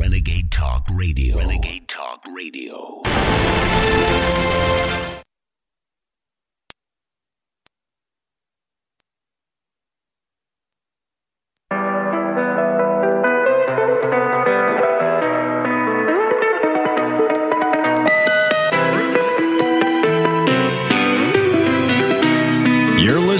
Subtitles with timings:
[0.00, 1.36] Renegade Talk Radio.
[1.36, 4.19] Renegade Talk Radio.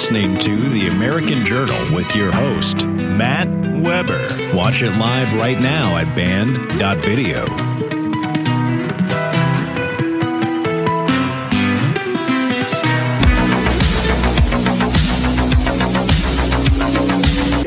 [0.00, 3.46] Listening to The American Journal with your host, Matt
[3.84, 4.56] Weber.
[4.56, 7.89] Watch it live right now at banned.video.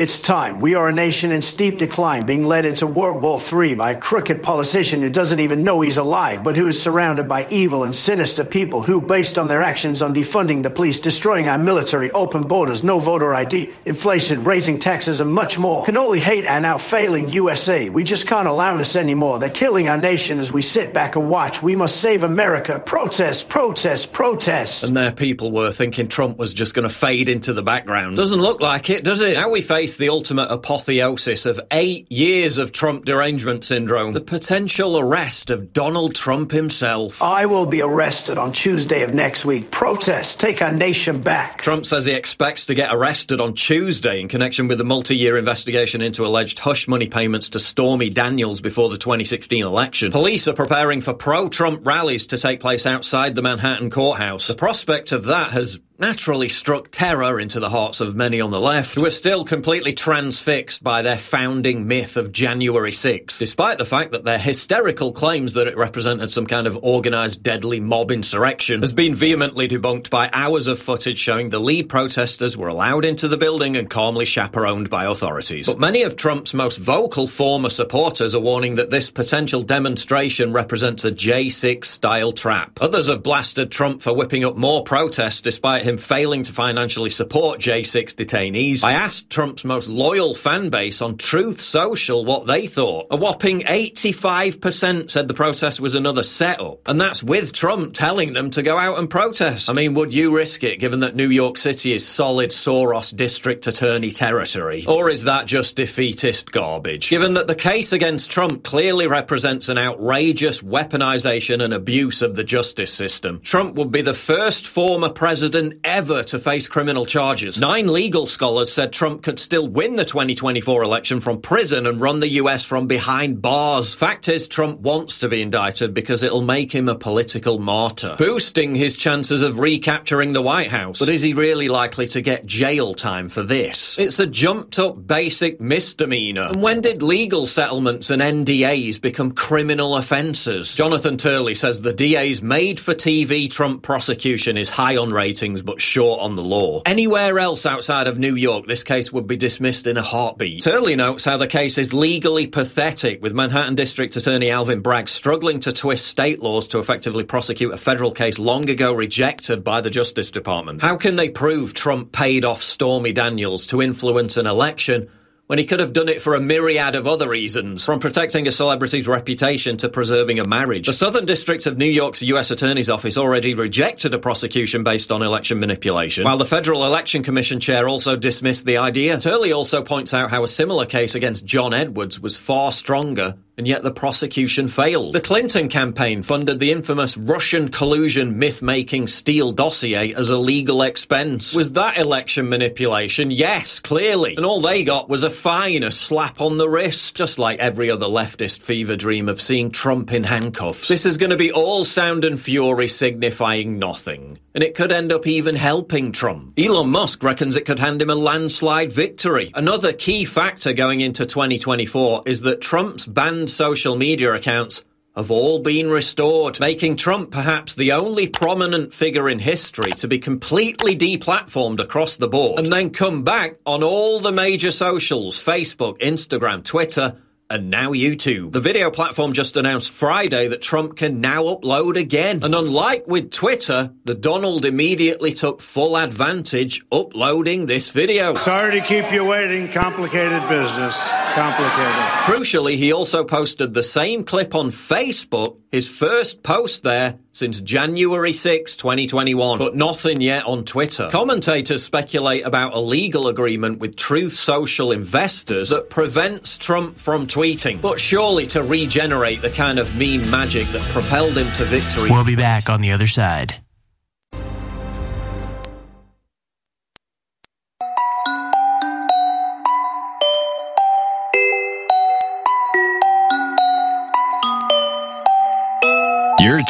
[0.04, 0.60] It's time.
[0.60, 3.98] We are a nation in steep decline, being led into World War III by a
[3.98, 7.96] crooked politician who doesn't even know he's alive, but who is surrounded by evil and
[7.96, 12.42] sinister people who, based on their actions on defunding the police, destroying our military, open
[12.42, 16.76] borders, no voter ID, inflation, raising taxes, and much more, can only hate our now
[16.76, 17.88] failing USA.
[17.88, 19.38] We just can't allow this anymore.
[19.38, 21.62] They're killing our nation as we sit back and watch.
[21.62, 22.78] We must save America.
[22.78, 24.84] Protest, protest, protest.
[24.84, 28.18] And there people were thinking Trump was just going to fade into the background.
[28.18, 29.38] Doesn't look like it, does it?
[29.38, 34.12] Now we face the ultimate apotheosis of eight years of Trump derangement syndrome.
[34.12, 37.22] The potential arrest of Donald Trump himself.
[37.22, 39.70] I will be arrested on Tuesday of next week.
[39.70, 41.62] Protest, take our nation back.
[41.62, 45.36] Trump says he expects to get arrested on Tuesday in connection with the multi year
[45.36, 50.12] investigation into alleged hush money payments to Stormy Daniels before the 2016 election.
[50.12, 54.48] Police are preparing for pro Trump rallies to take place outside the Manhattan courthouse.
[54.48, 58.60] The prospect of that has naturally struck terror into the hearts of many on the
[58.60, 63.84] left who are still completely transfixed by their founding myth of January 6, despite the
[63.84, 68.80] fact that their hysterical claims that it represented some kind of organized deadly mob insurrection
[68.80, 73.28] has been vehemently debunked by hours of footage showing the lead protesters were allowed into
[73.28, 75.68] the building and calmly chaperoned by authorities.
[75.68, 81.04] But many of Trump's most vocal former supporters are warning that this potential demonstration represents
[81.04, 82.78] a J6 style trap.
[82.80, 87.60] Others have blasted Trump for whipping up more protests despite him failing to financially support
[87.60, 88.84] J6 detainees.
[88.84, 93.06] I asked Trump's most loyal fan base on Truth Social what they thought.
[93.10, 98.50] A whopping 85% said the protest was another setup, and that's with Trump telling them
[98.50, 99.70] to go out and protest.
[99.70, 103.66] I mean, would you risk it given that New York City is solid Soros district
[103.66, 104.84] attorney territory?
[104.86, 107.10] Or is that just defeatist garbage?
[107.10, 112.44] Given that the case against Trump clearly represents an outrageous weaponization and abuse of the
[112.44, 117.60] justice system, Trump would be the first former president ever to face criminal charges.
[117.60, 122.20] Nine legal scholars said Trump could still win the 2024 election from prison and run
[122.20, 123.94] the US from behind bars.
[123.94, 128.74] Fact is, Trump wants to be indicted because it'll make him a political martyr, boosting
[128.74, 130.98] his chances of recapturing the White House.
[130.98, 133.98] But is he really likely to get jail time for this?
[133.98, 136.48] It's a jumped up basic misdemeanor.
[136.50, 140.76] And when did legal settlements and NDAs become criminal offences?
[140.76, 145.80] Jonathan Turley says the DA's made for TV Trump prosecution is high on ratings but
[145.80, 146.82] short on the law.
[146.86, 150.62] Anywhere else outside of New York, this case would be dismissed in a heartbeat.
[150.62, 155.60] Turley notes how the case is legally pathetic, with Manhattan District Attorney Alvin Bragg struggling
[155.60, 159.90] to twist state laws to effectively prosecute a federal case long ago rejected by the
[159.90, 160.82] Justice Department.
[160.82, 165.08] How can they prove Trump paid off Stormy Daniels to influence an election?
[165.46, 168.52] When he could have done it for a myriad of other reasons, from protecting a
[168.52, 170.86] celebrity's reputation to preserving a marriage.
[170.86, 172.50] The Southern District of New York's U.S.
[172.50, 177.60] Attorney's Office already rejected a prosecution based on election manipulation, while the Federal Election Commission
[177.60, 179.18] chair also dismissed the idea.
[179.18, 183.68] Turley also points out how a similar case against John Edwards was far stronger and
[183.68, 185.14] yet the prosecution failed.
[185.14, 190.82] The Clinton campaign funded the infamous Russian collusion myth making Steele dossier as a legal
[190.82, 191.54] expense.
[191.54, 193.30] Was that election manipulation?
[193.30, 194.36] Yes, clearly.
[194.36, 197.90] And all they got was a fine, a slap on the wrist, just like every
[197.90, 200.88] other leftist fever dream of seeing Trump in handcuffs.
[200.88, 204.38] This is going to be all sound and fury signifying nothing.
[204.54, 206.52] And it could end up even helping Trump.
[206.56, 209.50] Elon Musk reckons it could hand him a landslide victory.
[209.54, 213.04] Another key factor going into 2024 is that Trump's
[213.46, 214.82] social media accounts
[215.16, 220.18] have all been restored, making Trump perhaps the only prominent figure in history to be
[220.18, 225.98] completely deplatformed across the board and then come back on all the major socials Facebook,
[226.00, 227.16] Instagram, Twitter,
[227.54, 228.50] and now YouTube.
[228.50, 232.42] The video platform just announced Friday that Trump can now upload again.
[232.42, 238.34] And unlike with Twitter, the Donald immediately took full advantage uploading this video.
[238.34, 239.68] Sorry to keep you waiting.
[239.68, 241.08] Complicated business.
[241.34, 242.04] Complicated.
[242.26, 248.32] Crucially, he also posted the same clip on Facebook, his first post there, since January
[248.32, 251.08] 6, 2021, but nothing yet on Twitter.
[251.10, 257.80] Commentators speculate about a legal agreement with Truth Social investors that prevents Trump from tweeting,
[257.80, 262.08] but surely to regenerate the kind of meme magic that propelled him to victory.
[262.08, 263.63] We'll be back on the other side.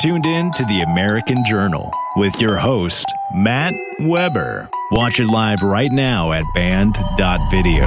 [0.02, 4.68] Tuned in to the American Journal with your host, Matt Weber.
[4.90, 7.86] Watch it live right now at banned.video.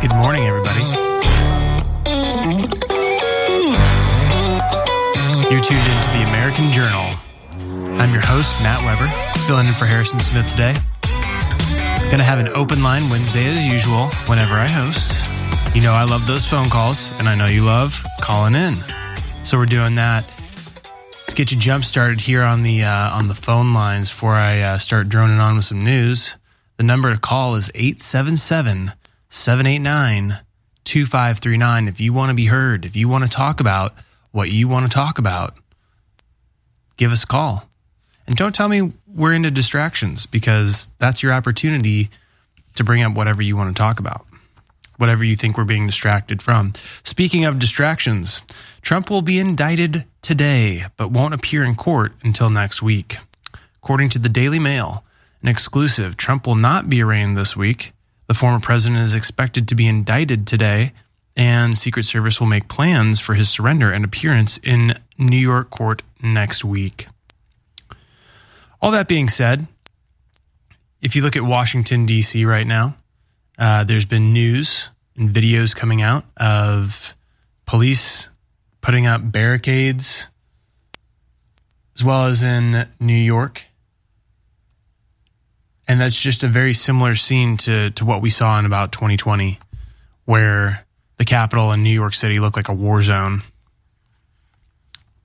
[0.00, 0.84] Good morning, everybody.
[5.50, 7.14] You're tuned into the American Journal.
[8.00, 9.08] I'm your host, Matt Weber,
[9.46, 10.74] filling in for Harrison Smith today.
[12.14, 15.74] Gonna have an open line Wednesday as usual whenever I host.
[15.74, 18.78] You know I love those phone calls, and I know you love calling in.
[19.42, 20.24] So we're doing that.
[21.10, 24.60] Let's get you jump started here on the uh, on the phone lines before I
[24.60, 26.36] uh, start droning on with some news.
[26.76, 28.92] The number to call is 877
[29.28, 30.38] 789
[30.84, 31.88] 2539.
[31.88, 33.92] If you want to be heard, if you want to talk about
[34.30, 35.56] what you want to talk about,
[36.96, 37.68] give us a call.
[38.28, 42.10] And don't tell me we're into distractions because that's your opportunity
[42.74, 44.26] to bring up whatever you want to talk about,
[44.96, 46.72] whatever you think we're being distracted from.
[47.04, 48.42] Speaking of distractions,
[48.82, 53.18] Trump will be indicted today, but won't appear in court until next week.
[53.82, 55.04] According to the Daily Mail,
[55.42, 57.92] an exclusive, Trump will not be arraigned this week.
[58.26, 60.92] The former president is expected to be indicted today,
[61.36, 66.02] and Secret Service will make plans for his surrender and appearance in New York court
[66.22, 67.06] next week.
[68.84, 69.66] All that being said,
[71.00, 72.44] if you look at Washington, D.C.
[72.44, 72.94] right now,
[73.58, 77.16] uh, there's been news and videos coming out of
[77.64, 78.28] police
[78.82, 80.28] putting up barricades,
[81.96, 83.64] as well as in New York.
[85.88, 89.58] And that's just a very similar scene to, to what we saw in about 2020,
[90.26, 90.84] where
[91.16, 93.40] the Capitol in New York City looked like a war zone.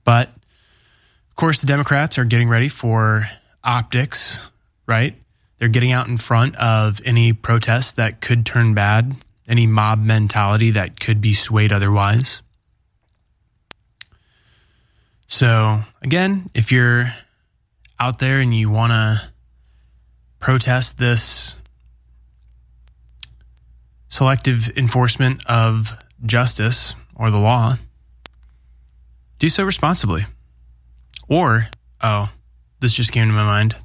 [0.04, 3.28] But, of course, the Democrats are getting ready for
[3.62, 4.48] optics,
[4.86, 5.14] right?
[5.58, 9.16] They're getting out in front of any protests that could turn bad,
[9.48, 12.42] any mob mentality that could be swayed otherwise.
[15.28, 17.14] So, again, if you're
[18.00, 19.22] out there and you want to
[20.40, 21.54] protest this
[24.08, 27.76] selective enforcement of justice or the law,
[29.38, 30.26] do so responsibly.
[31.28, 31.68] Or,
[32.02, 32.28] oh,
[32.80, 33.76] this just came to my mind.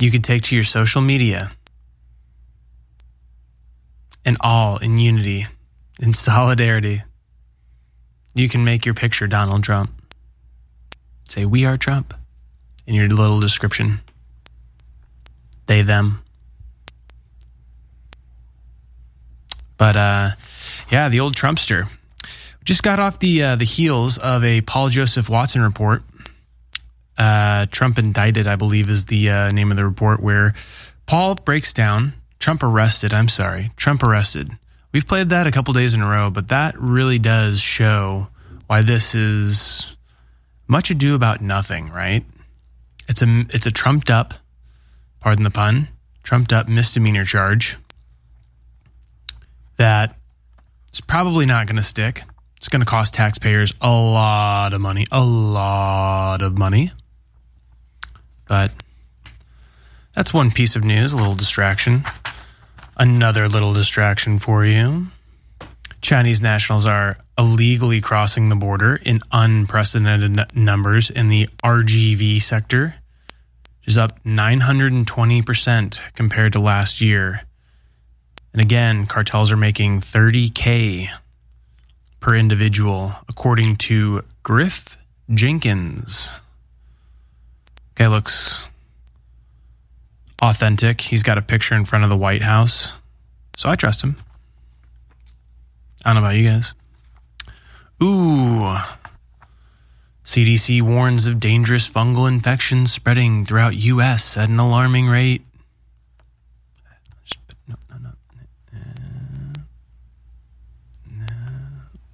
[0.00, 1.52] You could take to your social media
[4.24, 5.46] and all in unity,
[6.00, 7.02] in solidarity.
[8.34, 9.90] You can make your picture Donald Trump.
[11.28, 12.14] Say, We are Trump
[12.86, 14.00] in your little description.
[15.66, 16.22] They, them.
[19.76, 20.30] But uh,
[20.90, 21.88] yeah, the old Trumpster
[22.64, 26.02] just got off the uh, the heels of a Paul Joseph Watson report.
[27.18, 30.54] Uh, Trump indicted, I believe, is the uh, name of the report, where
[31.06, 32.14] Paul breaks down.
[32.38, 33.12] Trump arrested.
[33.12, 34.56] I'm sorry, Trump arrested.
[34.92, 38.28] We've played that a couple days in a row, but that really does show
[38.68, 39.94] why this is
[40.68, 42.24] much ado about nothing, right?
[43.08, 44.34] It's a it's a trumped up,
[45.18, 45.88] pardon the pun,
[46.22, 47.76] trumped up misdemeanor charge
[49.78, 50.16] that
[50.92, 52.22] is probably not going to stick.
[52.58, 56.92] It's going to cost taxpayers a lot of money, a lot of money.
[58.48, 58.72] But
[60.14, 62.02] that's one piece of news, a little distraction.
[62.96, 65.06] Another little distraction for you.
[66.00, 72.94] Chinese nationals are illegally crossing the border in unprecedented numbers in the RGV sector,
[73.80, 77.42] which is up 920% compared to last year.
[78.52, 81.10] And again, cartels are making 30K
[82.20, 84.96] per individual, according to Griff
[85.32, 86.30] Jenkins.
[87.98, 88.60] Guy looks
[90.40, 91.00] authentic.
[91.00, 92.92] He's got a picture in front of the White House.
[93.56, 94.14] So I trust him.
[96.04, 96.74] I don't know about you guys.
[98.00, 98.78] Ooh.
[100.24, 104.36] CDC warns of dangerous fungal infections spreading throughout U.S.
[104.36, 105.42] at an alarming rate.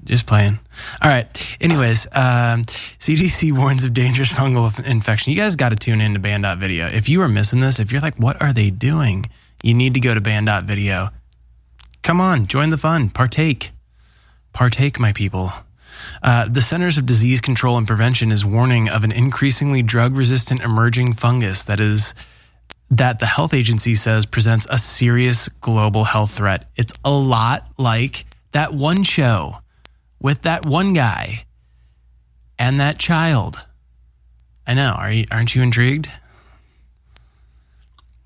[0.04, 0.58] Just playing.
[1.00, 1.56] All right.
[1.60, 5.32] Anyways, um, CDC warns of dangerous fungal infection.
[5.32, 6.88] You guys got to tune in to banned.video.
[6.88, 9.24] If you are missing this, if you're like, what are they doing?
[9.62, 11.08] You need to go to banned.video.
[12.02, 13.08] Come on, join the fun.
[13.08, 13.70] Partake.
[14.52, 15.52] Partake, my people.
[16.22, 20.60] Uh, the Centers of Disease Control and Prevention is warning of an increasingly drug resistant
[20.60, 22.14] emerging fungus that is
[22.90, 26.68] that the health agency says presents a serious global health threat.
[26.76, 29.58] It's a lot like that one show
[30.24, 31.44] with that one guy
[32.58, 33.62] and that child.
[34.66, 34.94] I know.
[34.96, 36.10] Are you, aren't you intrigued?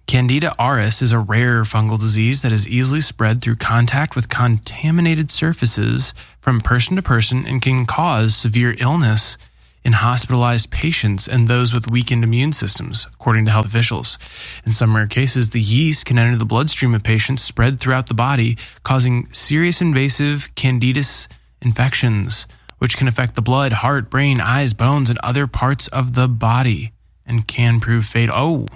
[0.07, 5.33] Candida auris is a rare fungal disease that is easily spread through contact with contaminated
[5.33, 9.37] surfaces from person to person and can cause severe illness
[9.85, 14.19] in hospitalized patients and those with weakened immune systems, according to health officials.
[14.65, 18.15] In some rare cases, the yeast can enter the bloodstream of patients, spread throughout the
[18.15, 21.27] body, causing serious invasive candidus
[21.61, 22.47] infections,
[22.79, 26.93] which can affect the blood, heart, brain, eyes, bones, and other parts of the body
[27.27, 28.35] and can prove fatal.
[28.37, 28.67] Oh,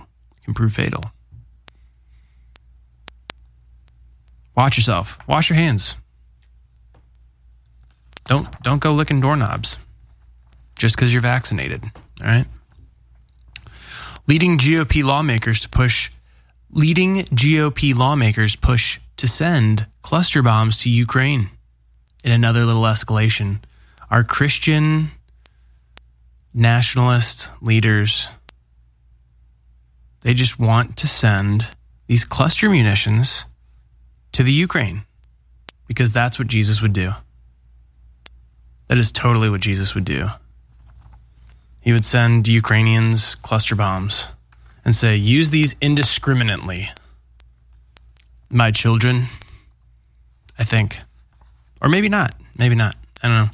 [0.44, 1.02] can prove fatal.
[4.54, 5.18] Watch yourself.
[5.26, 5.96] Wash your hands.
[8.26, 9.78] Don't don't go licking doorknobs
[10.78, 11.82] just because you're vaccinated.
[12.20, 12.46] All right.
[14.28, 16.10] Leading GOP lawmakers to push
[16.70, 21.50] leading GOP lawmakers push to send cluster bombs to Ukraine.
[22.24, 23.58] In another little escalation,
[24.10, 25.10] our Christian
[26.54, 28.28] nationalist leaders
[30.22, 31.66] they just want to send
[32.06, 33.44] these cluster munitions
[34.32, 35.02] to the Ukraine
[35.86, 37.12] because that's what Jesus would do.
[38.88, 40.28] That is totally what Jesus would do.
[41.80, 44.28] He would send Ukrainians cluster bombs
[44.84, 46.88] and say, use these indiscriminately.
[48.48, 49.26] My children,
[50.58, 50.98] I think.
[51.82, 52.34] Or maybe not.
[52.56, 52.96] Maybe not.
[53.22, 53.50] I don't know.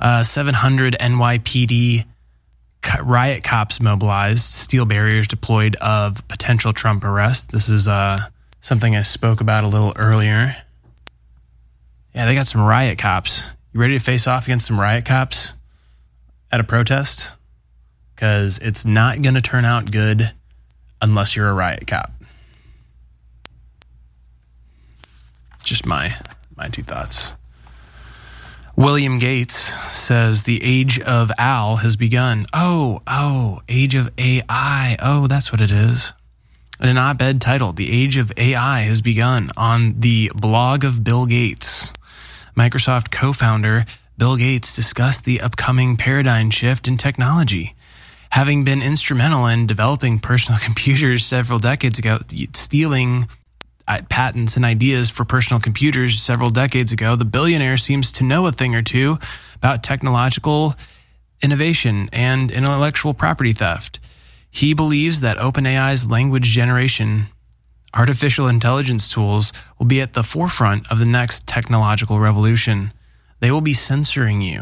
[0.00, 2.06] Uh, 700 NYPD
[3.02, 7.50] riot cops mobilized, steel barriers deployed of potential Trump arrest.
[7.50, 8.16] This is uh,
[8.62, 10.56] something I spoke about a little earlier.
[12.14, 13.42] Yeah, they got some riot cops.
[13.72, 15.52] You ready to face off against some riot cops
[16.50, 17.30] at a protest?
[18.14, 20.32] Because it's not going to turn out good
[21.00, 22.12] unless you're a riot cop.
[25.62, 26.14] Just my
[26.56, 27.34] my two thoughts.
[28.80, 32.46] William Gates says the age of Al has begun.
[32.54, 34.96] Oh, oh, age of AI.
[34.98, 36.14] Oh, that's what it is
[36.80, 41.04] In an op ed titled The Age of AI has begun on the blog of
[41.04, 41.92] Bill Gates.
[42.56, 43.84] Microsoft co founder
[44.16, 47.76] Bill Gates discussed the upcoming paradigm shift in technology.
[48.30, 52.20] Having been instrumental in developing personal computers several decades ago,
[52.54, 53.28] stealing
[53.98, 58.52] patents and ideas for personal computers several decades ago, the billionaire seems to know a
[58.52, 59.18] thing or two
[59.56, 60.74] about technological
[61.42, 63.98] innovation and intellectual property theft.
[64.50, 67.26] He believes that OpenAI's language generation
[67.94, 72.92] artificial intelligence tools will be at the forefront of the next technological revolution.
[73.40, 74.60] They will be censoring you.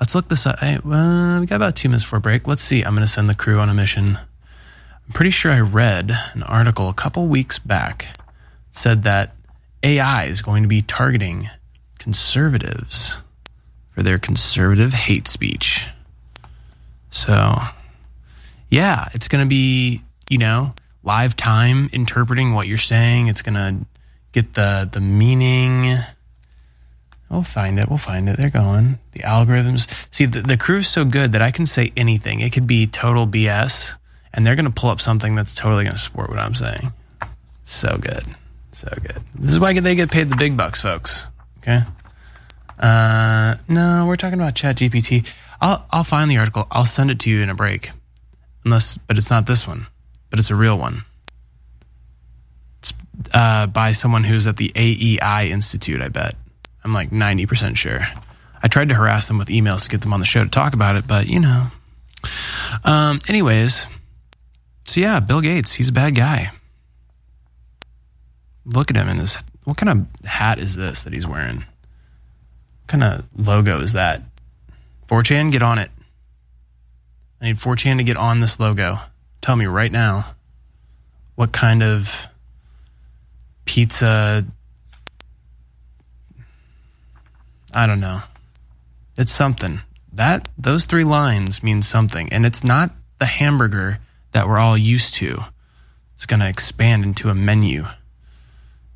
[0.00, 0.60] Let's look this up.
[0.60, 2.46] Hey, well, we got about two minutes for a break.
[2.46, 2.82] Let's see.
[2.82, 4.16] I'm going to send the crew on a mission.
[4.16, 8.16] I'm pretty sure I read an article a couple weeks back
[8.76, 9.34] said that
[9.82, 11.48] AI is going to be targeting
[11.98, 13.16] conservatives
[13.90, 15.86] for their conservative hate speech.
[17.10, 17.58] So
[18.70, 23.28] yeah, it's going to be, you know, live time interpreting what you're saying.
[23.28, 23.86] It's going to
[24.32, 25.98] get the the meaning.
[27.30, 27.88] We'll find it.
[27.88, 28.36] We'll find it.
[28.36, 28.98] They're going.
[29.12, 29.88] The algorithms.
[30.12, 32.40] See, the, the is so good that I can say anything.
[32.40, 33.96] It could be total BS,
[34.32, 36.92] and they're going to pull up something that's totally going to support what I'm saying.
[37.64, 38.24] So good.
[38.76, 39.22] So good.
[39.34, 41.28] This is why they get paid the big bucks, folks.
[41.60, 41.80] Okay.
[42.78, 45.26] Uh, no, we're talking about Chat GPT.
[45.62, 46.66] I'll I'll find the article.
[46.70, 47.92] I'll send it to you in a break.
[48.66, 49.86] Unless, but it's not this one,
[50.28, 51.06] but it's a real one.
[52.80, 52.92] It's
[53.32, 56.36] uh, by someone who's at the AEI Institute, I bet.
[56.84, 58.06] I'm like 90% sure.
[58.62, 60.74] I tried to harass them with emails to get them on the show to talk
[60.74, 61.68] about it, but you know.
[62.84, 63.86] Um, anyways,
[64.84, 66.52] so yeah, Bill Gates, he's a bad guy.
[68.66, 69.38] Look at him in this.
[69.64, 71.58] What kind of hat is this that he's wearing?
[71.58, 74.22] What kind of logo is that?
[75.08, 75.90] 4chan, get on it.
[77.40, 78.98] I need 4chan to get on this logo.
[79.40, 80.34] Tell me right now
[81.36, 82.26] what kind of
[83.66, 84.44] pizza.
[87.72, 88.22] I don't know.
[89.16, 89.80] It's something.
[90.12, 93.98] That those three lines mean something, and it's not the hamburger
[94.32, 95.44] that we're all used to.
[96.14, 97.84] It's going to expand into a menu,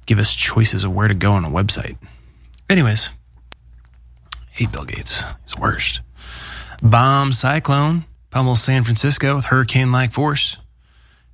[0.06, 1.96] give us choices of where to go on a website.
[2.68, 3.10] Anyways,
[4.50, 5.24] hate Bill Gates.
[5.44, 6.00] He's the worst.
[6.82, 10.56] Bomb cyclone pummels San Francisco with hurricane like force.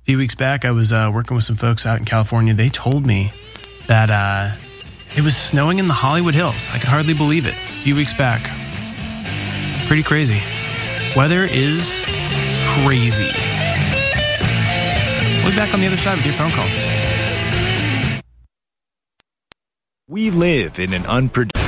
[0.01, 2.53] A few weeks back, I was uh, working with some folks out in California.
[2.53, 3.31] They told me
[3.87, 4.55] that uh,
[5.15, 6.69] it was snowing in the Hollywood Hills.
[6.71, 7.53] I could hardly believe it.
[7.53, 8.41] A few weeks back.
[9.87, 10.41] Pretty crazy.
[11.15, 12.03] Weather is
[12.83, 13.31] crazy.
[15.41, 16.75] We'll be back on the other side with your phone calls.
[20.17, 21.66] We live in an unpredictable.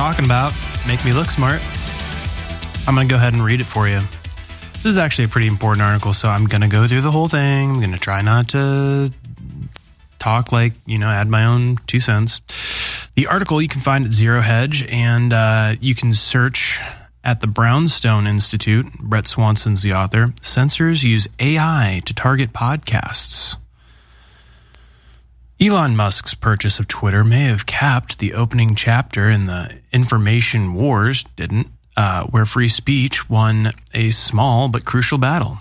[0.00, 0.54] Talking about.
[0.88, 1.60] Make me look smart.
[2.88, 4.00] I'm going to go ahead and read it for you.
[4.72, 7.28] This is actually a pretty important article, so I'm going to go through the whole
[7.28, 7.72] thing.
[7.72, 9.12] I'm going to try not to
[10.18, 12.40] talk like, you know, add my own two cents.
[13.14, 16.80] The article you can find at Zero Hedge, and uh, you can search
[17.22, 18.90] at the Brownstone Institute.
[19.00, 20.32] Bret Swanson's the author.
[20.40, 23.56] Censors use AI to target podcasts.
[25.62, 31.22] Elon Musk's purchase of Twitter may have capped the opening chapter in the information wars,
[31.36, 31.66] didn't,
[31.98, 35.58] uh, where free speech won a small but crucial battle.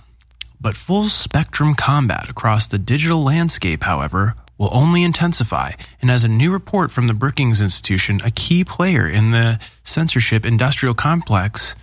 [0.61, 5.73] But full spectrum combat across the digital landscape, however, will only intensify.
[6.01, 10.45] And as a new report from the Brookings Institution, a key player in the censorship
[10.45, 11.75] industrial complex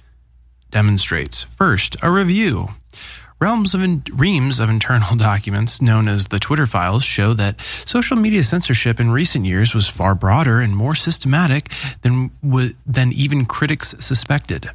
[0.70, 1.42] demonstrates.
[1.58, 2.70] First, a review.
[3.38, 8.16] Realms of in- reams of internal documents known as the Twitter files show that social
[8.16, 11.70] media censorship in recent years was far broader and more systematic
[12.02, 14.70] than w- than even critics suspected.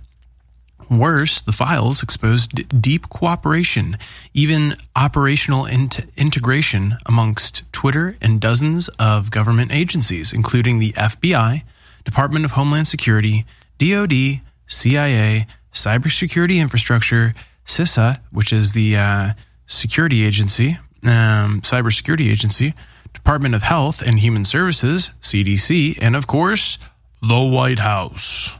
[0.90, 3.98] Worse, the files exposed d- deep cooperation,
[4.34, 11.64] even operational int- integration amongst Twitter and dozens of government agencies, including the FBI,
[12.04, 13.46] Department of Homeland Security,
[13.78, 17.34] DoD, CIA, Cybersecurity Infrastructure,
[17.66, 19.34] CISA, which is the uh,
[19.66, 22.74] security agency, um, cybersecurity agency,
[23.14, 26.78] Department of Health and Human Services, CDC, and of course,
[27.22, 28.52] the White House.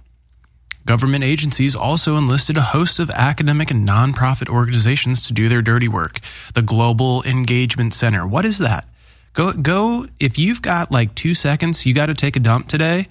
[0.86, 5.88] Government agencies also enlisted a host of academic and nonprofit organizations to do their dirty
[5.88, 6.20] work.
[6.54, 8.26] The Global Engagement Center.
[8.26, 8.88] What is that?
[9.34, 13.08] Go go if you've got like 2 seconds, you got to take a dump today,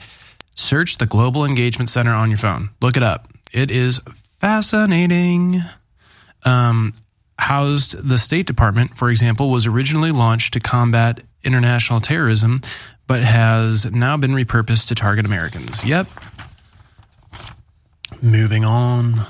[0.55, 2.71] search the Global Engagement Center on your phone.
[2.83, 3.29] Look it up.
[3.53, 4.01] It is
[4.41, 5.63] fascinating.
[6.45, 6.95] Um,
[7.39, 12.61] housed the State Department, for example, was originally launched to combat international terrorism,
[13.07, 15.85] but has now been repurposed to target Americans.
[15.85, 16.07] Yep,
[18.23, 19.27] Moving on.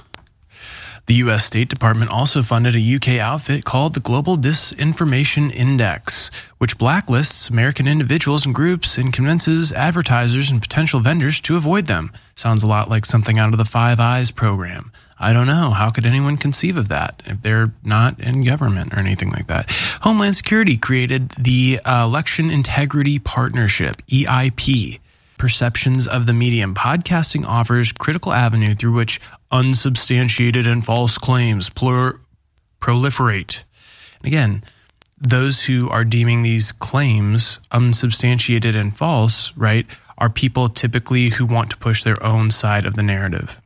[1.07, 1.45] The U.S.
[1.45, 7.87] State Department also funded a UK outfit called the Global Disinformation Index, which blacklists American
[7.87, 12.13] individuals and groups and convinces advertisers and potential vendors to avoid them.
[12.35, 14.93] Sounds a lot like something out of the Five Eyes program.
[15.21, 15.71] I don't know.
[15.71, 19.71] How could anyone conceive of that if they're not in government or anything like that?
[20.01, 24.99] Homeland Security created the uh, Election Integrity Partnership, EIP
[25.37, 26.75] perceptions of the medium.
[26.75, 32.19] Podcasting offers critical avenue through which unsubstantiated and false claims plur-
[32.81, 33.63] proliferate.
[34.19, 34.65] And again,
[35.19, 41.69] those who are deeming these claims unsubstantiated and false, right, are people typically who want
[41.71, 43.61] to push their own side of the narrative.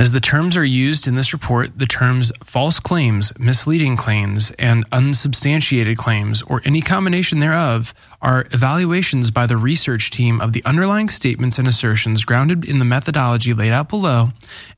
[0.00, 4.86] As the terms are used in this report, the terms false claims, misleading claims, and
[4.92, 11.10] unsubstantiated claims, or any combination thereof, are evaluations by the research team of the underlying
[11.10, 14.30] statements and assertions grounded in the methodology laid out below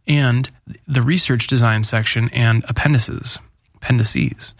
[0.09, 0.51] and
[0.89, 3.39] the research design section and appendices.
[3.77, 4.57] Appendices.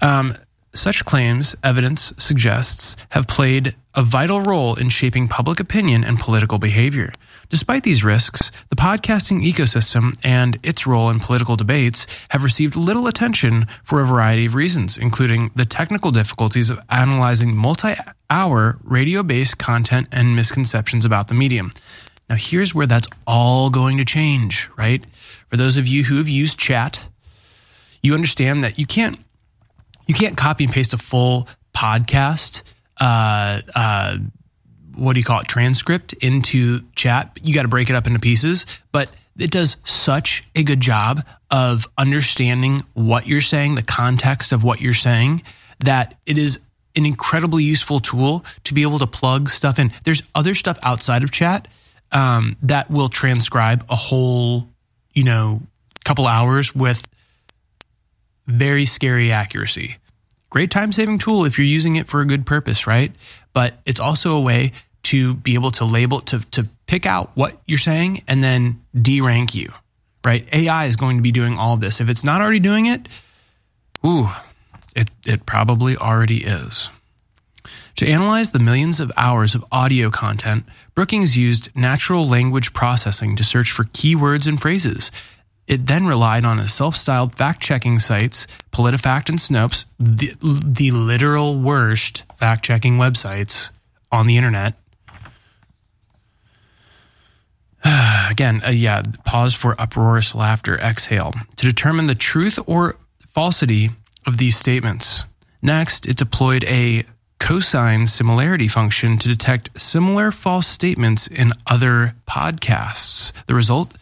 [0.00, 0.36] Um,
[0.72, 6.58] such claims, evidence suggests, have played a vital role in shaping public opinion and political
[6.58, 7.12] behavior.
[7.48, 13.06] Despite these risks, the podcasting ecosystem and its role in political debates have received little
[13.06, 17.94] attention for a variety of reasons, including the technical difficulties of analyzing multi
[18.30, 21.70] hour radio based content and misconceptions about the medium.
[22.28, 25.04] Now, here's where that's all going to change, right?
[25.48, 27.04] For those of you who have used chat,
[28.02, 29.20] you understand that you can't
[30.06, 32.62] you can't copy and paste a full podcast
[33.00, 34.18] uh, uh,
[34.96, 37.38] what do you call it transcript into chat.
[37.42, 41.24] You got to break it up into pieces, but it does such a good job
[41.50, 45.42] of understanding what you're saying, the context of what you're saying,
[45.80, 46.58] that it is
[46.96, 49.92] an incredibly useful tool to be able to plug stuff in.
[50.04, 51.68] There's other stuff outside of chat
[52.12, 54.68] um, that will transcribe a whole,
[55.12, 55.60] you know,
[56.04, 57.06] couple hours with
[58.46, 59.96] very scary accuracy.
[60.50, 63.12] Great time saving tool if you're using it for a good purpose, right?
[63.52, 64.72] But it's also a way
[65.06, 69.20] to be able to label, to, to pick out what you're saying and then D
[69.20, 69.72] rank you,
[70.24, 70.48] right?
[70.52, 72.00] AI is going to be doing all this.
[72.00, 73.08] If it's not already doing it,
[74.04, 74.28] ooh,
[74.96, 76.90] it, it probably already is.
[77.96, 80.64] To analyze the millions of hours of audio content,
[80.94, 85.10] Brookings used natural language processing to search for keywords and phrases.
[85.66, 90.90] It then relied on a self styled fact checking sites, PolitiFact and Snopes, the, the
[90.90, 93.70] literal worst fact checking websites
[94.12, 94.74] on the internet.
[98.30, 102.96] Again, uh, yeah, pause for uproarious laughter, exhale, to determine the truth or
[103.28, 103.90] falsity
[104.26, 105.24] of these statements.
[105.62, 107.04] Next, it deployed a
[107.38, 113.32] cosine similarity function to detect similar false statements in other podcasts.
[113.46, 113.96] The result?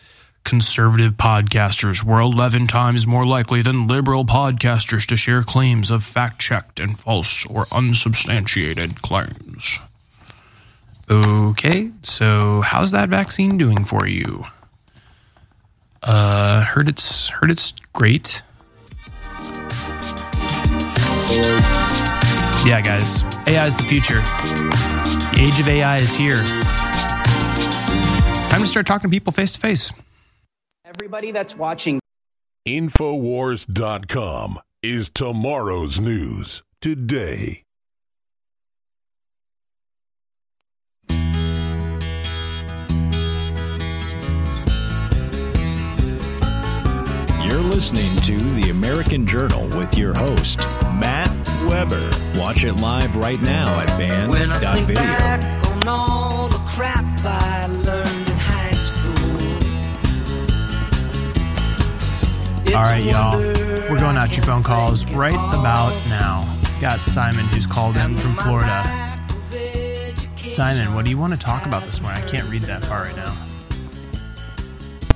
[0.45, 6.39] Conservative podcasters were 11 times more likely than liberal podcasters to share claims of fact
[6.39, 9.79] checked and false or unsubstantiated claims.
[11.11, 14.45] Okay, so how's that vaccine doing for you?
[16.03, 18.43] Uh, heard it's heard it's great.
[22.67, 24.21] Yeah, guys, AI is the future.
[24.21, 26.43] The age of AI is here.
[28.49, 29.93] Time to start talking to people face to face.
[30.87, 32.01] Everybody that's watching
[32.67, 37.64] Infowars.com is tomorrow's news today.
[47.75, 50.61] Listening to The American Journal with your host,
[51.01, 51.29] Matt
[51.67, 52.09] Weber.
[52.37, 54.95] Watch it live right now at When I think banned.video.
[54.95, 59.39] back on all the crap I learned in high school.
[62.63, 63.39] It's All right, y'all.
[63.91, 66.49] We're going out I your phone calls right about now.
[66.81, 68.69] Got Simon who's called in from Florida.
[68.69, 72.23] lack of education Simon, what do you want to talk about this morning?
[72.23, 73.37] I can't read that far right now.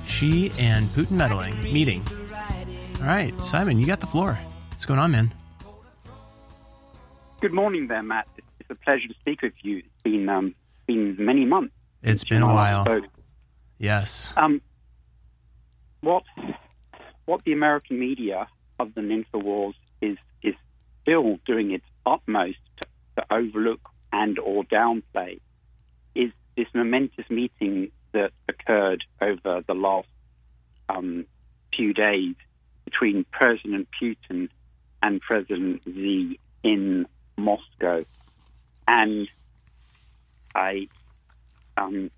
[0.05, 2.03] Xi and Putin meddling, meeting.
[3.01, 4.37] All right, Simon, you got the floor.
[4.71, 5.33] What's going on, man?
[7.39, 8.27] Good morning there, Matt.
[8.59, 9.77] It's a pleasure to speak with you.
[9.77, 10.53] It's been um,
[10.85, 11.73] been many months.
[12.03, 12.83] It's been a while.
[12.83, 13.05] spoke.
[13.77, 14.33] Yes.
[14.35, 14.61] Um,
[16.01, 16.23] what
[17.23, 18.49] what the American media,
[18.81, 20.55] other than Infowars, is is
[21.01, 23.79] still doing its utmost to, to overlook
[24.11, 25.39] and or downplay
[26.15, 30.09] is this momentous meeting that occurred over the last
[30.89, 31.25] um,
[31.73, 32.35] few days
[32.89, 34.49] between President Putin
[35.01, 37.05] and President Xi in
[37.37, 38.03] Moscow,
[38.87, 39.27] and
[40.55, 40.87] I
[41.77, 42.09] um,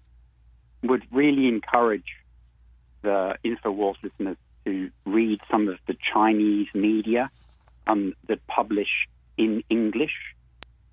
[0.83, 2.15] would really encourage
[3.01, 7.29] the Infowars listeners to read some of the Chinese media
[7.87, 9.07] um, that publish
[9.37, 10.35] in English.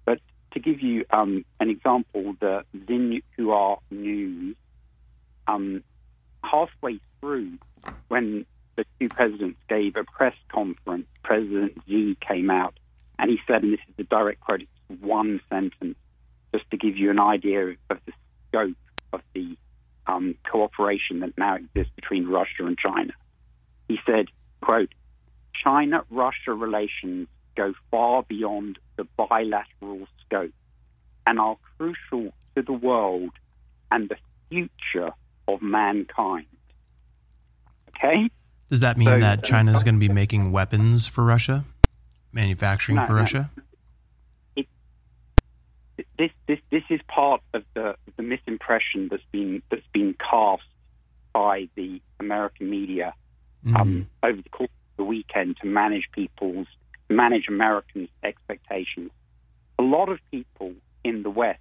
[0.05, 0.19] But
[0.53, 4.57] to give you um, an example, the Xinhua News,
[5.47, 5.85] um,
[6.43, 7.59] halfway through,
[8.09, 8.45] when
[8.79, 12.79] the two presidents gave a press conference, President Xi came out
[13.19, 15.97] and he said, and this is the direct quote, it's one sentence,
[16.55, 18.13] just to give you an idea of the
[18.49, 18.77] scope
[19.13, 19.57] of the
[20.07, 23.13] um, cooperation that now exists between Russia and China.
[23.89, 24.27] He said,
[24.63, 24.91] quote,
[25.65, 30.53] China-Russia relations go far beyond the bilateral scope
[31.27, 33.33] and are crucial to the world
[33.91, 34.17] and the
[34.49, 35.13] future
[35.49, 36.47] of mankind.
[37.89, 38.31] Okay?
[38.71, 41.65] Does that mean So- that China is going to be making weapons for Russia?
[42.33, 43.21] Manufacturing No, for no.
[43.21, 43.51] Russia?
[46.17, 50.63] this this this is part of the the misimpression that's been that's been cast
[51.33, 53.15] by the American media
[53.75, 56.67] um, over the course of the weekend to manage people's
[57.09, 59.11] manage Americans' expectations.
[59.79, 60.73] A lot of people
[61.05, 61.61] in the West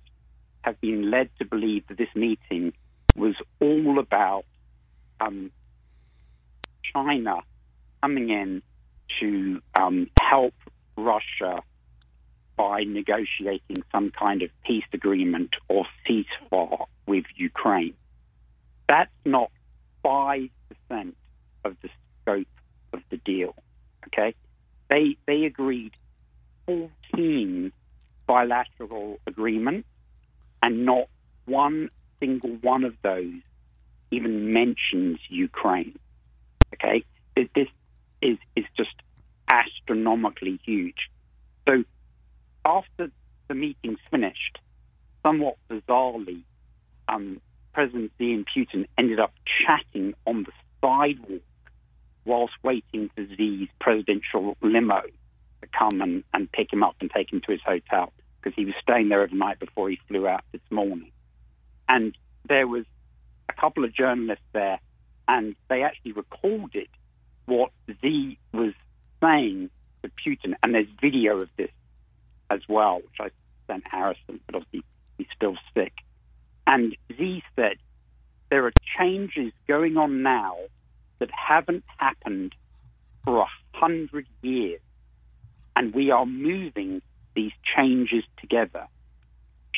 [0.61, 2.73] have been led to believe that this meeting
[3.15, 4.45] was all about
[5.19, 5.51] um,
[6.93, 7.37] China
[8.01, 8.61] coming in
[9.19, 10.53] to um, help
[10.95, 11.61] Russia
[12.57, 17.93] by negotiating some kind of peace agreement or ceasefire with Ukraine.
[18.89, 19.51] That's not
[20.03, 20.49] 5%
[21.63, 21.89] of the
[22.21, 22.47] scope
[22.93, 23.53] of the deal.
[24.07, 24.33] Okay?
[24.89, 25.93] They, they agreed
[26.65, 27.71] 14
[28.25, 29.87] bilateral agreements,
[30.61, 31.07] and not
[31.45, 33.33] one single one of those
[34.11, 35.97] even mentions Ukraine.
[36.73, 37.03] Okay,
[37.35, 37.67] this
[38.21, 38.93] is is just
[39.49, 41.09] astronomically huge.
[41.67, 41.83] So
[42.65, 43.09] after
[43.47, 44.59] the meeting's finished,
[45.23, 46.43] somewhat bizarrely,
[47.07, 47.39] um,
[47.73, 49.33] President Xi and Putin ended up
[49.65, 50.51] chatting on the
[50.81, 51.41] sidewalk
[52.25, 55.01] whilst waiting for Xi's presidential limo
[55.61, 58.65] to come and, and pick him up and take him to his hotel because he
[58.65, 61.11] was staying there overnight before he flew out this morning.
[61.87, 62.85] And there was
[63.49, 64.79] a couple of journalists there,
[65.27, 66.87] and they actually recorded
[67.45, 68.73] what Xi was
[69.21, 69.69] saying
[70.03, 71.71] to Putin, and there's video of this
[72.49, 73.29] as well, which I
[73.67, 74.83] sent Harrison, but obviously
[75.17, 75.93] he's still sick.
[76.65, 77.77] And Xi said,
[78.49, 80.55] there are changes going on now
[81.19, 82.53] that haven't happened
[83.23, 84.79] for a hundred years,
[85.75, 87.01] and we are moving
[87.35, 88.87] these changes together.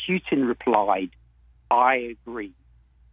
[0.07, 1.09] Putin replied,
[1.71, 2.53] I agree.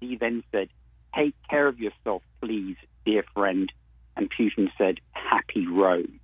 [0.01, 0.68] He then said,
[1.17, 2.77] Take care of yourself, please,
[3.07, 3.73] dear friend.
[4.17, 6.21] And Putin said, Happy road.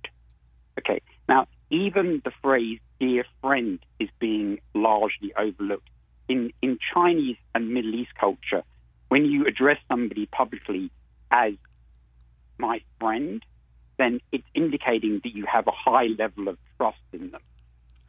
[0.77, 5.89] Okay, now, even the phrase dear friend is being largely overlooked.
[6.27, 8.63] In, in Chinese and Middle East culture,
[9.09, 10.91] when you address somebody publicly
[11.31, 11.53] as
[12.57, 13.43] my friend,
[13.97, 17.41] then it's indicating that you have a high level of trust in them.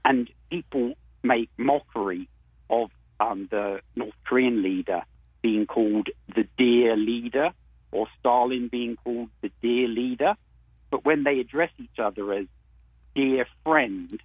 [0.05, 2.29] And people make mockery
[2.71, 5.03] of um, the North Korean leader
[5.45, 7.51] being called the dear leader
[7.93, 10.37] or Stalin being called the dear leader.
[10.91, 12.47] But when they address each other as
[13.15, 14.19] dear friend,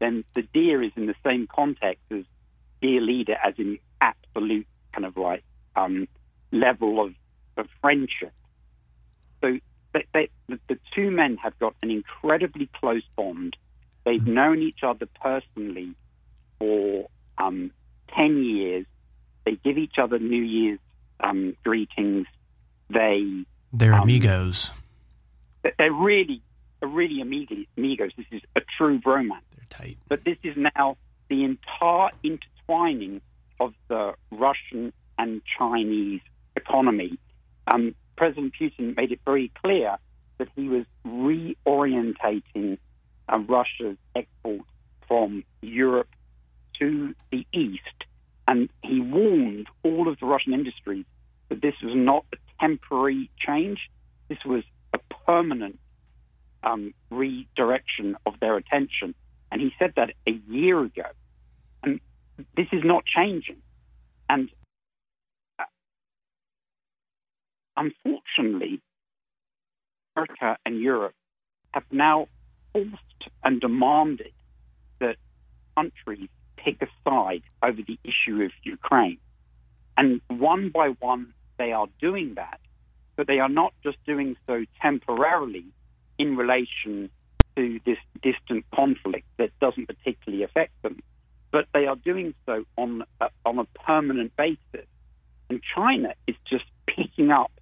[0.00, 2.24] then the dear is in the same context as
[2.82, 5.44] dear leader, as in absolute kind of like
[5.76, 6.08] um,
[6.50, 7.14] level of,
[7.56, 8.32] of friendship.
[9.42, 9.58] So
[9.94, 13.56] they, they, the, the two men have got an incredibly close bond.
[14.04, 14.34] They've mm-hmm.
[14.34, 15.94] known each other personally
[16.58, 17.06] for
[17.38, 17.70] um,
[18.16, 18.84] 10 years.
[19.46, 20.80] They give each other New Year's
[21.20, 22.26] um, greetings.
[22.90, 24.72] They they're um, amigos.
[25.62, 26.42] They're really,
[26.82, 28.10] really amigos.
[28.16, 29.40] This is a true bromance.
[29.54, 29.98] They're tight.
[30.08, 30.96] But this is now
[31.30, 33.20] the entire intertwining
[33.60, 36.20] of the Russian and Chinese
[36.56, 37.18] economy.
[37.72, 39.96] Um, President Putin made it very clear
[40.38, 42.78] that he was reorientating
[43.28, 44.68] uh, Russia's exports
[45.06, 46.08] from Europe
[46.78, 48.05] to the East.
[48.46, 51.04] And he warned all of the Russian industries
[51.48, 53.90] that this was not a temporary change,
[54.28, 55.78] this was a permanent
[56.62, 59.14] um, redirection of their attention.
[59.50, 61.04] And he said that a year ago.
[61.82, 62.00] And
[62.56, 63.62] this is not changing.
[64.28, 64.50] And
[65.58, 65.64] uh,
[67.76, 68.80] unfortunately,
[70.16, 71.14] America and Europe
[71.72, 72.28] have now
[72.72, 74.32] forced and demanded
[74.98, 75.16] that
[75.76, 76.28] countries
[76.66, 79.18] pick a side over the issue of Ukraine.
[79.96, 82.60] And one by one, they are doing that,
[83.14, 85.66] but they are not just doing so temporarily
[86.18, 87.08] in relation
[87.54, 90.98] to this distant conflict that doesn't particularly affect them,
[91.52, 94.88] but they are doing so on a, on a permanent basis.
[95.48, 97.52] And China is just picking up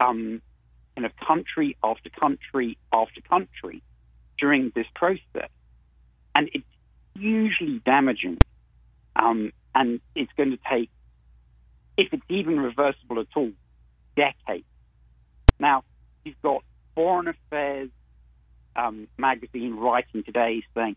[0.00, 0.42] um,
[0.96, 3.82] kind of country after country after country
[4.38, 5.50] during this process.
[6.34, 6.73] And it's
[7.18, 8.40] hugely damaging.
[9.16, 10.90] Um, and it's going to take,
[11.96, 13.52] if it's even reversible at all,
[14.16, 14.66] decades.
[15.58, 15.84] Now,
[16.24, 16.62] you've got
[16.94, 17.90] Foreign Affairs
[18.76, 20.96] um, magazine writing today saying,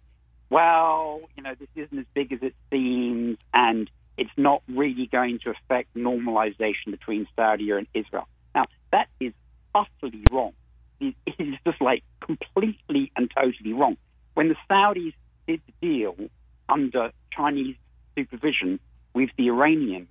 [0.49, 5.39] well, you know, this isn't as big as it seems, and it's not really going
[5.39, 8.27] to affect normalization between Saudi and Israel.
[8.56, 9.34] Now, that is
[9.75, 10.53] utterly wrong.
[10.99, 13.97] It is just like completely and totally wrong.
[14.34, 15.13] When the Saudis
[15.47, 16.15] did deal
[16.69, 17.75] under Chinese
[18.15, 18.79] supervision
[19.13, 20.10] with the Iranians,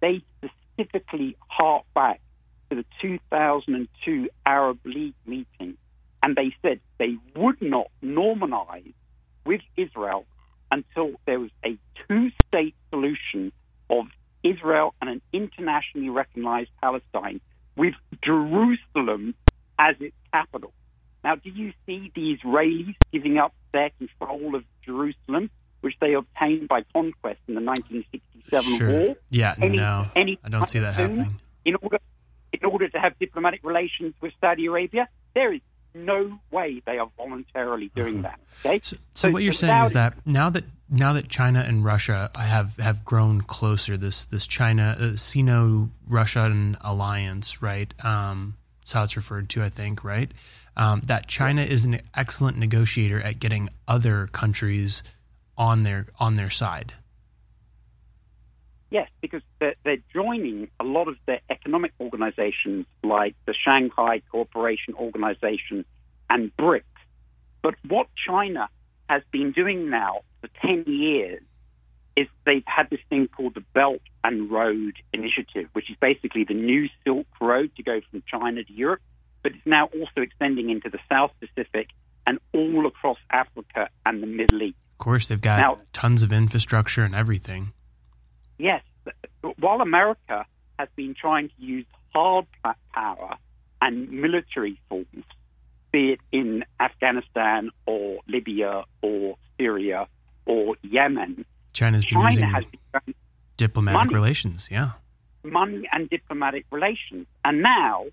[0.00, 2.20] they specifically harked back
[2.70, 5.76] to the 2002 Arab League meeting,
[6.22, 8.92] and they said they would not normalize
[9.44, 10.24] with Israel
[10.70, 13.52] until there was a two-state solution
[13.88, 14.06] of
[14.42, 17.40] Israel and an internationally recognized Palestine
[17.76, 19.34] with Jerusalem
[19.78, 20.72] as its capital.
[21.24, 26.68] Now, do you see the Israelis giving up their control of Jerusalem, which they obtained
[26.68, 28.90] by conquest in the 1967 sure.
[28.90, 29.16] war?
[29.30, 31.40] Yeah, any, no, any I don't see that happening.
[31.64, 31.98] In order,
[32.52, 35.60] in order to have diplomatic relations with Saudi Arabia, there is
[35.94, 38.36] no way they are voluntarily doing uh-huh.
[38.62, 38.68] that.
[38.68, 38.80] Okay.
[38.82, 41.84] So, so, so what you're saying Saudi- is that now that now that China and
[41.84, 47.92] Russia have have grown closer, this this China uh, Sino Russian alliance, right?
[48.04, 50.32] Um, that's how it's referred to, I think, right?
[50.80, 55.02] Um, that China is an excellent negotiator at getting other countries
[55.58, 56.94] on their on their side.
[58.88, 64.94] Yes, because they're, they're joining a lot of the economic organizations like the Shanghai Cooperation
[64.94, 65.84] Organization
[66.30, 66.82] and BRICS.
[67.60, 68.70] But what China
[69.10, 71.42] has been doing now for 10 years
[72.16, 76.54] is they've had this thing called the Belt and Road Initiative, which is basically the
[76.54, 79.02] new Silk Road to go from China to Europe,
[79.42, 81.88] but it's now also extending into the South Pacific
[82.26, 84.76] and all across Africa and the Middle East.
[84.94, 87.72] Of course, they've got now, tons of infrastructure and everything.
[88.58, 88.82] Yes.
[89.58, 90.44] While America
[90.78, 92.46] has been trying to use hard
[92.92, 93.36] power
[93.80, 95.06] and military force,
[95.92, 100.06] be it in Afghanistan or Libya or Syria
[100.44, 102.64] or Yemen, China's been China using has
[103.06, 103.14] been
[103.56, 104.90] diplomatic money, relations, yeah.
[105.44, 107.26] Money and diplomatic relations.
[107.44, 108.04] And now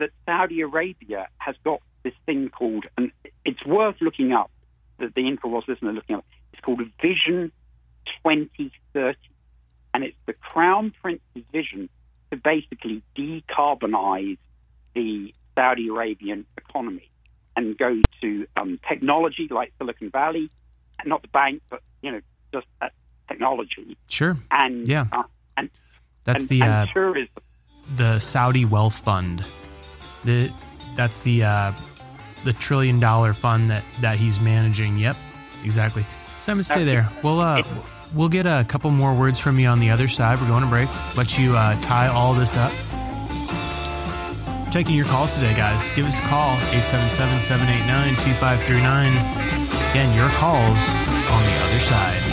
[0.00, 3.12] that Saudi Arabia has got this thing called, and
[3.44, 4.50] it's worth looking up,
[4.98, 7.52] that the InfoWars listener looking up, it's called Vision
[8.24, 9.16] 2030
[9.94, 11.88] and it's the Crown Prince's vision
[12.30, 14.38] to basically decarbonize
[14.94, 17.10] the Saudi Arabian economy
[17.56, 20.50] and go to um, technology like Silicon Valley,
[21.04, 22.20] not the bank, but you know,
[22.52, 22.88] just uh,
[23.28, 23.96] technology.
[24.08, 24.36] Sure.
[24.50, 25.24] And yeah, uh,
[25.56, 25.70] and
[26.24, 27.42] that's and, the and uh, tourism.
[27.96, 29.44] the Saudi Wealth Fund.
[30.24, 30.50] The
[30.96, 31.72] that's the uh,
[32.44, 34.96] the trillion dollar fund that that he's managing.
[34.96, 35.16] Yep,
[35.64, 36.04] exactly.
[36.42, 37.08] Simon, stay there.
[37.22, 37.62] We'll uh,
[38.14, 40.40] we'll get a couple more words from you on the other side.
[40.40, 40.88] We're going to break.
[41.16, 42.72] Let you uh, tie all this up.
[44.70, 45.90] Taking your calls today, guys.
[45.96, 49.10] Give us a call 877 789 2539.
[49.90, 50.78] Again, your calls
[51.26, 52.29] on the other side.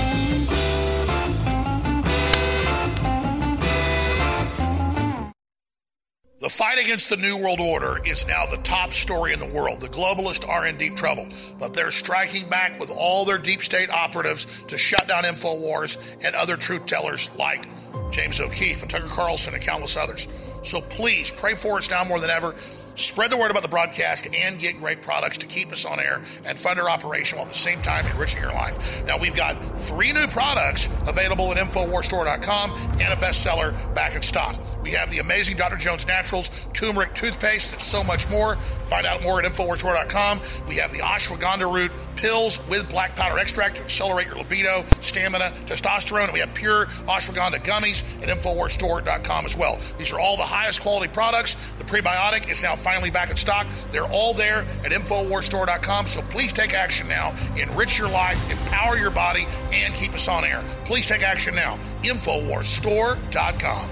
[6.47, 9.81] The fight against the New World Order is now the top story in the world.
[9.81, 11.27] The globalists are in deep trouble,
[11.60, 16.38] but they're striking back with all their deep state operatives to shut down InfoWars and
[16.38, 17.67] other truth tellers like
[18.12, 20.29] James O'Keefe and Tucker Carlson and countless others.
[20.62, 22.55] So please pray for us now more than ever.
[22.97, 26.19] Spread the word about the broadcast and get great products to keep us on air
[26.45, 29.05] and fund our operation while at the same time enriching your life.
[29.05, 34.60] Now, we've got three new products available at InfoWarsStore.com and a bestseller back in stock.
[34.81, 35.75] We have the amazing Dr.
[35.75, 38.55] Jones Naturals turmeric toothpaste and so much more.
[38.86, 40.41] Find out more at InfoWarsStore.com.
[40.67, 45.51] We have the ashwagandha root pills with black powder extract to accelerate your libido, stamina,
[45.65, 46.25] testosterone.
[46.25, 49.80] And we have pure ashwagandha gummies at InfoWarsStore.com as well.
[49.97, 51.56] These are all the highest quality products.
[51.77, 53.67] The prebiotic is now finally back in stock.
[53.91, 56.08] They're all there at InfoWarsStore.com.
[56.08, 57.34] So please take action now.
[57.56, 60.63] Enrich your life, empower your body, and keep us on air.
[60.86, 61.77] Please take action now.
[62.01, 63.89] InfoWarsStore.com.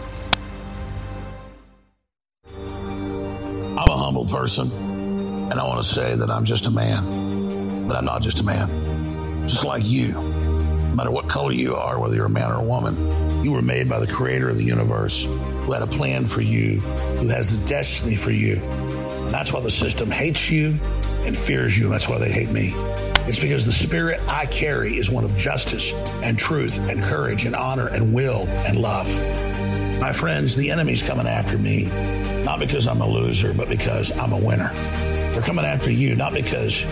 [3.78, 7.04] I'm a humble person, and I want to say that I'm just a man,
[7.88, 9.48] but I'm not just a man.
[9.48, 12.64] Just like you, no matter what color you are, whether you're a man or a
[12.64, 16.42] woman, you were made by the creator of the universe who had a plan for
[16.42, 16.80] you,
[17.20, 18.56] who has a destiny for you.
[18.56, 20.78] And that's why the system hates you
[21.26, 21.86] and fears you.
[21.86, 22.74] And that's why they hate me.
[23.28, 27.56] It's because the spirit I carry is one of justice and truth and courage and
[27.56, 29.08] honor and will and love.
[30.00, 31.86] My friends, the enemy's coming after me,
[32.44, 34.72] not because I'm a loser, but because I'm a winner.
[35.32, 36.84] They're coming after you, not because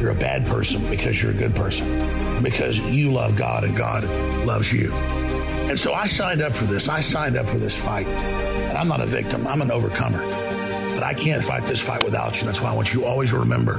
[0.00, 4.04] you're a bad person, because you're a good person, because you love God and God
[4.46, 4.92] loves you.
[5.68, 6.88] And so I signed up for this.
[6.88, 8.06] I signed up for this fight.
[8.06, 10.18] And I'm not a victim, I'm an overcomer.
[10.94, 12.46] But I can't fight this fight without you.
[12.46, 13.74] That's why I want you always remember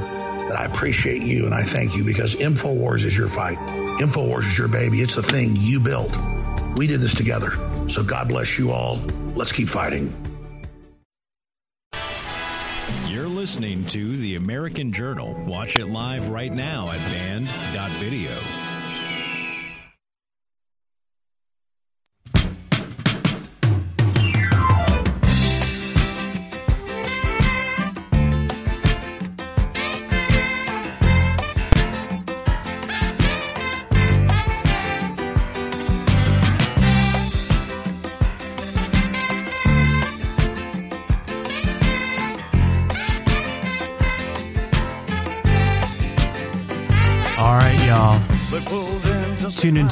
[0.50, 3.58] that I appreciate you and I thank you because InfoWars is your fight.
[4.00, 5.02] InfoWars is your baby.
[5.02, 6.16] It's the thing you built.
[6.76, 7.52] We did this together.
[7.90, 8.98] So God bless you all.
[9.36, 10.14] Let's keep fighting.
[13.08, 14.17] You're listening to
[14.48, 15.34] American Journal.
[15.46, 18.67] Watch it live right now at banned.video.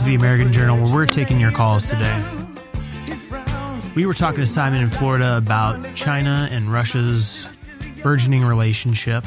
[0.05, 2.23] The American Journal where we're taking your calls today.
[3.95, 7.47] We were talking to Simon in Florida about China and Russia's
[8.03, 9.25] burgeoning relationship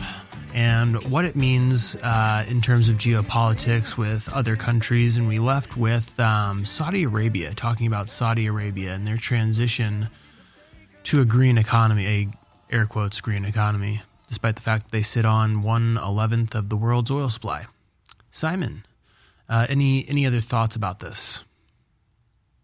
[0.54, 5.16] and what it means uh, in terms of geopolitics with other countries.
[5.16, 10.08] And we left with um, Saudi Arabia, talking about Saudi Arabia and their transition
[11.04, 12.28] to a green economy, a
[12.72, 16.76] air quotes green economy, despite the fact that they sit on one eleventh of the
[16.76, 17.66] world's oil supply.
[18.30, 18.84] Simon,
[19.48, 21.44] uh, any any other thoughts about this?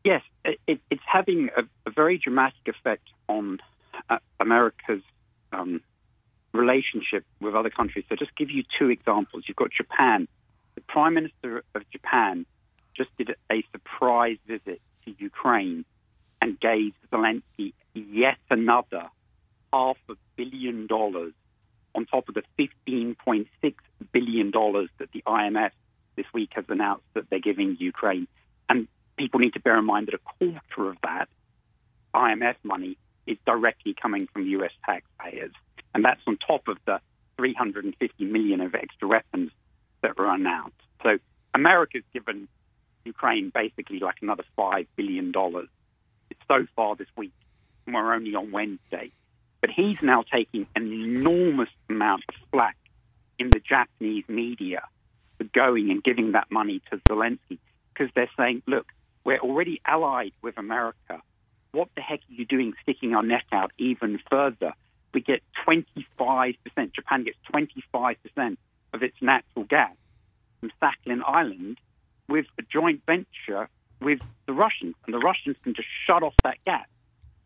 [0.05, 3.59] Yes, it, it's having a, a, very dramatic effect on
[4.11, 5.03] uh, America's
[5.53, 5.81] um,
[6.53, 8.05] relationship with other countries.
[8.09, 9.45] So, just give you two examples.
[9.47, 10.29] You've got Japan.
[10.75, 12.45] The Prime Minister of Japan
[12.95, 15.85] just did a surprise visit to Ukraine
[16.41, 19.09] and gave Zelensky yet another
[19.73, 21.33] half a billion dollars
[21.95, 22.43] on top of the
[22.87, 23.47] $15.6
[24.13, 25.71] billion that the IMF
[26.17, 28.27] this week has announced that they're giving Ukraine.
[28.69, 31.29] And people need to bear in mind that a quarter of that
[32.15, 32.97] IMF money
[33.27, 35.53] is directly coming from US taxpayers.
[35.95, 37.01] And that's on top of the
[37.37, 39.51] 350 million of extra weapons
[40.03, 40.77] that were announced.
[41.03, 41.19] So
[41.55, 42.49] America's given
[43.05, 45.33] Ukraine basically like another $5 billion
[46.49, 47.33] so far this week,
[47.87, 49.11] and we're only on Wednesday.
[49.61, 52.77] But he's now taking an enormous amount of flack
[53.39, 54.83] in the Japanese media
[55.39, 57.59] for going and giving that money to Zelensky
[57.93, 58.87] because they're saying, look,
[59.25, 61.23] we're already allied with America.
[61.73, 64.73] What the heck are you doing sticking our neck out even further?
[65.13, 66.57] We get 25%,
[66.93, 68.57] Japan gets 25%
[68.93, 69.95] of its natural gas
[70.61, 71.79] from Sakhalin Island
[72.29, 73.69] with a joint venture
[74.01, 74.95] with the Russians.
[75.07, 76.87] And the Russians can just shut off that gas.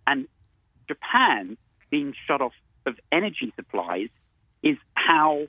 [0.07, 0.27] And
[0.89, 1.57] Japan
[1.91, 2.53] being shut off
[2.87, 4.09] of energy supplies
[4.63, 5.47] is how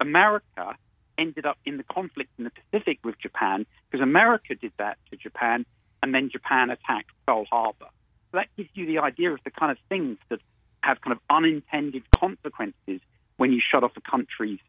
[0.00, 0.76] America
[1.20, 5.16] ended up in the conflict in the Pacific with Japan because America did that to
[5.16, 5.66] Japan
[6.02, 7.88] and then Japan attacked Pearl Harbor.
[8.30, 10.40] So that gives you the idea of the kind of things that
[10.82, 13.00] have kind of unintended consequences
[13.36, 14.60] when you shut off a country's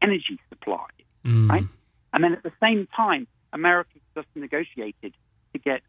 [0.00, 0.86] energy supply,
[1.24, 1.48] mm.
[1.48, 1.64] right?
[2.12, 5.14] And then at the same time, America just negotiated
[5.52, 5.82] to get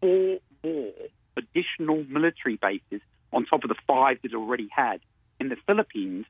[0.00, 0.92] four more
[1.36, 3.00] additional military bases
[3.32, 5.00] on top of the five that it already had
[5.38, 6.26] in the Philippines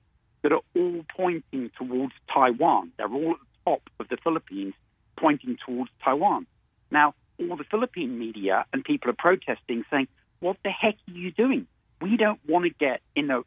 [0.49, 2.93] that are all pointing towards Taiwan.
[2.97, 4.75] They're all at the top of the Philippines,
[5.19, 6.47] pointing towards Taiwan.
[6.91, 10.09] Now, all the Philippine media and people are protesting, saying,
[10.41, 11.67] What the heck are you doing?
[12.01, 13.43] We don't want to get in a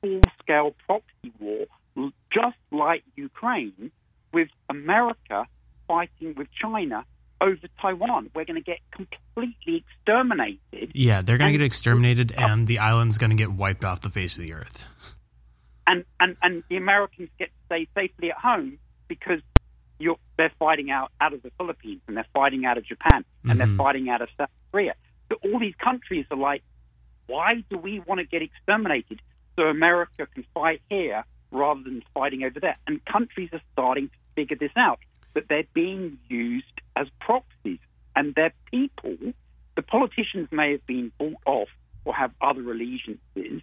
[0.00, 1.66] full scale proxy war
[2.30, 3.90] just like Ukraine
[4.32, 5.46] with America
[5.88, 7.04] fighting with China
[7.40, 8.30] over Taiwan.
[8.34, 10.92] We're going to get completely exterminated.
[10.94, 14.10] Yeah, they're going to get exterminated, and the island's going to get wiped off the
[14.10, 14.84] face of the earth.
[15.86, 18.78] And and and the Americans get to stay safely at home
[19.08, 19.40] because
[19.98, 23.52] you're, they're fighting out out of the Philippines, and they're fighting out of Japan, and
[23.52, 23.58] mm-hmm.
[23.58, 24.94] they're fighting out of South Korea.
[25.28, 26.62] So all these countries are like,
[27.26, 29.20] why do we want to get exterminated
[29.56, 32.76] so America can fight here rather than fighting over there?
[32.86, 34.98] And countries are starting to figure this out
[35.34, 37.78] that they're being used as proxies,
[38.14, 39.16] and their people.
[39.76, 41.68] The politicians may have been bought off
[42.06, 43.60] or have other allegiances,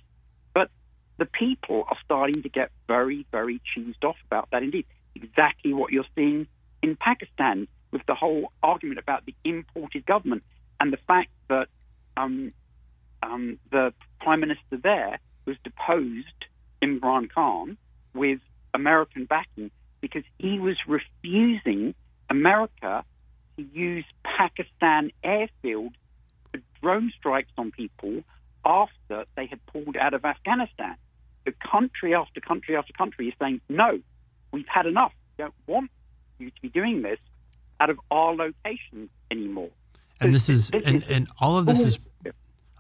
[1.24, 4.62] the people are starting to get very, very cheesed off about that.
[4.62, 6.48] Indeed, exactly what you're seeing
[6.82, 10.44] in Pakistan with the whole argument about the imported government
[10.82, 11.68] and the fact that
[12.18, 12.52] um,
[13.22, 16.46] um, the prime minister there was deposed,
[16.82, 17.78] Imran Khan,
[18.14, 18.40] with
[18.74, 19.72] American backing
[20.02, 21.96] because he was refusing
[22.30, 23.06] America
[23.56, 25.94] to use Pakistan airfield
[26.52, 28.24] for drone strikes on people
[28.66, 30.98] after they had pulled out of Afghanistan.
[31.46, 34.00] The country after country after country is saying, no,
[34.52, 35.12] we've had enough.
[35.38, 35.92] We don't want
[36.40, 37.20] you to be doing this
[37.80, 39.70] out of our locations anymore.
[40.22, 42.00] And this is, and, and all of this is,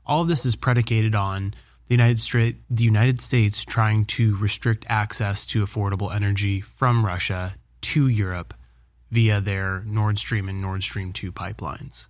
[0.05, 1.53] all of this is predicated on
[1.88, 7.55] the United States, the United States trying to restrict access to affordable energy from Russia
[7.82, 8.53] to Europe
[9.11, 12.07] via their Nord Stream and Nord Stream 2 pipelines.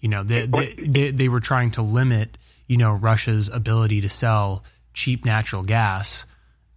[0.00, 4.08] You know, they, they, they, they, were trying to limit, you know, Russia's ability to
[4.08, 6.26] sell cheap natural gas,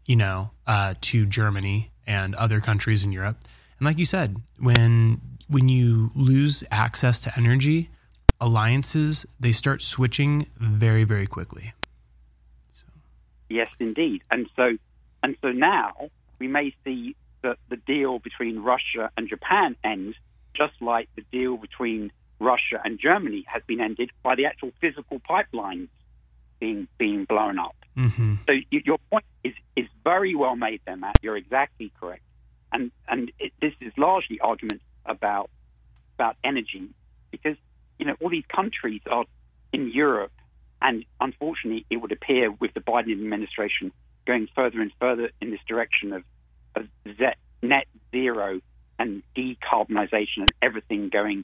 [0.06, 3.38] you know, uh, to Germany and other countries in Europe.
[3.80, 7.90] And like you said, when when you lose access to energy,
[8.40, 11.74] alliances they start switching very very quickly.
[12.72, 12.86] So.
[13.50, 14.78] Yes, indeed, and so
[15.22, 16.10] and so now
[16.40, 20.16] we may see that the deal between Russia and Japan ends,
[20.54, 25.20] just like the deal between Russia and Germany has been ended by the actual physical
[25.20, 25.90] pipelines
[26.60, 27.76] being being blown up.
[27.98, 28.36] Mm-hmm.
[28.48, 31.18] So you, your point is is very well made there, Matt.
[31.22, 32.24] You're exactly correct,
[32.72, 35.50] and and it, this is largely arguments about
[36.16, 36.90] about energy
[37.32, 37.58] because
[38.00, 39.26] you know all these countries are
[39.72, 40.32] in Europe,
[40.82, 43.92] and unfortunately, it would appear with the Biden administration
[44.26, 46.24] going further and further in this direction of
[46.76, 46.88] of
[47.62, 48.60] net zero
[49.00, 51.44] and decarbonisation and everything going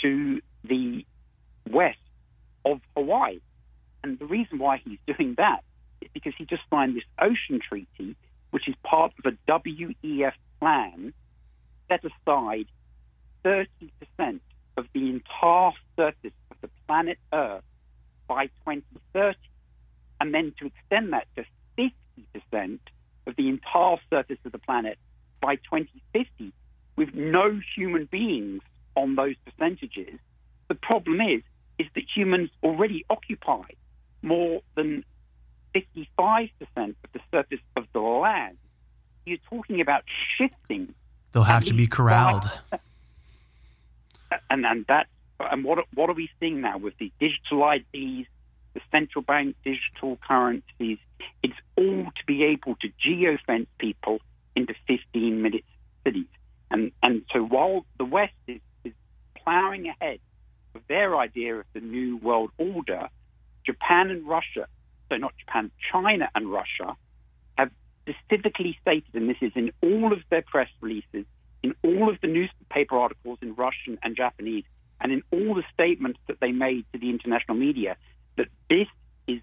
[0.00, 1.04] to the
[1.70, 1.98] west
[2.64, 3.38] of Hawaii.
[4.02, 5.62] And the reason why he's doing that
[6.00, 8.16] is because he just signed this ocean treaty,
[8.50, 11.12] which is part of a WEF plan
[11.88, 12.66] set aside
[13.44, 14.40] 30%
[14.76, 17.62] of the entire surface of the planet Earth
[18.26, 19.38] by 2030,
[20.20, 21.44] and then to extend that to
[22.52, 22.78] 50%
[23.26, 24.98] of the entire surface of the planet
[25.40, 26.52] by 2050
[26.96, 28.60] with no human beings
[28.96, 30.18] on those percentages.
[30.68, 31.42] The problem is,
[31.78, 33.62] is that humans already occupy
[34.22, 35.04] more than
[35.74, 38.56] 55% of the surface of the land.
[39.24, 40.04] You're talking about
[40.36, 40.94] shifting.
[41.32, 42.50] They'll have to be corralled.
[44.50, 45.06] And and that
[45.40, 48.28] and what what are we seeing now with the digital IDs,
[48.74, 50.98] the central bank digital currencies?
[51.42, 54.18] It's all to be able to geofence people
[54.54, 55.64] into 15 minute
[56.04, 56.26] cities.
[56.70, 58.92] And and so while the West is, is
[59.42, 60.20] plowing ahead
[60.74, 63.08] with their idea of the new world order,
[63.64, 64.66] Japan and Russia,
[65.08, 66.96] so not Japan, China and Russia,
[67.56, 67.70] have
[68.02, 71.24] specifically stated, and this is in all of their press releases,
[71.62, 74.64] in all of the newspaper articles in Russian and Japanese,
[75.00, 77.96] and in all the statements that they made to the international media,
[78.36, 78.88] that this
[79.26, 79.40] is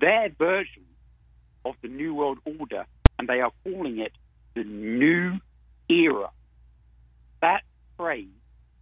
[0.00, 0.84] their version
[1.64, 2.86] of the New World Order,
[3.18, 4.12] and they are calling it
[4.54, 5.38] the New
[5.88, 6.30] Era.
[7.40, 7.62] That
[7.96, 8.26] phrase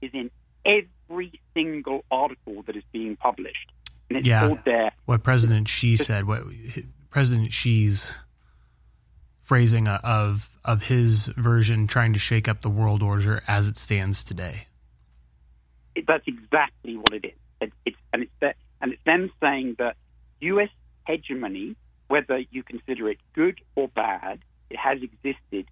[0.00, 0.30] is in
[0.64, 3.70] every single article that is being published.
[4.08, 4.92] And it's yeah, there.
[5.04, 6.42] what President Xi said, what
[7.10, 8.16] President Xi's
[9.46, 14.24] phrasing of of his version trying to shake up the world order as it stands
[14.24, 14.66] today.
[15.94, 17.32] It, that's exactly what it is.
[17.60, 19.96] It, it's and it's that, and it's them saying that
[20.40, 20.68] U.S.
[21.06, 21.76] hegemony,
[22.08, 25.66] whether you consider it good or bad, it has existed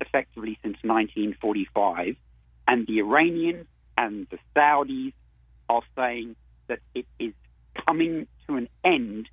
[0.00, 2.16] effectively since 1945,
[2.66, 3.66] and the Iranians
[3.96, 5.12] and the Saudis
[5.68, 6.34] are saying
[6.66, 7.32] that it is
[7.86, 9.28] coming to an end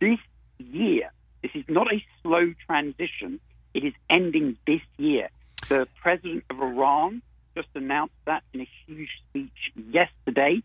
[0.00, 0.18] this
[0.58, 1.10] year.
[1.42, 3.40] This is not a slow transition.
[3.74, 5.28] It is ending this year.
[5.68, 7.22] The president of Iran
[7.54, 10.62] just announced that in a huge speech yesterday,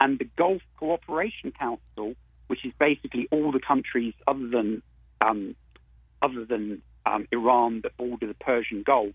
[0.00, 2.14] and the Gulf Cooperation Council,
[2.48, 4.82] which is basically all the countries other than
[5.20, 5.54] um,
[6.20, 9.14] other than um, Iran that border the Persian Gulf,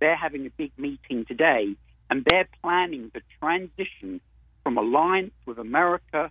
[0.00, 1.74] they're having a big meeting today,
[2.08, 4.20] and they're planning the transition
[4.62, 6.30] from alliance with America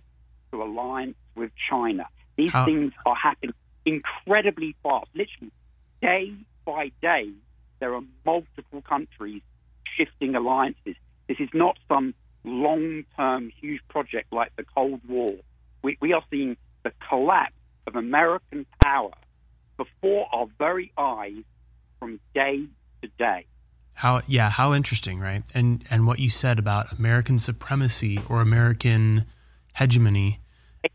[0.52, 2.06] to alliance with China.
[2.36, 5.08] These things are happening incredibly fast.
[5.14, 5.52] Literally,
[6.00, 6.32] day
[6.64, 7.30] by day,
[7.80, 9.42] there are multiple countries
[9.96, 10.96] shifting alliances.
[11.28, 15.30] This is not some long term, huge project like the Cold War.
[15.82, 17.54] We, we are seeing the collapse
[17.86, 19.12] of American power
[19.76, 21.42] before our very eyes
[21.98, 22.64] from day
[23.02, 23.46] to day.
[23.94, 25.42] How yeah, how interesting, right?
[25.52, 29.26] And and what you said about American supremacy or American
[29.74, 30.39] hegemony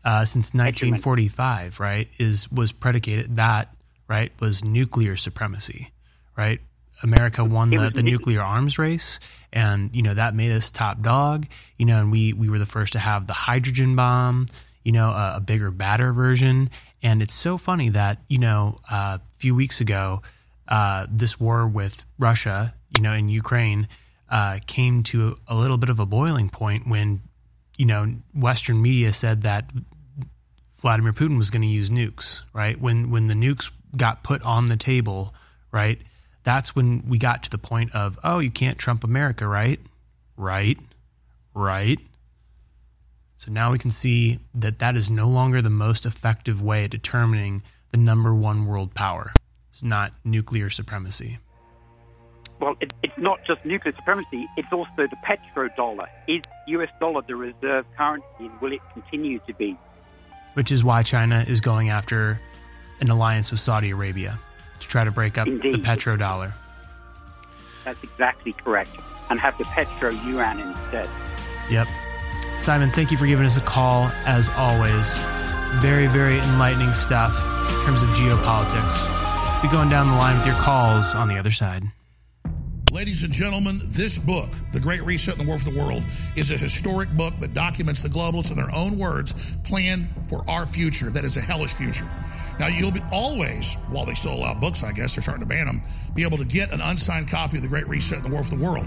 [0.04, 3.74] uh, since 1945, right, is was predicated that
[4.08, 5.92] right was nuclear supremacy,
[6.36, 6.60] right?
[7.02, 9.20] America won the, the nuclear arms race,
[9.52, 11.46] and you know that made us top dog.
[11.78, 14.46] You know, and we we were the first to have the hydrogen bomb.
[14.82, 16.70] You know, a, a bigger, badder version.
[17.02, 20.22] And it's so funny that you know uh, a few weeks ago,
[20.68, 23.88] uh, this war with Russia, you know, in Ukraine,
[24.30, 27.20] uh, came to a little bit of a boiling point when
[27.76, 29.70] you know Western media said that
[30.78, 32.80] Vladimir Putin was going to use nukes, right?
[32.80, 35.34] When when the nukes got put on the table,
[35.72, 36.00] right?
[36.44, 39.80] That's when we got to the point of, oh, you can't trump America, right?
[40.36, 40.78] Right.
[41.54, 41.98] Right.
[43.36, 46.90] So now we can see that that is no longer the most effective way at
[46.90, 49.32] determining the number one world power.
[49.70, 51.38] It's not nuclear supremacy.
[52.60, 56.06] Well, it, it's not just nuclear supremacy, it's also the petrodollar.
[56.26, 59.76] Is US dollar the reserve currency and will it continue to be?
[60.54, 62.40] which is why China is going after
[63.00, 64.40] an alliance with Saudi Arabia
[64.80, 65.84] to try to break up the Indeed.
[65.84, 66.54] petrodollar.
[67.84, 68.88] That's exactly correct.
[69.28, 71.10] And have the petro yuan instead.
[71.70, 71.88] Yep.
[72.60, 75.14] Simon, thank you for giving us a call as always.
[75.82, 77.34] Very, very enlightening stuff
[77.68, 79.60] in terms of geopolitics.
[79.60, 81.82] Be going down the line with your calls on the other side.
[82.92, 86.04] Ladies and gentlemen, this book, The Great Reset and the War for the World,
[86.36, 90.64] is a historic book that documents the globalists in their own words plan for our
[90.64, 92.08] future that is a hellish future.
[92.60, 95.66] Now, you'll be always, while they still allow books, I guess they're starting to ban
[95.66, 95.82] them,
[96.14, 98.56] be able to get an unsigned copy of The Great Reset and the War for
[98.56, 98.86] the World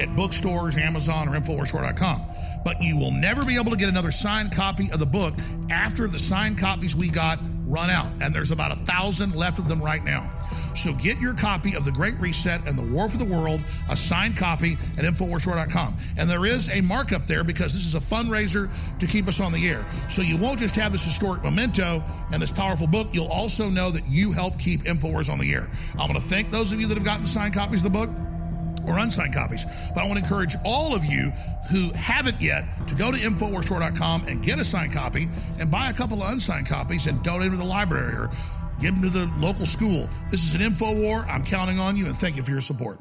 [0.00, 2.22] at bookstores, Amazon, or InfoWarsStore.com.
[2.64, 5.34] But you will never be able to get another signed copy of the book
[5.70, 7.38] after the signed copies we got
[7.70, 10.30] run out, and there's about a thousand left of them right now.
[10.74, 13.96] So get your copy of The Great Reset and The War for the World, a
[13.96, 15.96] signed copy at InfoWarsStore.com.
[16.18, 19.52] And there is a markup there because this is a fundraiser to keep us on
[19.52, 19.84] the air.
[20.08, 22.02] So you won't just have this historic memento
[22.32, 25.68] and this powerful book, you'll also know that you help keep InfoWars on the air.
[25.98, 28.10] I'm going to thank those of you that have gotten signed copies of the book
[28.90, 29.64] or unsigned copies.
[29.94, 31.30] But I want to encourage all of you
[31.70, 35.28] who haven't yet to go to InfoWarsStore.com and get a signed copy
[35.60, 38.30] and buy a couple of unsigned copies and donate to the library or
[38.80, 40.08] give them to the local school.
[40.30, 41.24] This is an info war.
[41.28, 42.98] I'm counting on you and thank you for your support.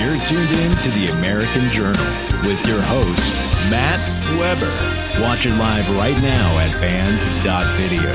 [0.00, 2.06] You're tuned in to the American Journal
[2.46, 4.72] with your host, Matt Weber.
[5.20, 8.12] Watch it live right now at banned.video.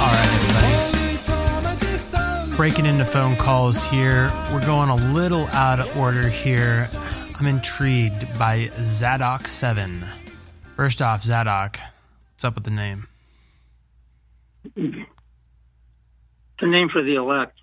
[0.00, 0.66] All right, everybody.
[2.56, 4.30] Breaking into phone calls here.
[4.52, 6.88] We're going a little out of order here.
[7.38, 10.04] I'm intrigued by Zadok 7.
[10.76, 11.78] First off, Zadok,
[12.34, 13.06] what's up with the name?
[14.74, 15.06] The
[16.62, 17.56] name for the elect.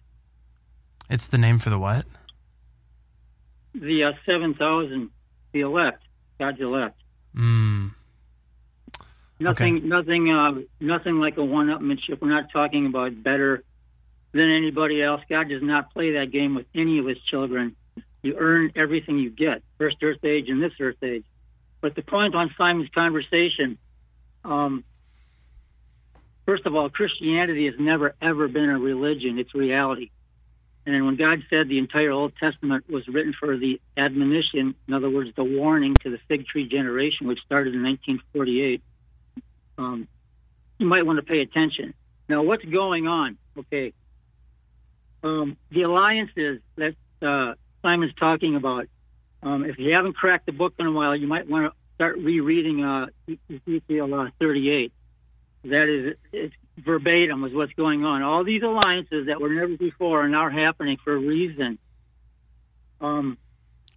[1.10, 2.06] It's the name for the what?
[3.80, 5.10] The uh, 7,000,
[5.52, 6.02] the elect,
[6.40, 7.00] God's elect.
[7.36, 7.92] Mm.
[9.40, 12.22] Nothing, nothing, uh, nothing like a one-upmanship.
[12.22, 13.64] We're not talking about better
[14.32, 15.22] than anybody else.
[15.30, 17.76] God does not play that game with any of His children.
[18.24, 21.24] You earn everything you get, first Earth Age and this Earth Age.
[21.82, 23.78] But the point on Simon's conversation,
[24.44, 24.84] um,
[26.46, 30.10] first of all, Christianity has never ever been a religion; it's reality.
[30.88, 35.10] And when God said the entire Old Testament was written for the admonition, in other
[35.10, 38.82] words, the warning to the fig tree generation, which started in 1948
[39.78, 40.08] um,
[40.78, 41.94] you might want to pay attention.
[42.30, 43.38] Now, what's going on?
[43.58, 43.94] Okay,
[45.24, 48.88] um, the alliances that uh, Simon's talking about.
[49.44, 52.18] Um, if you haven't cracked the book in a while, you might want to start
[52.18, 53.08] rereading uh,
[53.50, 54.92] Ezekiel uh, 38.
[55.66, 58.22] That is, it's verbatim is what's going on.
[58.22, 61.78] All these alliances that were never before are now happening for a reason.
[63.02, 63.38] Um,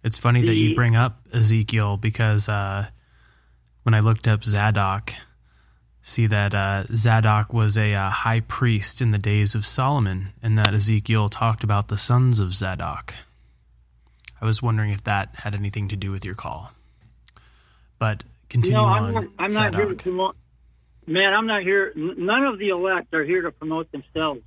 [0.03, 2.87] It's funny that you bring up Ezekiel because uh,
[3.83, 5.13] when I looked up Zadok,
[6.01, 10.57] see that uh, Zadok was a uh, high priest in the days of Solomon, and
[10.57, 13.13] that Ezekiel talked about the sons of Zadok.
[14.41, 16.71] I was wondering if that had anything to do with your call.
[17.99, 19.03] But continue no, on.
[19.03, 19.27] I'm not.
[19.37, 20.35] I'm not here to promote.
[21.07, 21.91] Man, I'm not here.
[21.95, 24.41] None of the elect are here to promote themselves.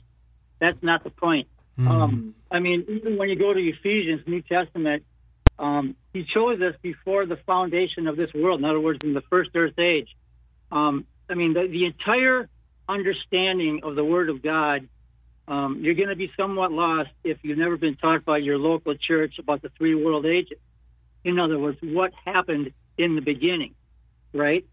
[0.60, 1.48] That's not the point.
[1.76, 1.88] Hmm.
[1.88, 5.04] Um, I mean, even when you go to Ephesians, New Testament,
[5.58, 8.60] um, he chose us before the foundation of this world.
[8.60, 10.08] In other words, in the first Earth Age.
[10.70, 12.48] Um, I mean, the, the entire
[12.88, 14.88] understanding of the Word of God.
[15.46, 18.94] Um, you're going to be somewhat lost if you've never been taught by your local
[18.94, 20.58] church about the three world ages.
[21.22, 23.74] In other words, what happened in the beginning,
[24.32, 24.64] right?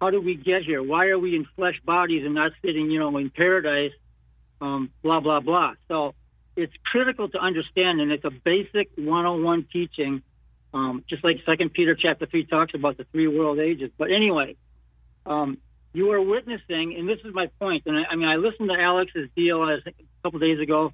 [0.00, 0.82] How do we get here?
[0.82, 3.92] Why are we in flesh bodies and not sitting, you know, in paradise?
[4.60, 5.74] Um, blah blah blah.
[5.88, 6.14] So
[6.56, 10.22] it's critical to understand, and it's a basic 101 teaching,
[10.72, 13.90] um, just like Second Peter chapter three talks about the three world ages.
[13.96, 14.56] But anyway,
[15.26, 15.58] um,
[15.92, 17.84] you are witnessing, and this is my point.
[17.86, 19.78] And I, I mean, I listened to Alex's deal a
[20.22, 20.92] couple days ago.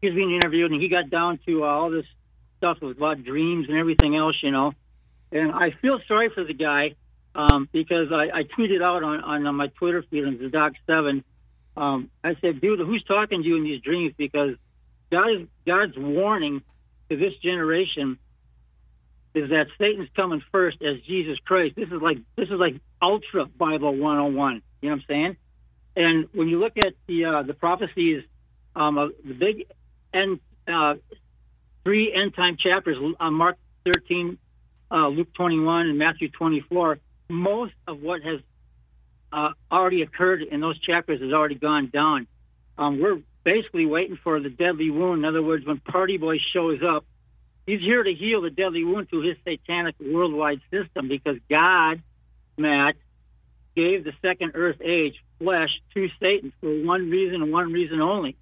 [0.00, 2.06] He was being interviewed, and he got down to uh, all this
[2.58, 4.72] stuff about dreams and everything else, you know.
[5.32, 6.94] And I feel sorry for the guy
[7.34, 11.24] um, because I, I tweeted out on, on, on my Twitter feed on Zadok Seven.
[11.76, 14.56] Um, I said, "Dude, who's talking to you in these dreams?" Because
[15.10, 16.62] God is God's warning
[17.10, 18.18] to this generation
[19.34, 21.74] is that Satan's coming first as Jesus Christ.
[21.76, 24.62] This is like this is like ultra Bible 101.
[24.80, 25.36] You know what I'm saying?
[25.96, 28.24] And when you look at the uh, the prophecies,
[28.76, 29.66] um, of the big
[30.12, 30.94] end uh,
[31.84, 34.38] three end time chapters, uh, Mark 13,
[34.90, 36.98] uh, Luke 21, and Matthew 24,
[37.28, 38.40] most of what has
[39.32, 42.26] uh, already occurred in those chapters has already gone down.
[42.78, 45.20] Um, we're basically waiting for the deadly wound.
[45.20, 47.04] In other words, when Party Boy shows up,
[47.66, 52.02] he's here to heal the deadly wound through his satanic worldwide system because God,
[52.56, 52.96] Matt,
[53.76, 58.36] gave the second earth age flesh to Satan for one reason and one reason only.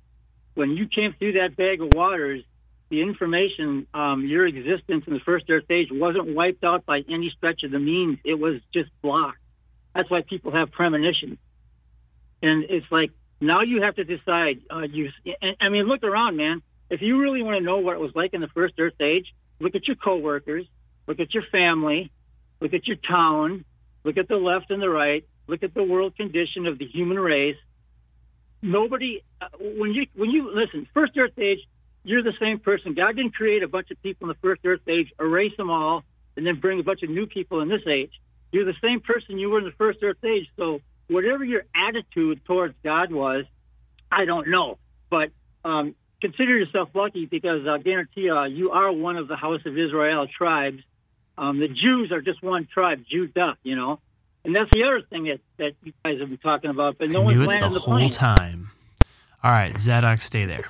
[0.54, 2.44] When you came through that bag of waters,
[2.92, 7.32] the information, um, your existence in the first earth age wasn't wiped out by any
[7.34, 8.18] stretch of the means.
[8.22, 9.38] It was just blocked.
[9.94, 11.38] That's why people have premonitions.
[12.42, 14.60] And it's like, now you have to decide.
[14.70, 15.08] Uh, you,
[15.58, 16.60] I mean, look around, man.
[16.90, 19.24] If you really want to know what it was like in the first earth age,
[19.58, 20.66] look at your coworkers,
[21.06, 22.12] look at your family,
[22.60, 23.64] look at your town,
[24.04, 27.18] look at the left and the right, look at the world condition of the human
[27.18, 27.56] race,
[28.60, 31.58] nobody uh, when you when you listen first Earth age,
[32.04, 32.94] you're the same person.
[32.94, 36.04] God didn't create a bunch of people in the first Earth age, erase them all,
[36.36, 38.12] and then bring a bunch of new people in this age.
[38.50, 40.46] You're the same person you were in the first Earth age.
[40.56, 43.44] So whatever your attitude towards God was,
[44.10, 44.78] I don't know,
[45.10, 45.30] but
[45.64, 49.60] um, consider yourself lucky because I guarantee you, uh, you are one of the House
[49.64, 50.82] of Israel tribes.
[51.38, 54.00] Um, the Jews are just one tribe, Judah, you know.
[54.44, 57.22] And that's the other thing that, that you guys have been talking about, but no
[57.22, 58.10] I one's knew it the the whole plane.
[58.10, 58.70] time.
[59.42, 60.66] All right, Zadok, stay there.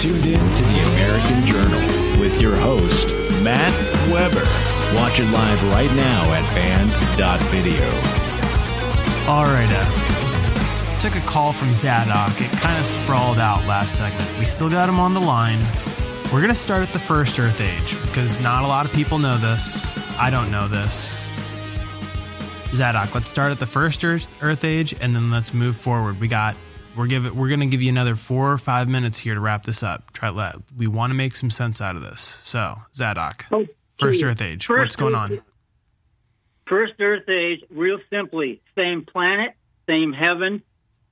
[0.00, 3.06] Tuned in to the American Journal with your host,
[3.44, 3.70] Matt
[4.10, 4.46] Weber.
[4.98, 7.84] Watch it live right now at banned.video.
[9.30, 12.32] All right, uh, took a call from Zadok.
[12.40, 14.26] It kind of sprawled out last segment.
[14.38, 15.60] We still got him on the line.
[16.32, 19.18] We're going to start at the first Earth Age because not a lot of people
[19.18, 19.84] know this.
[20.18, 21.14] I don't know this.
[22.72, 26.18] Zadok, let's start at the first Earth Age and then let's move forward.
[26.18, 26.56] We got
[26.96, 29.40] we're give it, we're going to give you another 4 or 5 minutes here to
[29.40, 30.12] wrap this up.
[30.12, 32.20] Try let we want to make some sense out of this.
[32.20, 33.46] So, Zadok,
[33.98, 34.66] first Earth Age.
[34.66, 35.42] First What's going on?
[36.70, 39.54] First Earth age, real simply, same planet,
[39.88, 40.62] same heaven,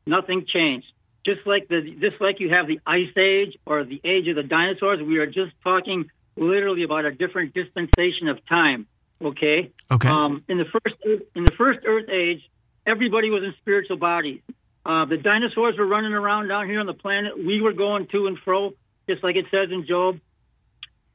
[0.06, 0.86] nothing changed.
[1.26, 4.44] Just like the just like you have the ice age or the age of the
[4.44, 8.86] dinosaurs, we are just talking literally about a different dispensation of time.
[9.20, 9.72] Okay.
[9.90, 10.08] Okay.
[10.08, 10.94] Um, in the first
[11.34, 12.40] in the first Earth age,
[12.86, 14.40] everybody was in spiritual bodies.
[14.88, 17.36] Uh, the dinosaurs were running around down here on the planet.
[17.36, 18.72] We were going to and fro,
[19.06, 20.18] just like it says in Job.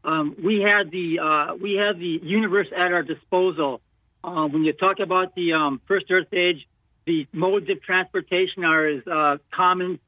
[0.03, 3.81] Um, we had the uh, we had the universe at our disposal.
[4.23, 6.67] Uh, when you talk about the um, first Earth age,
[7.07, 9.99] the modes of transportation are as uh, common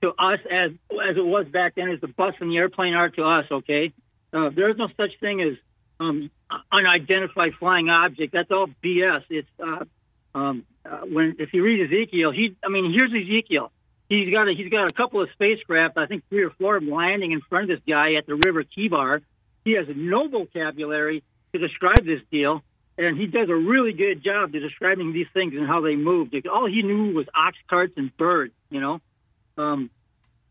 [0.00, 3.10] to us as as it was back then as the bus and the airplane are
[3.10, 3.44] to us.
[3.52, 3.92] Okay,
[4.32, 5.56] uh, there's no such thing as
[6.00, 6.28] um,
[6.72, 8.32] unidentified flying object.
[8.32, 9.22] That's all BS.
[9.30, 9.84] It's uh,
[10.34, 13.70] um, uh, when if you read Ezekiel, he I mean here's Ezekiel.
[14.08, 16.84] He's got a, he's got a couple of spacecraft, I think three or four of
[16.84, 19.22] them landing in front of this guy at the River Chebar.
[19.64, 21.22] He has no vocabulary
[21.52, 22.62] to describe this deal,
[22.98, 26.34] and he does a really good job to describing these things and how they moved.
[26.46, 29.00] All he knew was ox carts and birds, you know.
[29.56, 29.88] Um,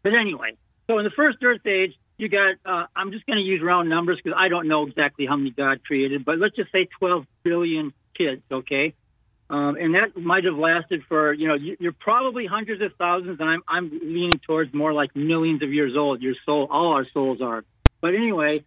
[0.01, 0.57] but anyway,
[0.87, 2.55] so in the first Earth age, you got.
[2.65, 5.51] Uh, I'm just going to use round numbers because I don't know exactly how many
[5.51, 8.93] God created, but let's just say 12 billion kids, okay?
[9.51, 13.37] Um, and that might have lasted for, you know, you- you're probably hundreds of thousands,
[13.41, 16.21] and I'm I'm leaning towards more like millions of years old.
[16.21, 17.65] Your soul, all our souls are.
[17.99, 18.63] But anyway,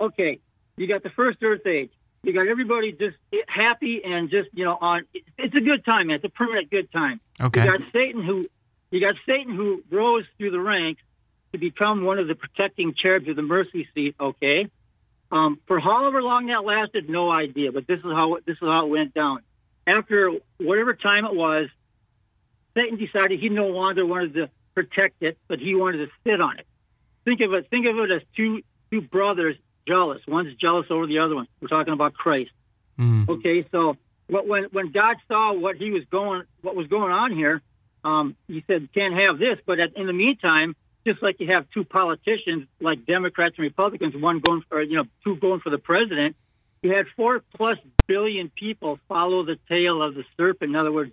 [0.00, 0.38] okay,
[0.76, 1.90] you got the first Earth age.
[2.22, 3.16] You got everybody just
[3.48, 5.04] happy and just you know on.
[5.36, 6.16] It's a good time, man.
[6.16, 7.20] It's a permanent good time.
[7.40, 7.64] Okay.
[7.64, 8.46] You got Satan who,
[8.92, 11.02] you got Satan who rose through the ranks
[11.52, 14.14] to become one of the protecting cherubs of the mercy seat.
[14.20, 14.68] Okay.
[15.32, 17.72] Um, for however long that lasted, no idea.
[17.72, 19.40] But this is how this is how it went down.
[19.88, 21.68] After whatever time it was,
[22.74, 26.58] Satan decided he no longer wanted to protect it, but he wanted to sit on
[26.58, 26.66] it.
[27.24, 27.68] Think of it.
[27.70, 30.20] Think of it as two two brothers jealous.
[30.28, 31.48] One's jealous over the other one.
[31.60, 32.50] We're talking about Christ.
[33.30, 33.96] Okay, so
[34.28, 37.62] when when God saw what he was going what was going on here,
[38.04, 39.58] um, he said can't have this.
[39.66, 40.76] But at, in the meantime,
[41.06, 45.04] just like you have two politicians like Democrats and Republicans, one going for you know
[45.24, 46.36] two going for the president,
[46.82, 50.70] you had four plus billion people follow the tail of the serpent.
[50.70, 51.12] In other words,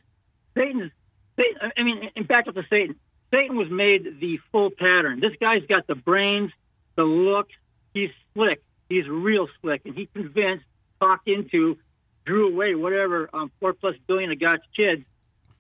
[0.55, 0.91] Satan's.
[1.38, 2.95] Satan, I mean, back up to Satan.
[3.30, 5.20] Satan was made the full pattern.
[5.20, 6.51] This guy's got the brains,
[6.95, 7.49] the look.
[7.93, 8.61] He's slick.
[8.88, 10.63] He's real slick, and he convinced,
[11.01, 11.78] talked into,
[12.26, 15.03] drew away whatever um, four plus billion of God's kids,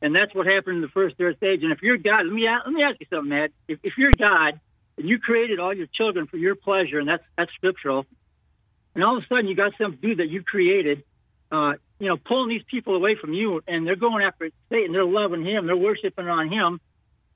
[0.01, 1.63] and that's what happened in the first Earth age.
[1.63, 3.51] And if you're God, let me let me ask you something, Matt.
[3.67, 4.59] If, if you're God
[4.97, 8.05] and you created all your children for your pleasure, and that's that's scriptural,
[8.95, 11.03] and all of a sudden you got some dude that you created,
[11.51, 14.91] uh, you know, pulling these people away from you, and they're going after Satan.
[14.93, 15.67] They're loving him.
[15.67, 16.79] They're worshiping on him.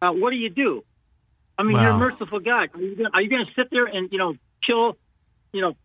[0.02, 0.84] Uh, what do you do?
[1.58, 2.70] I mean, you're a merciful God.
[2.74, 4.34] Are you you going to sit there and you know
[4.66, 4.98] kill,
[5.54, 5.76] you know,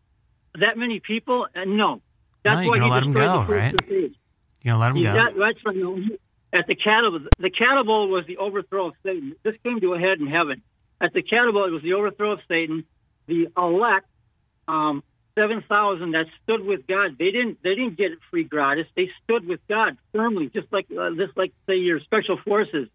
[0.60, 1.46] that many people?
[1.54, 2.00] Uh, no.
[2.44, 4.04] That's No, you're why he let 'em destroyed go, the first right?
[4.04, 4.14] Age.
[4.62, 5.18] You let him Yeah, go?
[5.24, 5.76] that- that's right.
[5.76, 6.18] He-
[6.52, 9.34] At the katabole, the katabole was the overthrow of Satan.
[9.42, 10.62] This came to a head in heaven.
[11.00, 12.84] At the katabole, it was the overthrow of Satan.
[13.26, 14.06] The elect,
[14.68, 15.02] um,
[15.34, 17.16] seven thousand that stood with God.
[17.18, 17.62] They didn't.
[17.62, 18.86] They didn't get it free gratis.
[18.96, 22.88] They stood with God firmly, just like uh, just like say your special forces.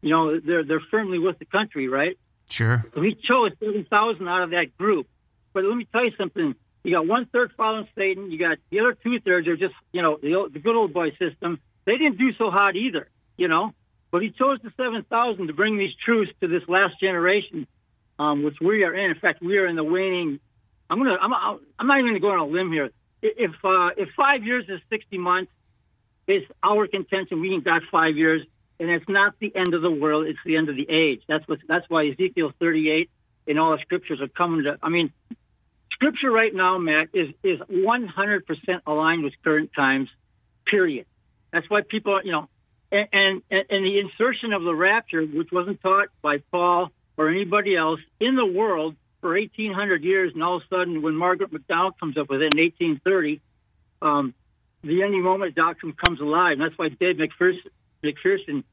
[0.00, 2.18] You know, they're they're firmly with the country, right?
[2.48, 2.84] Sure.
[2.96, 5.06] We chose 7,000 out of that group.
[5.52, 6.54] But let me tell you something.
[6.82, 8.30] You got one third following Satan.
[8.30, 10.92] You got the other two thirds are just, you know, the, old, the good old
[10.92, 11.58] boy system.
[11.86, 13.72] They didn't do so hot either, you know.
[14.10, 17.66] But he chose the 7,000 to bring these truths to this last generation,
[18.18, 19.10] um, which we are in.
[19.10, 20.38] In fact, we are in the waning.
[20.90, 21.16] I'm gonna.
[21.20, 21.32] I'm.
[21.78, 22.90] I'm not even gonna go on a limb here.
[23.22, 25.50] If uh, if five years is 60 months,
[26.26, 27.40] it's our contention.
[27.40, 28.42] We ain't got five years,
[28.78, 30.26] and it's not the end of the world.
[30.26, 31.22] It's the end of the age.
[31.28, 31.58] That's what.
[31.66, 33.10] That's why Ezekiel 38
[33.46, 34.78] and all the scriptures are coming to.
[34.82, 35.12] I mean,
[35.92, 38.42] scripture right now, Matt, is is 100%
[38.86, 40.08] aligned with current times.
[40.66, 41.06] Period.
[41.52, 42.48] That's why people, you know,
[42.90, 47.76] and, and and the insertion of the rapture, which wasn't taught by Paul or anybody
[47.76, 51.98] else in the world for 1,800 years, and all of a sudden, when Margaret MacDonald
[51.98, 53.40] comes up with it in 1830,
[54.02, 54.34] um,
[54.82, 56.52] the any moment doctrine comes alive.
[56.52, 57.70] And that's why Dave McPherson,
[58.04, 58.64] McPherson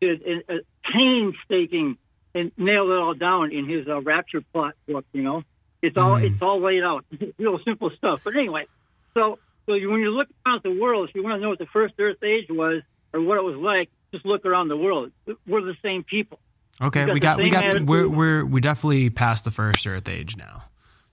[0.00, 0.58] did a, a
[0.92, 1.98] painstaking
[2.36, 5.04] and nailed it all down in his uh, rapture plot book.
[5.12, 5.42] You know,
[5.82, 6.34] it's all Mm-hmm.
[6.34, 7.04] it's all laid out,
[7.38, 8.20] real simple stuff.
[8.22, 8.66] But anyway,
[9.12, 11.58] so so you, when you look around the world, if you want to know what
[11.58, 12.82] the first Earth age was
[13.12, 15.10] or what it was like, just look around the world.
[15.48, 16.38] We're the same people.
[16.80, 17.88] Okay, We we got we got attitude.
[17.88, 20.64] we're we're we definitely passed the first Earth age now,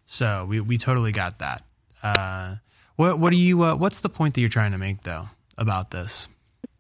[0.06, 1.64] so we we totally got that.
[2.02, 2.56] Uh,
[2.98, 5.92] what what do you uh, what's the point that you're trying to make though about
[5.92, 6.28] this,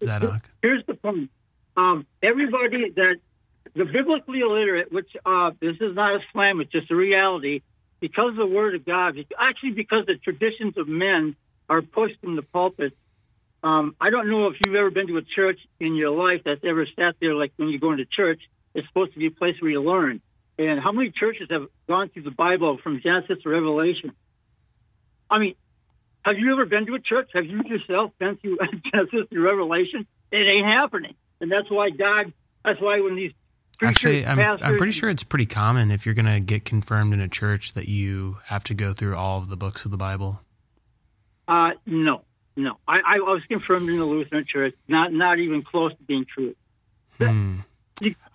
[0.04, 0.50] Zadok?
[0.62, 1.30] Here's the point.
[1.78, 3.16] Um, everybody that
[3.74, 7.62] the biblically illiterate, which uh, this is not a slam, it's just a reality,
[8.02, 11.38] because of the Word of God, actually because the traditions of men
[11.70, 12.94] are pushed from the pulpit.
[13.64, 16.66] Um, I don't know if you've ever been to a church in your life that's
[16.66, 18.42] ever sat there like when you're going to church.
[18.74, 20.22] It's supposed to be a place where you learn.
[20.58, 24.12] And how many churches have gone through the Bible from Genesis to Revelation?
[25.30, 25.56] I mean,
[26.24, 27.30] have you ever been to a church?
[27.34, 28.58] Have you yourself been through
[28.94, 30.06] Genesis to Revelation?
[30.32, 32.34] It ain't happening, and that's why God.
[32.64, 33.34] That's why when these
[33.82, 37.28] Actually, I'm I'm pretty sure it's pretty common if you're gonna get confirmed in a
[37.28, 40.40] church that you have to go through all of the books of the Bible.
[41.48, 42.24] Uh, no,
[42.56, 42.78] no.
[42.88, 44.76] I, I was confirmed in the Lutheran Church.
[44.88, 46.56] Not not even close to being true.
[47.18, 47.60] Hmm.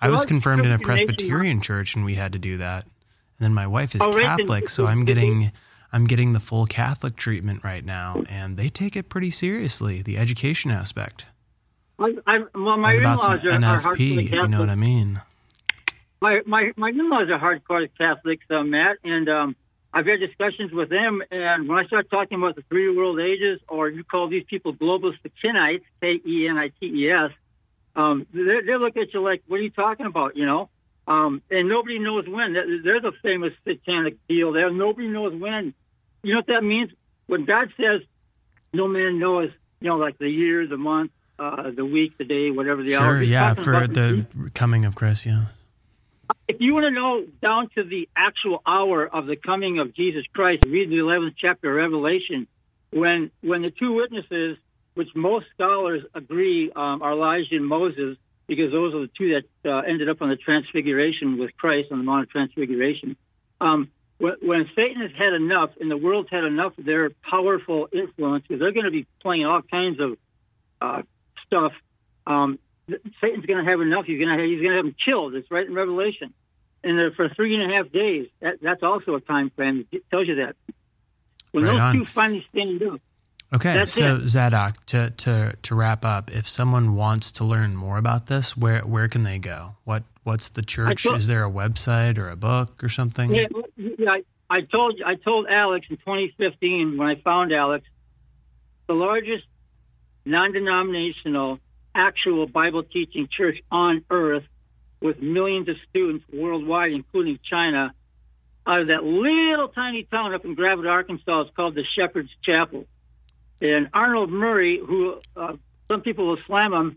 [0.00, 2.84] I was confirmed in a Presbyterian church, and we had to do that.
[2.84, 5.52] And then my wife is Oh, Catholic, so I'm getting
[5.92, 10.02] I'm getting the full Catholic treatment right now, and they take it pretty seriously.
[10.02, 11.26] The education aspect.
[11.98, 14.60] I, I, well, my Like about some in-laws are, are hardcore NFP, if you know
[14.60, 15.20] what I mean.
[16.20, 19.56] My my my in-laws are hardcore Catholics, uh, Matt, and um,
[19.92, 21.22] I've had discussions with them.
[21.30, 24.74] And when I start talking about the three world ages, or you call these people
[24.74, 27.30] globalist Kenites, K E N I T E S,
[27.98, 30.68] um, they they look at you like, "What are you talking about?" You know.
[31.06, 32.52] Um, and nobody knows when.
[32.52, 34.70] There- There's a famous satanic deal there.
[34.70, 35.74] Nobody knows when.
[36.22, 36.90] You know what that means?
[37.26, 38.00] When God says,
[38.72, 42.50] "No man knows," you know, like the year, the month, uh, the week, the day,
[42.50, 43.16] whatever the hour.
[43.16, 45.44] Sure, yeah, for the coming of Christ, yeah.
[46.46, 50.24] if you want to know down to the actual hour of the coming of Jesus
[50.34, 52.46] Christ, read the 11th chapter of Revelation.
[52.90, 54.58] When when the two witnesses,
[54.98, 58.16] which most scholars agree um, are Elijah and Moses,
[58.48, 61.98] because those are the two that uh, ended up on the Transfiguration with Christ on
[61.98, 63.16] the Mount of Transfiguration.
[63.60, 67.88] Um, when, when Satan has had enough, and the world's had enough of their powerful
[67.92, 70.18] influence, because they're going to be playing all kinds of
[70.80, 71.02] uh,
[71.46, 71.72] stuff.
[72.26, 72.58] Um,
[73.20, 74.04] Satan's going to have enough.
[74.04, 75.36] He's going to he's going to have them killed.
[75.36, 76.34] It's right in Revelation.
[76.82, 79.86] And for three and a half days, that, that's also a time frame.
[79.92, 80.56] It tells you that.
[81.52, 81.94] When Right those on.
[81.94, 83.00] two finally stand up,
[83.54, 84.28] Okay, That's so it.
[84.28, 88.80] Zadok, to, to to wrap up, if someone wants to learn more about this, where
[88.80, 89.76] where can they go?
[89.84, 91.04] What what's the church?
[91.04, 93.34] thought- Is there a website or a book or something?
[93.34, 93.46] Yeah,
[93.76, 97.86] yeah, I, I told I told Alex in 2015 when I found Alex,
[98.86, 99.44] the largest
[100.26, 101.58] non-denominational
[101.94, 104.44] actual Bible teaching church on earth,
[105.00, 107.92] with millions of students worldwide, including China,
[108.66, 112.84] out of that little tiny town up in Gravette, Arkansas, is called the Shepherd's Chapel.
[113.60, 115.54] And Arnold Murray, who uh,
[115.88, 116.96] some people will slam him,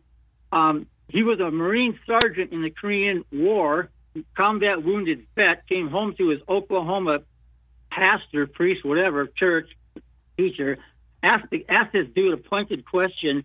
[0.52, 3.90] um, he was a Marine sergeant in the Korean War,
[4.36, 7.20] combat wounded vet, came home to his Oklahoma
[7.90, 9.68] pastor, priest, whatever, church
[10.38, 10.78] teacher,
[11.22, 13.44] asked, asked this dude a pointed question.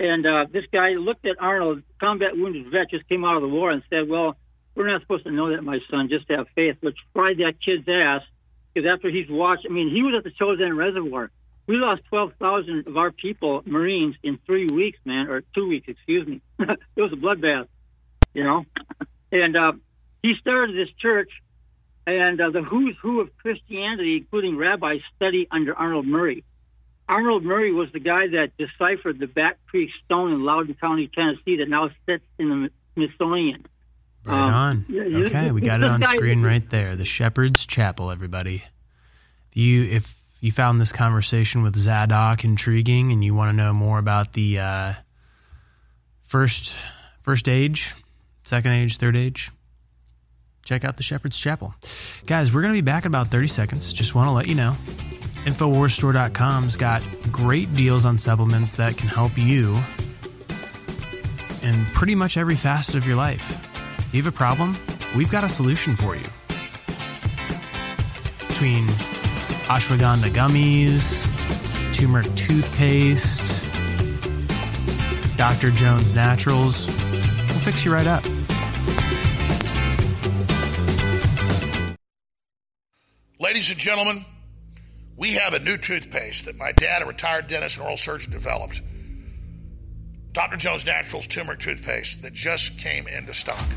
[0.00, 3.48] And uh, this guy looked at Arnold, combat wounded vet, just came out of the
[3.48, 4.36] war, and said, Well,
[4.76, 7.88] we're not supposed to know that, my son, just have faith, which fried that kid's
[7.88, 8.22] ass.
[8.72, 11.30] Because after he's watched, I mean, he was at the Chosin Reservoir.
[11.68, 16.26] We lost 12,000 of our people, Marines, in three weeks, man, or two weeks, excuse
[16.26, 16.40] me.
[16.58, 17.68] it was a bloodbath,
[18.32, 18.64] you know?
[19.30, 19.72] And uh,
[20.22, 21.30] he started this church,
[22.06, 26.42] and uh, the who's who of Christianity, including rabbis, study under Arnold Murray.
[27.06, 31.56] Arnold Murray was the guy that deciphered the Bat Creek Stone in Loudon County, Tennessee,
[31.58, 33.66] that now sits in the Smithsonian.
[34.24, 34.86] Right Um, on.
[35.26, 36.96] Okay, we got it on screen right there.
[36.96, 38.64] The Shepherd's Chapel, everybody.
[39.50, 43.72] If you if you found this conversation with Zadok intriguing and you want to know
[43.72, 44.92] more about the uh,
[46.22, 46.76] first
[47.22, 47.94] first age,
[48.44, 49.50] second age, third age,
[50.64, 51.74] check out the Shepherd's Chapel.
[52.26, 53.92] Guys, we're going to be back in about 30 seconds.
[53.92, 54.74] Just want to let you know.
[55.44, 59.78] Infowarsstore.com's got great deals on supplements that can help you
[61.62, 63.46] in pretty much every facet of your life.
[64.10, 64.76] Do you have a problem?
[65.16, 66.26] We've got a solution for you.
[68.48, 68.86] Between
[69.68, 71.22] ashwagandha gummies,
[71.94, 73.66] turmeric toothpaste,
[75.36, 75.70] Dr.
[75.70, 78.24] Jones Naturals, we'll fix you right up.
[83.38, 84.24] Ladies and gentlemen,
[85.18, 88.80] we have a new toothpaste that my dad, a retired dentist and oral surgeon, developed.
[90.32, 90.56] Dr.
[90.56, 93.68] Jones Naturals turmeric toothpaste that just came into stock.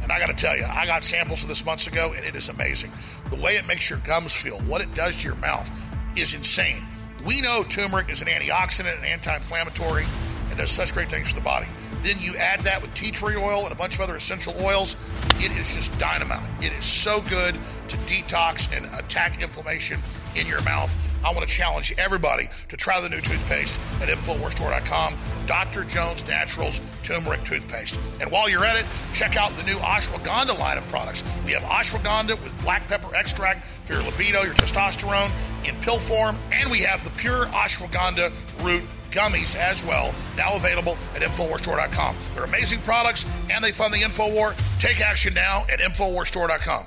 [0.00, 2.36] And I got to tell you, I got samples of this months ago, and it
[2.36, 2.92] is amazing.
[3.30, 5.70] The way it makes your gums feel, what it does to your mouth,
[6.16, 6.86] is insane.
[7.26, 10.04] We know turmeric is an antioxidant and anti-inflammatory,
[10.50, 11.66] and does such great things for the body.
[12.00, 14.96] Then you add that with tea tree oil and a bunch of other essential oils.
[15.38, 16.48] It is just dynamite.
[16.60, 17.56] It is so good
[17.88, 20.00] to detox and attack inflammation
[20.36, 20.94] in your mouth.
[21.24, 25.16] I want to challenge everybody to try the new toothpaste at InfoWarsStore.com.
[25.46, 25.84] Dr.
[25.84, 27.98] Jones Naturals Turmeric Toothpaste.
[28.20, 31.22] And while you're at it, check out the new ashwagandha line of products.
[31.44, 35.30] We have ashwagandha with black pepper extract for your libido, your testosterone
[35.66, 40.98] in pill form, and we have the pure ashwagandha root gummies as well, now available
[41.14, 42.16] at InfoWarsStore.com.
[42.34, 44.54] They're amazing products and they fund the InfoWar.
[44.80, 46.86] Take action now at InfoWarsStore.com.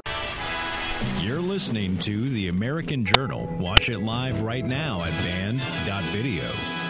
[1.61, 3.45] Listening to The American Journal.
[3.59, 6.80] Watch it live right now at banned.video.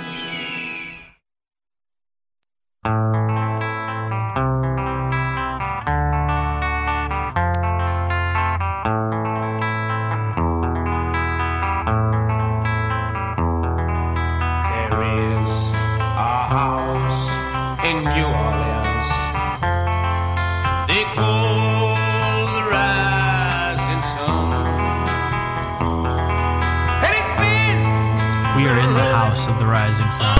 [29.62, 30.40] the rising sun.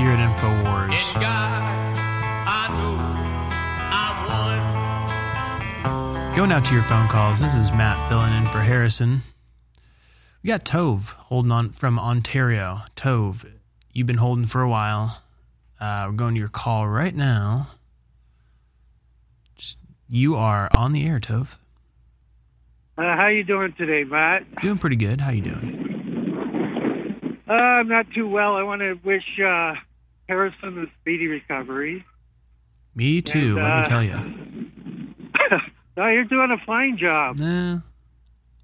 [0.00, 0.96] Here at InfoWars.
[6.34, 7.38] Going out to your phone calls.
[7.38, 9.24] This is Matt filling in for Harrison.
[10.42, 12.80] We got Tove holding on from Ontario.
[12.96, 13.44] Tove,
[13.92, 15.20] you've been holding for a while.
[15.78, 17.68] Uh, we're going to your call right now.
[19.56, 19.76] Just,
[20.08, 21.58] you are on the air, Tove.
[22.96, 24.62] Uh, how you doing today, Matt?
[24.62, 25.20] Doing pretty good.
[25.20, 25.91] How you doing?
[27.52, 28.56] Uh, I'm not too well.
[28.56, 29.74] I want to wish uh,
[30.26, 32.02] Harrison a speedy recovery.
[32.94, 33.58] Me too.
[33.58, 34.16] And, let me uh, tell you.
[35.94, 37.36] No, you're doing a fine job.
[37.38, 37.80] Nah,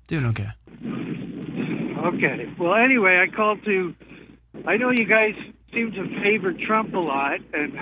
[0.06, 0.48] doing okay.
[0.82, 2.54] Okay.
[2.58, 3.94] Well, anyway, I called to.
[4.66, 5.34] I know you guys
[5.74, 7.78] seem to favor Trump a lot, and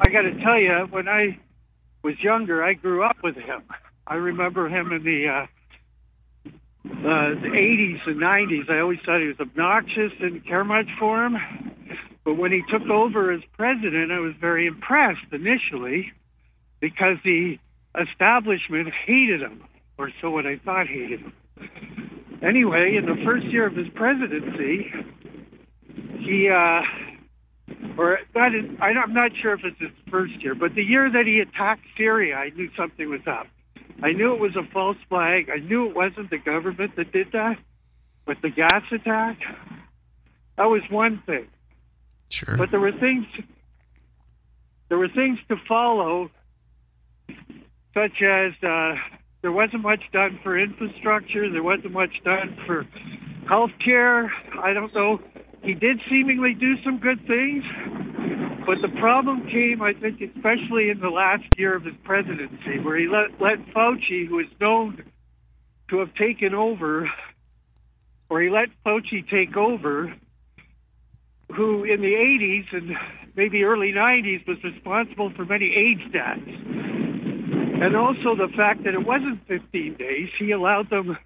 [0.00, 1.38] I got to tell you, when I
[2.02, 3.62] was younger, I grew up with him.
[4.08, 5.46] I remember him in the uh,
[6.84, 8.70] uh, the 80s and 90s.
[8.70, 11.36] I always thought he was obnoxious, didn't care much for him.
[12.24, 16.12] But when he took over as president, I was very impressed initially
[16.80, 17.58] because the
[18.00, 19.64] establishment hated him,
[19.98, 21.32] or so what I thought hated him.
[22.42, 24.90] Anyway, in the first year of his presidency,
[26.18, 26.82] he, uh,
[27.96, 31.26] or that is, I'm not sure if it's his first year, but the year that
[31.26, 33.46] he attacked Syria, I knew something was up.
[34.02, 35.50] I knew it was a false flag.
[35.50, 37.58] I knew it wasn't the government that did that,
[38.24, 39.38] but the gas attack,
[40.56, 41.48] that was one thing.
[42.30, 42.56] Sure.
[42.56, 43.26] But there were things,
[44.88, 46.30] there were things to follow,
[47.94, 48.94] such as uh,
[49.42, 51.50] there wasn't much done for infrastructure.
[51.50, 52.86] There wasn't much done for
[53.48, 54.32] health care.
[54.58, 55.20] I don't know.
[55.62, 57.64] He did seemingly do some good things,
[58.66, 62.98] but the problem came, I think, especially in the last year of his presidency, where
[62.98, 65.02] he let, let Fauci, who is known
[65.90, 67.08] to have taken over,
[68.28, 70.14] or he let Fauci take over,
[71.54, 72.96] who in the 80s and
[73.36, 76.40] maybe early 90s was responsible for many AIDS deaths.
[77.82, 81.16] And also the fact that it wasn't 15 days, he allowed them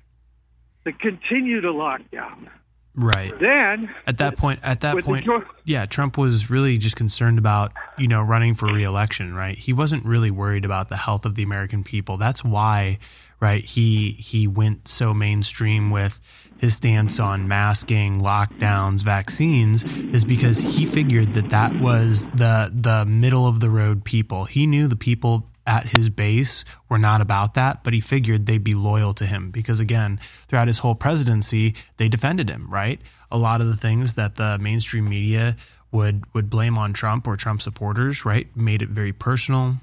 [0.84, 2.50] to continue to lock down.
[2.96, 3.38] Right.
[3.38, 5.26] Then at that point, at that the point,
[5.64, 9.34] yeah, Trump was really just concerned about you know running for reelection.
[9.34, 9.56] Right.
[9.56, 12.16] He wasn't really worried about the health of the American people.
[12.16, 12.98] That's why,
[13.38, 13.62] right?
[13.62, 16.20] He he went so mainstream with
[16.56, 23.04] his stance on masking, lockdowns, vaccines, is because he figured that that was the the
[23.04, 24.46] middle of the road people.
[24.46, 28.62] He knew the people at his base were not about that, but he figured they'd
[28.62, 33.00] be loyal to him because, again, throughout his whole presidency, they defended him, right?
[33.30, 35.56] A lot of the things that the mainstream media
[35.92, 39.76] would would blame on Trump or Trump supporters, right, made it very personal,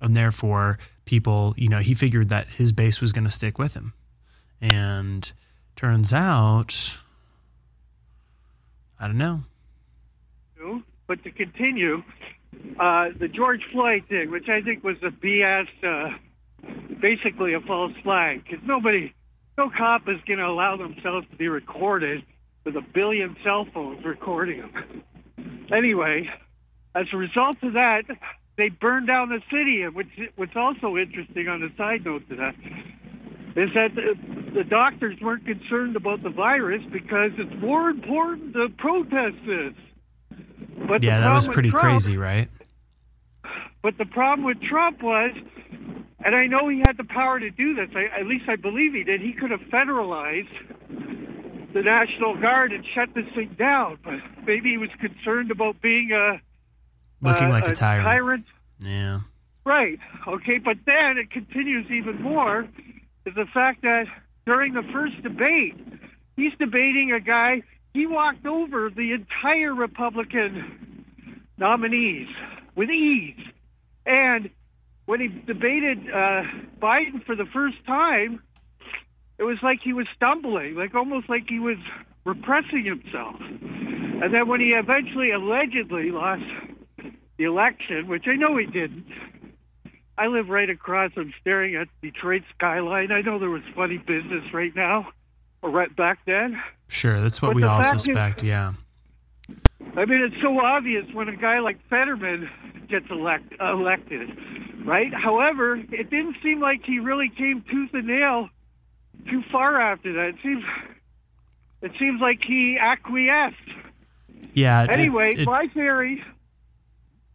[0.00, 3.74] and therefore people, you know, he figured that his base was going to stick with
[3.74, 3.92] him,
[4.60, 5.32] and
[5.76, 6.98] turns out,
[9.00, 9.44] I don't know.
[11.06, 12.02] But to continue,
[12.78, 16.16] uh, the George Floyd thing, which I think was a BS, uh,
[17.00, 19.14] basically a false flag, because nobody,
[19.56, 22.22] no cop is going to allow themselves to be recorded
[22.64, 25.02] with a billion cell phones recording them.
[25.72, 26.28] Anyway,
[26.94, 28.02] as a result of that,
[28.56, 29.82] they burned down the city.
[29.82, 32.54] And which, what's also interesting on a side note to that
[33.56, 34.14] is that the,
[34.52, 39.74] the doctors weren't concerned about the virus because it's more important to protest this.
[40.86, 42.48] But yeah, that was pretty Trump- crazy, right?
[43.82, 45.32] But the problem with Trump was,
[46.24, 47.88] and I know he had the power to do this.
[47.94, 49.20] I, at least I believe he did.
[49.20, 53.98] He could have federalized the National Guard and shut this thing down.
[54.02, 54.14] But
[54.46, 56.40] maybe he was concerned about being a
[57.20, 58.04] Looking uh, like a tyrant.
[58.04, 58.44] tyrant.
[58.80, 59.20] Yeah.
[59.64, 59.98] Right.
[60.26, 60.58] Okay.
[60.58, 62.66] But then it continues even more
[63.26, 64.06] is the fact that
[64.46, 65.74] during the first debate,
[66.36, 67.62] he's debating a guy.
[67.94, 71.04] He walked over the entire Republican
[71.56, 72.28] nominees
[72.76, 73.38] with ease.
[74.06, 74.50] And
[75.06, 76.42] when he debated uh,
[76.80, 78.42] Biden for the first time,
[79.38, 81.78] it was like he was stumbling, like almost like he was
[82.24, 83.36] repressing himself.
[83.40, 86.42] And then when he eventually allegedly lost
[87.38, 89.06] the election, which I know he didn't,
[90.18, 91.12] I live right across.
[91.16, 93.12] I'm staring at Detroit skyline.
[93.12, 95.06] I know there was funny business right now,
[95.62, 96.60] right back then.
[96.88, 98.42] Sure, that's what But we all fact is- suspect.
[98.42, 98.72] yeah.
[99.96, 102.48] I mean, it's so obvious when a guy like Fetterman
[102.88, 104.28] gets elect, elected,
[104.84, 105.12] right?
[105.12, 108.48] However, it didn't seem like he really came tooth and nail
[109.28, 110.28] too far after that.
[110.28, 110.64] It seems,
[111.82, 113.56] it seems like he acquiesced.
[114.54, 114.84] Yeah.
[114.84, 116.22] it- Anyway, it- my theory,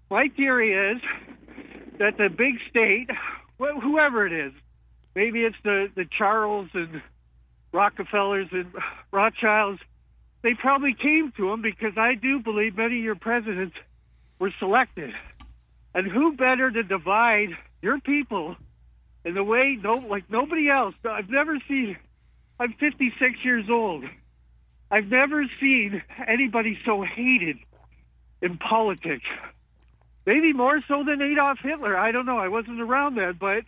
[0.09, 1.01] my theory is
[1.99, 3.09] that the big state,
[3.59, 4.53] wh- whoever it is,
[5.15, 7.01] maybe it's the the Charles and
[7.73, 8.71] Rockefellers and
[9.11, 9.79] Rothschilds,
[10.43, 13.75] they probably came to him because I do believe many of your presidents
[14.39, 15.11] were selected,
[15.95, 17.49] and who better to divide
[17.81, 18.55] your people
[19.25, 20.95] in the way no like nobody else.
[21.09, 21.97] I've never seen.
[22.59, 24.03] I'm 56 years old.
[24.91, 27.57] I've never seen anybody so hated
[28.41, 29.25] in politics.
[30.25, 31.97] Maybe more so than Adolf Hitler.
[31.97, 32.37] I don't know.
[32.37, 33.63] I wasn't around then, but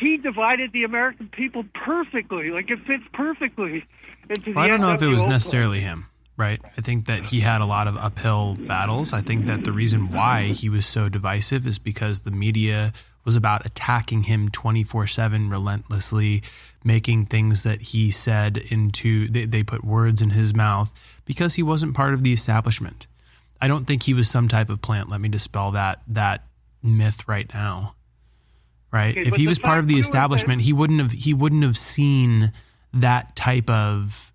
[0.00, 2.50] he divided the American people perfectly.
[2.50, 3.84] Like it fits perfectly
[4.28, 6.06] into the Well, I don't know if it was necessarily him,
[6.36, 6.60] right?
[6.76, 9.12] I think that he had a lot of uphill battles.
[9.12, 12.92] I think that the reason why he was so divisive is because the media
[13.24, 16.42] was about attacking him 24 7 relentlessly,
[16.82, 20.92] making things that he said into, they, they put words in his mouth
[21.26, 23.06] because he wasn't part of the establishment.
[23.60, 25.10] I don't think he was some type of plant.
[25.10, 26.44] Let me dispel that that
[26.82, 27.94] myth right now.
[28.92, 29.16] Right?
[29.16, 31.32] Okay, if he was part of the too is that- establishment, he wouldn't have he
[31.34, 32.52] wouldn't have seen
[32.92, 34.32] that type of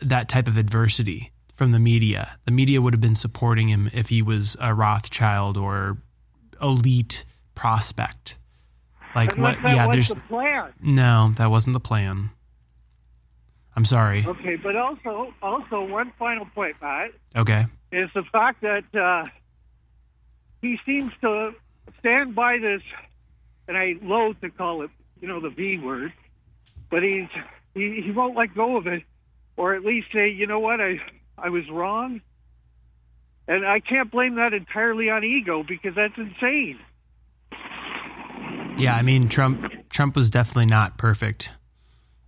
[0.00, 2.38] that type of adversity from the media.
[2.44, 5.98] The media would have been supporting him if he was a Rothschild or
[6.62, 8.36] elite prospect.
[9.14, 9.60] Like what?
[9.62, 10.72] that Yeah, there's the plan.
[10.80, 12.30] no, that wasn't the plan.
[13.76, 14.24] I'm sorry.
[14.26, 17.66] Okay, but also, also one final point, Matt, Okay.
[17.92, 19.28] is the fact that uh,
[20.62, 21.52] he seems to
[21.98, 22.82] stand by this,
[23.70, 24.90] and I loathe to call it,
[25.20, 26.12] you know, the V word,
[26.90, 27.28] but he's
[27.72, 29.04] he, he won't let go of it,
[29.56, 31.00] or at least say, you know what, I
[31.38, 32.20] I was wrong,
[33.46, 36.80] and I can't blame that entirely on ego because that's insane.
[38.76, 41.52] Yeah, I mean Trump Trump was definitely not perfect.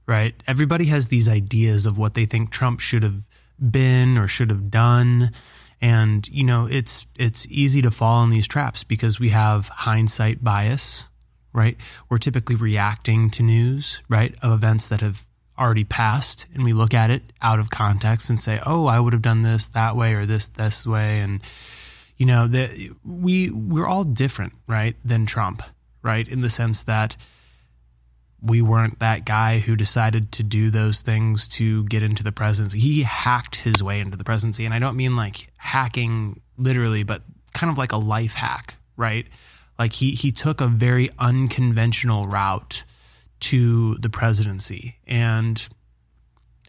[0.07, 0.41] Right?
[0.47, 3.23] Everybody has these ideas of what they think Trump should have
[3.59, 5.33] been or should have done.
[5.81, 10.45] And you know, it's it's easy to fall in these traps because we have hindsight
[10.45, 11.09] bias,
[11.53, 11.77] right?
[12.09, 15.25] We're typically reacting to news, right, of events that have
[15.59, 19.13] already passed, and we look at it out of context and say, "Oh, I would
[19.13, 21.41] have done this that way or this this way," and
[22.17, 22.71] you know, that
[23.05, 25.63] we we're all different, right, than Trump,
[26.03, 27.17] right, in the sense that
[28.43, 32.81] we weren't that guy who decided to do those things to get into the presidency.
[32.81, 34.65] He hacked his way into the presidency.
[34.65, 37.23] And I don't mean like hacking literally, but
[37.55, 39.27] kind of like a life hack, right?
[39.83, 42.85] Like he, he took a very unconventional route
[43.41, 44.99] to the presidency.
[45.09, 45.61] And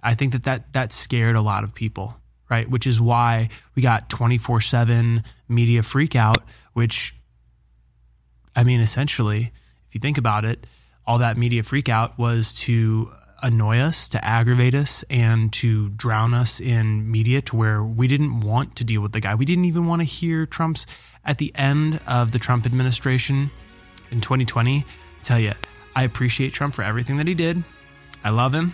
[0.01, 2.17] I think that, that that scared a lot of people,
[2.49, 2.67] right?
[2.67, 6.39] Which is why we got 24 7 media freakout,
[6.73, 7.13] which,
[8.55, 9.51] I mean, essentially,
[9.87, 10.65] if you think about it,
[11.05, 13.11] all that media freakout was to
[13.43, 18.39] annoy us, to aggravate us, and to drown us in media to where we didn't
[18.39, 19.35] want to deal with the guy.
[19.35, 20.87] We didn't even want to hear Trump's
[21.25, 23.51] at the end of the Trump administration
[24.11, 24.85] in 2020.
[25.23, 25.53] tell you,
[25.95, 27.63] I appreciate Trump for everything that he did.
[28.23, 28.73] I love him.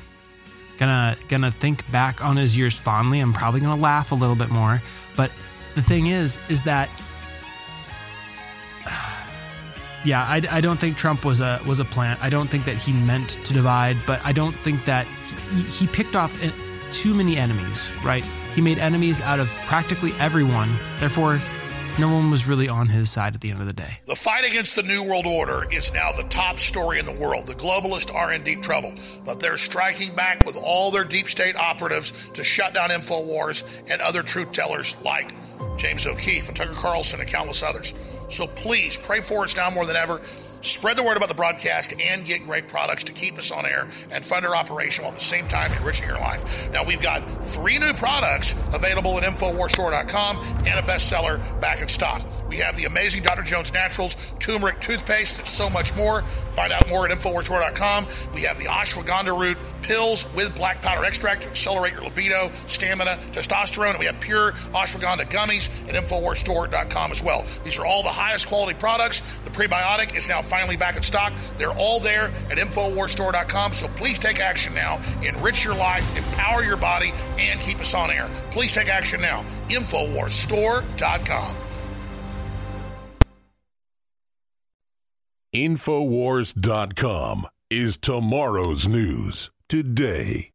[0.77, 3.19] Gonna gonna think back on his years fondly.
[3.19, 4.81] I'm probably gonna laugh a little bit more.
[5.15, 5.31] But
[5.75, 6.89] the thing is, is that
[10.05, 12.23] yeah, I, I, don't think Trump was a was a plant.
[12.23, 15.05] I don't think that he meant to divide, but I don't think that
[15.53, 16.51] he, he picked off eh,
[16.93, 17.89] too many enemies.
[18.01, 18.23] Right?
[18.55, 20.77] He made enemies out of practically everyone.
[20.99, 21.41] Therefore,
[21.99, 23.99] no one was really on his side at the end of the day.
[24.05, 27.47] The fight against the New World Order is now the top story in the world.
[27.47, 28.93] The globalists are in deep trouble,
[29.25, 34.01] but they're striking back with all their deep state operatives to shut down InfoWars and
[34.01, 35.33] other truth tellers like
[35.77, 37.93] James O'Keefe and Tucker Carlson and countless others.
[38.29, 40.21] So please pray for us now more than ever.
[40.61, 43.87] Spread the word about the broadcast and get great products to keep us on air
[44.11, 46.71] and fund our operation while at the same time enriching your life.
[46.71, 52.25] Now, we've got three new products available at InfoWarsStore.com and a bestseller back in stock.
[52.49, 53.43] We have the amazing Dr.
[53.43, 56.23] Jones Naturals turmeric toothpaste and so much more.
[56.49, 58.07] Find out more at InfoWarsStore.com.
[58.33, 63.17] We have the ashwagandha root pills with black powder extract to accelerate your libido, stamina,
[63.31, 63.91] testosterone.
[63.91, 67.45] And we have pure ashwagandha gummies at InfoWarsStore.com as well.
[67.63, 69.21] These are all the highest quality products.
[69.43, 71.31] The prebiotic is now finally back in stock.
[71.57, 73.73] They're all there at InfoWarsStore.com.
[73.73, 74.99] So please take action now.
[75.23, 78.27] Enrich your life, empower your body, and keep us on air.
[78.51, 79.45] Please take action now.
[79.67, 81.68] InfoWarsStore.com.
[85.53, 90.51] Infowars.com is tomorrow's news today.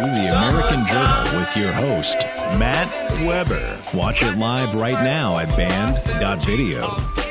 [0.00, 2.18] The American Journal with your host,
[2.58, 2.92] Matt
[3.26, 3.80] Weber.
[3.94, 7.27] Watch it live right now at banned.video.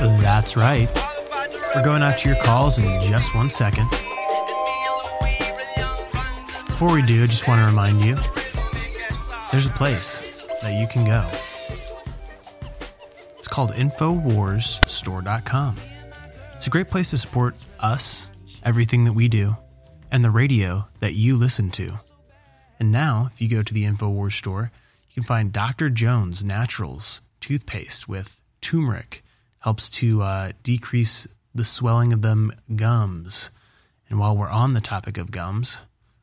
[0.00, 0.88] That's right.
[1.74, 3.88] We're going out to your calls in just one second.
[6.66, 8.16] Before we do, I just want to remind you
[9.52, 11.28] there's a place that you can go.
[13.38, 15.76] It's called InfoWarsStore.com.
[16.54, 18.26] It's a great place to support us,
[18.64, 19.54] everything that we do,
[20.10, 21.98] and the radio that you listen to.
[22.78, 24.72] And now, if you go to the InfoWars store,
[25.10, 25.90] you can find Dr.
[25.90, 29.22] Jones Naturals toothpaste with turmeric,
[29.60, 33.50] helps to uh, decrease the swelling of them gums.
[34.08, 35.78] And while we're on the topic of gums,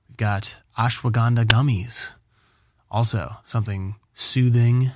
[0.08, 2.12] we've got ashwagandha gummies.
[2.90, 4.92] Also, something soothing,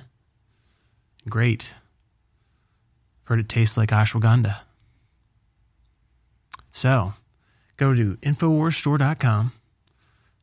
[1.28, 1.70] great.
[3.24, 4.60] Heard it tastes like ashwagandha.
[6.72, 7.14] So,
[7.76, 9.52] go to InfoWarsStore.com,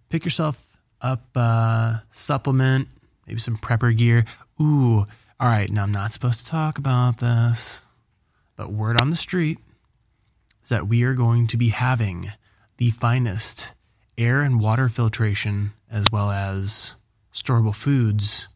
[0.10, 0.64] pick yourself
[1.02, 2.88] up a supplement,
[3.28, 4.26] maybe some prepper gear.
[4.62, 5.08] Ooh,
[5.40, 7.84] all right, now I'm not supposed to talk about this,
[8.60, 9.58] but word on the street
[10.64, 12.30] is that we are going to be having
[12.76, 13.72] the finest
[14.18, 16.96] air and water filtration as well as
[17.34, 18.50] storable foods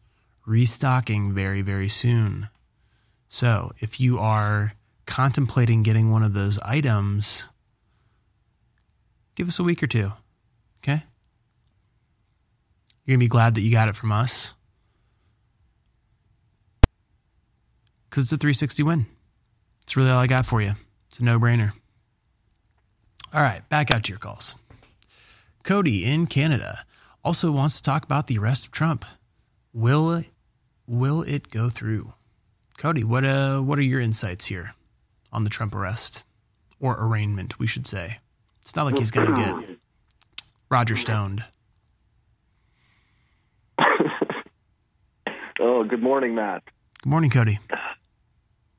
[0.44, 2.50] restocking very, very soon.
[3.30, 4.74] So, if you are
[5.06, 7.46] contemplating getting one of those items,
[9.36, 10.12] give us a week or two.
[10.82, 11.02] Okay?
[13.06, 14.52] You're going to be glad that you got it from us.
[18.10, 19.06] Because it's a 360 win.
[19.84, 20.74] That's really all I got for you.
[21.08, 21.72] It's a no brainer.
[23.32, 24.54] All right, back out to your calls.
[25.62, 26.86] Cody in Canada
[27.24, 29.04] also wants to talk about the arrest of Trump.
[29.72, 30.26] Will it,
[30.86, 32.14] will it go through?
[32.78, 34.74] Cody, what uh, what are your insights here
[35.32, 36.24] on the Trump arrest
[36.80, 37.58] or arraignment?
[37.58, 38.18] We should say
[38.62, 39.78] it's not like he's going to get
[40.70, 41.44] Roger stoned.
[45.60, 46.62] oh, good morning, Matt.
[47.02, 47.58] Good morning, Cody.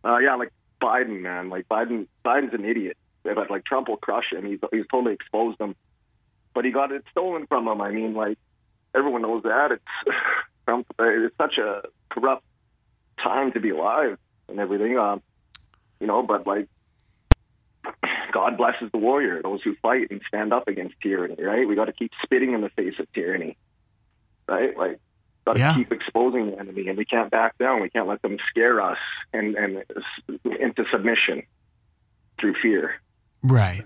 [0.03, 0.51] Uh, yeah, like
[0.81, 1.49] Biden, man.
[1.49, 2.97] Like Biden, Biden's an idiot.
[3.23, 4.45] But like Trump will crush him.
[4.45, 5.75] He's he's totally exposed him.
[6.53, 7.81] But he got it stolen from him.
[7.81, 8.37] I mean, like
[8.93, 9.71] everyone knows that.
[9.71, 9.83] It's
[10.65, 10.87] Trump.
[10.99, 12.43] It's such a corrupt
[13.21, 14.97] time to be alive and everything.
[14.97, 15.21] Um,
[15.99, 16.67] you know, but like
[18.31, 21.41] God blesses the warrior, those who fight and stand up against tyranny.
[21.41, 21.67] Right?
[21.67, 23.57] We got to keep spitting in the face of tyranny.
[24.47, 24.77] Right?
[24.77, 24.99] Like
[25.45, 25.75] got to Yeah.
[25.75, 27.81] keep exposing the enemy, and we can't back down.
[27.81, 28.97] We can't let them scare us
[29.33, 29.83] and and
[30.43, 31.43] into submission
[32.39, 32.95] through fear.
[33.43, 33.85] Right.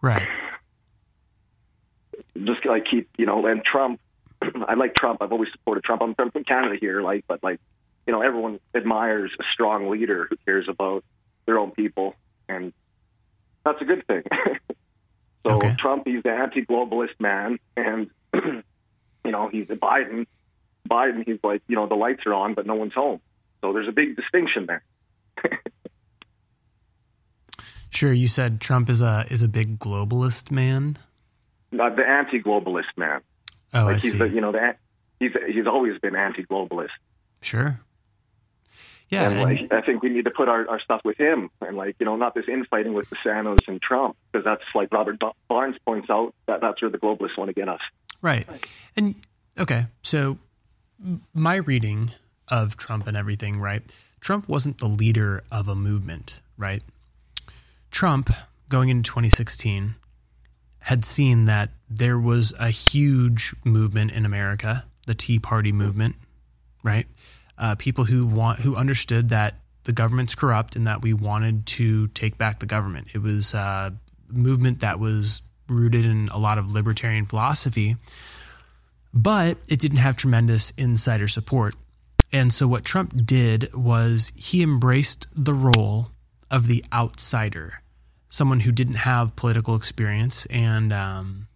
[0.00, 0.28] Right.
[2.36, 4.00] Just like keep, you know, and Trump.
[4.68, 5.22] I like Trump.
[5.22, 6.02] I've always supported Trump.
[6.02, 7.58] I'm from Canada here, like, but like,
[8.06, 11.04] you know, everyone admires a strong leader who cares about
[11.46, 12.14] their own people,
[12.48, 12.72] and
[13.64, 14.22] that's a good thing.
[15.46, 18.10] so Trump, he's the anti-globalist man, and
[19.28, 20.26] you know, he's a Biden.
[20.88, 23.20] Biden, he's like, you know, the lights are on, but no one's home.
[23.60, 24.82] So there's a big distinction there.
[27.90, 28.12] Sure.
[28.12, 30.98] You said Trump is a is a big globalist man.
[31.72, 33.22] Not the anti-globalist man.
[33.74, 34.18] Oh, like I he's see.
[34.18, 34.74] the, you know, the,
[35.18, 36.90] he's he's always been anti-globalist.
[37.40, 37.80] Sure.
[39.08, 39.30] Yeah.
[39.30, 41.96] and like I think we need to put our, our stuff with him, and like
[41.98, 45.76] you know, not this infighting with DeSantis and Trump, because that's like Robert Ba- Barnes
[45.86, 47.80] points out that that's where the globalists want to get us.
[48.20, 48.46] Right.
[48.96, 49.14] And
[49.58, 50.38] okay, so
[51.34, 52.12] my reading
[52.48, 53.82] of Trump and everything, right?
[54.20, 56.82] Trump wasn't the leader of a movement, right?
[57.90, 58.30] Trump,
[58.68, 59.94] going into 2016,
[60.80, 66.16] had seen that there was a huge movement in America, the Tea Party movement,
[66.82, 67.06] right?
[67.56, 69.54] Uh, people who want who understood that
[69.84, 73.08] the government's corrupt and that we wanted to take back the government.
[73.14, 77.96] It was uh, a movement that was rooted in a lot of libertarian philosophy,
[79.14, 81.74] but it didn't have tremendous insider support.
[82.32, 86.10] And so what Trump did was he embraced the role
[86.50, 87.80] of the outsider,
[88.28, 91.48] someone who didn't have political experience, and um,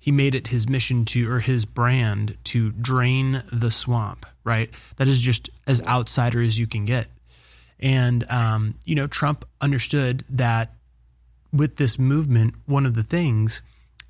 [0.00, 4.26] he made it his mission to, or his brand, to drain the swamp.
[4.44, 7.08] Right, that is just as outsider as you can get.
[7.78, 10.72] And um, you know, Trump understood that
[11.52, 13.62] with this movement, one of the things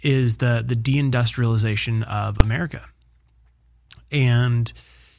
[0.02, 2.85] is the the deindustrialization of America.
[4.10, 4.73] And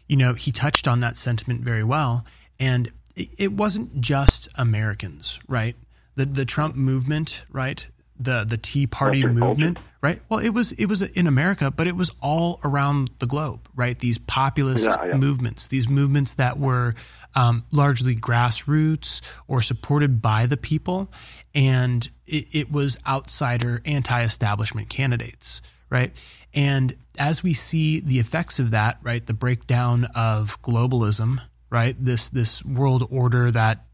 [0.08, 2.26] you know, he touched on that sentiment very well.
[2.60, 5.76] And it, wasn't just Americans, right?
[6.16, 7.86] The the Trump movement, right?
[8.20, 10.22] The the Tea Party Culture, movement, right?
[10.28, 13.98] Well, it was it was in America, but it was all around the globe, right?
[13.98, 15.14] These populist Yeah, yeah.
[15.16, 16.96] movements, these movements that were
[17.36, 21.10] um, largely grassroots or supported by the people,
[21.56, 26.14] and it, it was outsider, anti-establishment candidates, right?
[26.54, 31.40] And as we see the effects of that, right, the breakdown of globalism,
[31.70, 33.86] right, this this world order that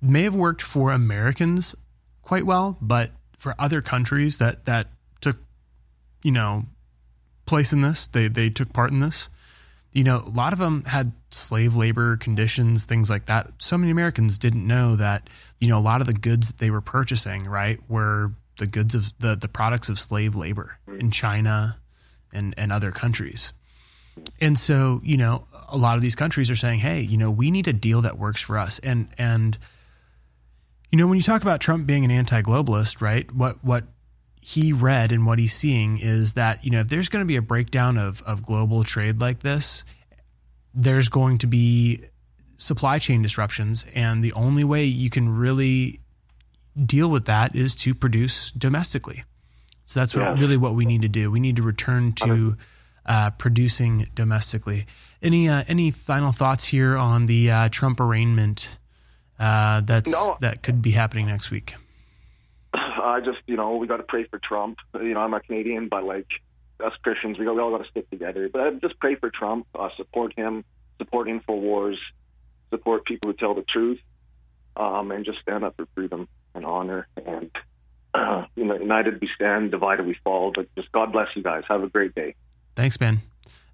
[0.00, 1.74] may have worked for Americans
[2.22, 3.10] quite well, but
[3.40, 4.88] for other countries that that
[5.22, 5.38] took,
[6.22, 6.66] you know,
[7.46, 9.28] place in this, they they took part in this.
[9.92, 13.50] You know, a lot of them had slave labor conditions, things like that.
[13.58, 16.70] So many Americans didn't know that, you know, a lot of the goods that they
[16.70, 21.78] were purchasing, right, were the goods of the the products of slave labor in China
[22.34, 23.54] and and other countries.
[24.38, 27.50] And so, you know, a lot of these countries are saying, "Hey, you know, we
[27.50, 29.56] need a deal that works for us." And and
[30.90, 33.30] you know, when you talk about Trump being an anti-globalist, right?
[33.32, 33.84] What what
[34.40, 37.36] he read and what he's seeing is that, you know, if there's going to be
[37.36, 39.84] a breakdown of of global trade like this,
[40.74, 42.04] there's going to be
[42.56, 45.98] supply chain disruptions and the only way you can really
[46.84, 49.24] deal with that is to produce domestically.
[49.86, 50.40] So that's what, Yeah.
[50.40, 51.30] really what we need to do.
[51.30, 52.56] We need to return to
[53.06, 54.86] uh, producing domestically.
[55.22, 58.68] Any uh, any final thoughts here on the uh, Trump arraignment
[59.40, 60.36] uh, that's No.
[60.40, 61.74] that could be happening next week?
[62.74, 64.78] I just, you know, we got to pray for Trump.
[64.94, 66.26] You know, I'm a Canadian, but like
[66.84, 68.48] us Christians, we, we all got to stick together.
[68.48, 70.64] But I just pray for Trump, uh, support him,
[70.98, 71.96] support Infowars,
[72.70, 73.98] support people who tell the truth,
[74.76, 77.08] um, and just stand up for freedom and honor.
[77.26, 77.50] And
[78.14, 80.52] uh, you know, united we stand, divided we fall.
[80.54, 81.64] But just God bless you guys.
[81.68, 82.34] Have a great day.
[82.76, 83.22] Thanks, Ben.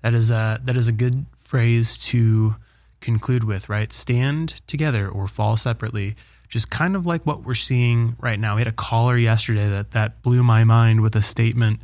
[0.02, 2.54] That is a that is a good phrase to
[3.00, 3.92] conclude with, right?
[3.92, 6.16] Stand together or fall separately.
[6.48, 8.54] Just kind of like what we're seeing right now.
[8.54, 11.80] We had a caller yesterday that that blew my mind with a statement.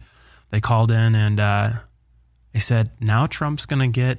[0.51, 1.73] They called in and uh,
[2.53, 4.19] they said, "Now Trump's going to get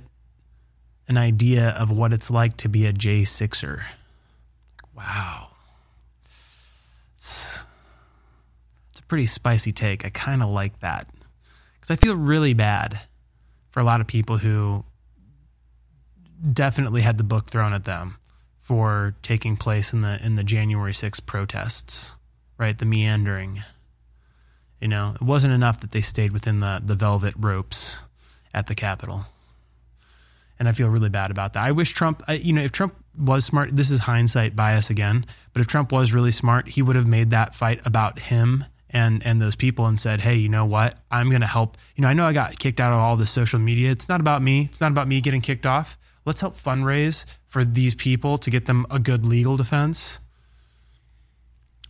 [1.07, 3.85] an idea of what it's like to be a J sixer."
[4.95, 5.49] Wow,
[7.15, 7.65] it's,
[8.91, 10.05] it's a pretty spicy take.
[10.05, 11.07] I kind of like that
[11.79, 12.99] because I feel really bad
[13.71, 14.85] for a lot of people who
[16.51, 18.17] definitely had the book thrown at them
[18.61, 22.15] for taking place in the in the January 6th protests,
[22.57, 22.77] right?
[22.77, 23.63] The meandering.
[24.79, 27.99] You know, it wasn't enough that they stayed within the the velvet ropes
[28.53, 29.25] at the Capitol.
[30.59, 31.63] And I feel really bad about that.
[31.63, 35.25] I wish Trump, I, you know, if Trump was smart, this is hindsight bias again,
[35.51, 38.63] but if Trump was really smart, he would have made that fight about him
[38.93, 40.99] and and those people and said, "Hey, you know what?
[41.09, 41.77] I'm going to help.
[41.95, 43.91] You know, I know I got kicked out of all the social media.
[43.91, 44.65] It's not about me.
[44.65, 45.97] It's not about me getting kicked off.
[46.25, 50.19] Let's help fundraise for these people to get them a good legal defense."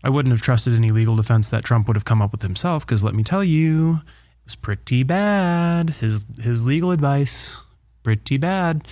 [0.04, 2.86] I wouldn't have trusted any legal defense that Trump would have come up with himself
[2.86, 5.92] because let me tell you, it was pretty bad.
[5.92, 7.58] His his legal advice,
[8.04, 8.86] pretty bad.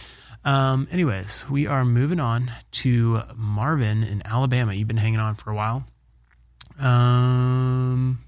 [0.44, 4.74] Um, anyways, we are moving on to Marvin in Alabama.
[4.74, 5.84] You've been hanging on for a while.
[6.80, 8.20] Um,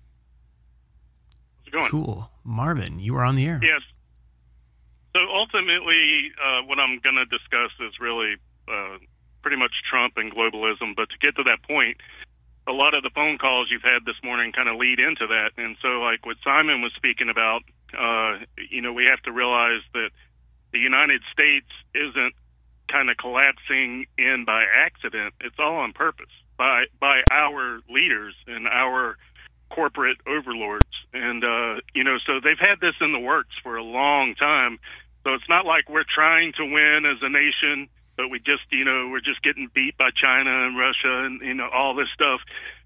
[1.59, 1.89] How's it going?
[1.89, 2.29] Cool.
[2.43, 3.59] Marvin, you are on the air.
[3.63, 3.81] Yes.
[5.15, 8.35] So ultimately, uh, what I'm going to discuss is really
[8.67, 8.97] uh,
[9.43, 10.95] pretty much Trump and globalism.
[10.95, 11.97] But to get to that point,
[12.67, 15.51] a lot of the phone calls you've had this morning kind of lead into that.
[15.57, 17.61] And so, like what Simon was speaking about,
[17.93, 20.09] uh, you know, we have to realize that
[20.71, 22.33] the United States isn't
[22.89, 25.35] kind of collapsing in by accident.
[25.41, 29.17] It's all on purpose by by our leaders and our
[29.69, 30.93] corporate overlords.
[31.13, 34.79] And uh, you know, so they've had this in the works for a long time.
[35.23, 37.87] So it's not like we're trying to win as a nation,
[38.17, 41.53] but we just, you know, we're just getting beat by China and Russia and you
[41.53, 42.41] know all this stuff.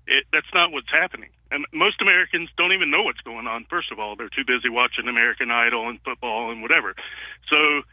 [0.05, 1.30] It, that's not what's happening.
[1.51, 3.65] And most Americans don't even know what's going on.
[3.69, 6.95] First of all, they're too busy watching American Idol and football and whatever.
[7.49, 7.84] So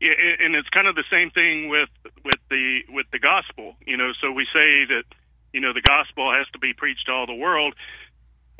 [0.00, 1.88] and it's kind of the same thing with
[2.24, 5.04] with the with the gospel you know so we say that
[5.52, 7.74] you know the gospel has to be preached to all the world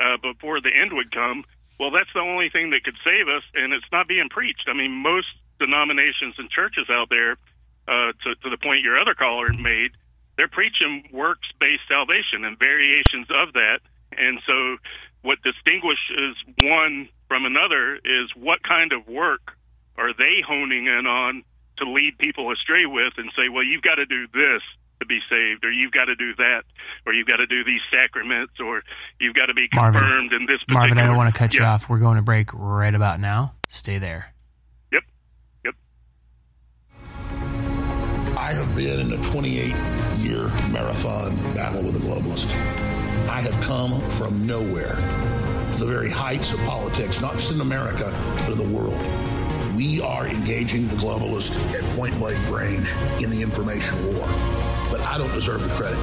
[0.01, 1.45] uh, before the end would come
[1.79, 4.67] well that's the only thing that could save us and it's not being preached.
[4.67, 5.27] I mean most
[5.59, 7.33] denominations and churches out there
[7.87, 9.91] uh, to, to the point your other caller made
[10.39, 13.79] they're preaching works based salvation and variations of that.
[14.15, 14.77] And so
[15.21, 19.59] what distinguishes one from another is what kind of work
[19.97, 21.43] are they honing in on
[21.79, 24.63] to lead people astray with and say, well, you've got to do this
[24.99, 26.63] to be saved, or you've got to do that,
[27.05, 28.83] or you've got to do these sacraments, or
[29.19, 30.79] you've got to be Marvin, confirmed in this particular.
[30.79, 31.89] Marvin, I don't want to cut you off.
[31.89, 33.53] We're going to break right about now.
[33.69, 34.33] Stay there.
[34.91, 35.03] Yep.
[35.65, 35.75] Yep.
[38.37, 39.75] I have been in a 28
[40.17, 42.53] year marathon battle with a globalist.
[43.29, 44.95] I have come from nowhere
[45.71, 48.99] to the very heights of politics, not just in America, but in the world.
[49.75, 52.93] We are engaging the globalist at point blank range
[53.23, 54.25] in the information war.
[54.89, 55.99] But I don't deserve the credit.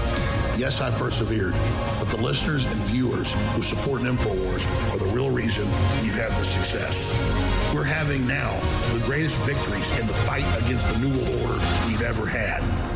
[0.56, 1.52] Yes, I've persevered,
[1.98, 5.64] but the listeners and viewers who support InfoWars are the real reason
[6.02, 7.12] you've had this success.
[7.74, 8.58] We're having now
[8.94, 12.95] the greatest victories in the fight against the New World Order we've ever had.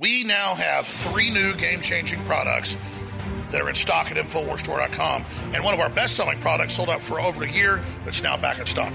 [0.00, 2.82] We now have three new game changing products
[3.50, 5.26] that are in stock at InfoWarsStore.com.
[5.54, 8.38] And one of our best selling products sold out for over a year that's now
[8.38, 8.94] back in stock.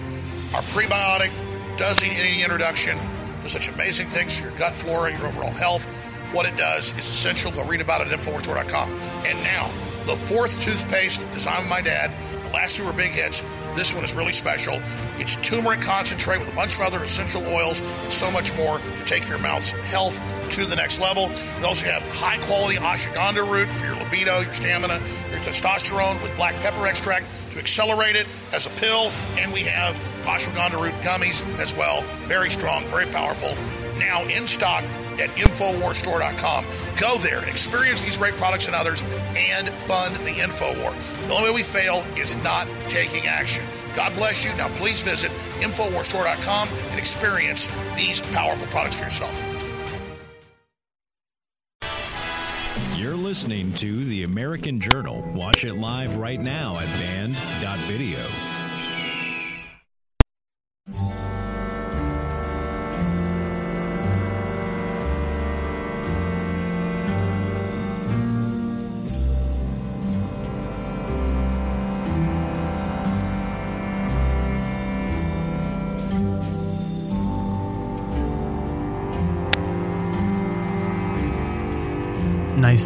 [0.56, 1.30] Our prebiotic
[1.78, 2.98] does the any introduction,
[3.44, 5.86] does such amazing things for your gut flora, your overall health.
[6.34, 7.52] What it does is essential.
[7.52, 8.90] Go read about it at InfoWarsStore.com.
[9.28, 9.68] And now,
[10.08, 12.12] the fourth toothpaste designed by my dad.
[12.44, 13.44] The last two were big hits.
[13.76, 14.82] This one is really special.
[15.18, 19.06] It's turmeric concentrate with a bunch of other essential oils and so much more to
[19.06, 20.22] take your mouth's health
[20.52, 21.30] to the next level.
[21.60, 26.36] We also have high quality ashwagandha root for your libido, your stamina, your testosterone with
[26.38, 29.12] black pepper extract to accelerate it as a pill.
[29.38, 32.02] And we have ashwagandha root gummies as well.
[32.28, 33.54] Very strong, very powerful.
[34.00, 34.84] Now in stock
[35.20, 36.66] at InfoWarsStore.com.
[37.00, 39.02] Go there experience these great products and others
[39.36, 40.94] and fund the InfoWar.
[41.28, 43.64] The only way we fail is not taking action.
[43.96, 44.54] God bless you.
[44.56, 45.32] Now please visit
[45.62, 49.46] InfoWarsStore.com and experience these powerful products for yourself.
[52.98, 55.22] You're listening to The American Journal.
[55.34, 58.55] Watch it live right now at banned.video.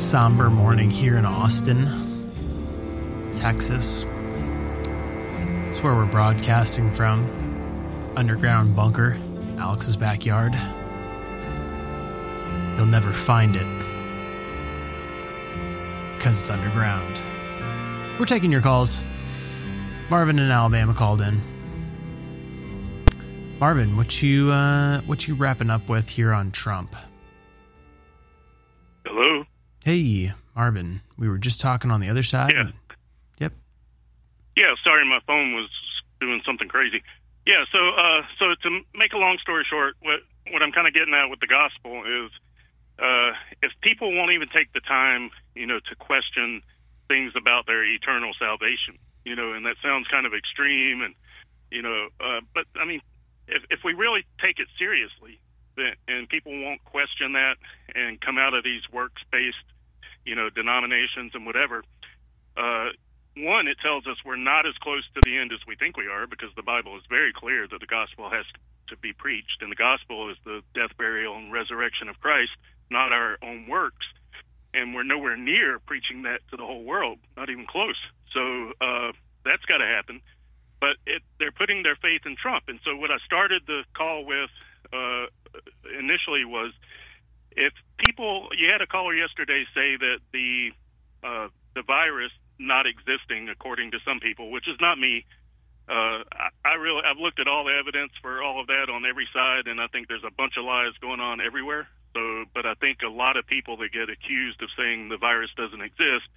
[0.10, 1.86] somber morning here in Austin,
[3.36, 4.02] Texas.
[5.70, 7.30] It's where we're broadcasting from.
[8.16, 9.20] Underground bunker,
[9.60, 10.54] Alex's backyard.
[12.76, 13.68] You'll never find it
[16.18, 17.20] because it's underground.
[18.20, 19.04] We're taking your calls.
[20.10, 21.40] Marvin in Alabama called in.
[23.60, 26.96] Marvin, what you uh, what you wrapping up with here on Trump?
[29.84, 31.02] Hey, Marvin.
[31.18, 32.54] We were just talking on the other side.
[32.54, 32.72] Yeah.
[33.40, 33.54] Yep.
[34.58, 34.74] Yeah.
[34.84, 35.70] Sorry, my phone was
[36.20, 37.02] doing something crazy.
[37.46, 37.64] Yeah.
[37.72, 40.20] So, uh, so to make a long story short, what
[40.52, 42.32] what I'm kind of getting at with the gospel is,
[42.98, 43.32] uh,
[43.62, 46.62] if people won't even take the time, you know, to question
[47.08, 51.16] things about their eternal salvation, you know, and that sounds kind of extreme, and
[51.72, 53.02] you know, uh, but I mean,
[53.48, 55.40] if if we really take it seriously,
[56.08, 57.56] and people won't question that
[57.96, 59.58] and come out of these works based,
[60.26, 61.84] you know, denominations and whatever.
[62.58, 62.90] Uh,
[63.38, 66.08] one, it tells us we're not as close to the end as we think we
[66.08, 68.46] are because the Bible is very clear that the gospel has
[68.90, 72.52] to be preached, and the gospel is the death, burial, and resurrection of Christ,
[72.90, 74.06] not our own works.
[74.74, 77.98] And we're nowhere near preaching that to the whole world, not even close.
[78.34, 79.12] So uh,
[79.46, 80.22] that's got to happen.
[80.80, 82.66] But it, they're putting their faith in Trump.
[82.68, 84.50] And so what I started the call with
[84.94, 85.26] uh,
[86.00, 86.74] initially was
[87.52, 90.72] if people, you had a caller yesterday say that the
[91.24, 95.26] uh, the virus not existing, according to some people, which is not me.
[95.88, 99.06] Uh, I, I really, I've looked at all the evidence for all of that on
[99.06, 101.88] every side, and I think there's a bunch of lies going on everywhere.
[102.14, 105.52] So, but I think a lot of people that get accused of saying the virus
[105.56, 106.28] doesn't exist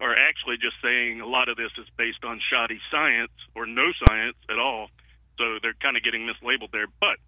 [0.00, 3.92] are actually just saying a lot of this is based on shoddy science or no
[4.00, 4.88] science at all.
[5.38, 6.86] So they're kind of getting mislabeled there.
[7.00, 7.18] But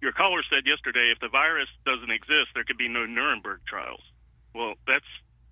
[0.00, 4.02] your caller said yesterday if the virus doesn't exist, there could be no Nuremberg trials.
[4.54, 5.06] Well, that's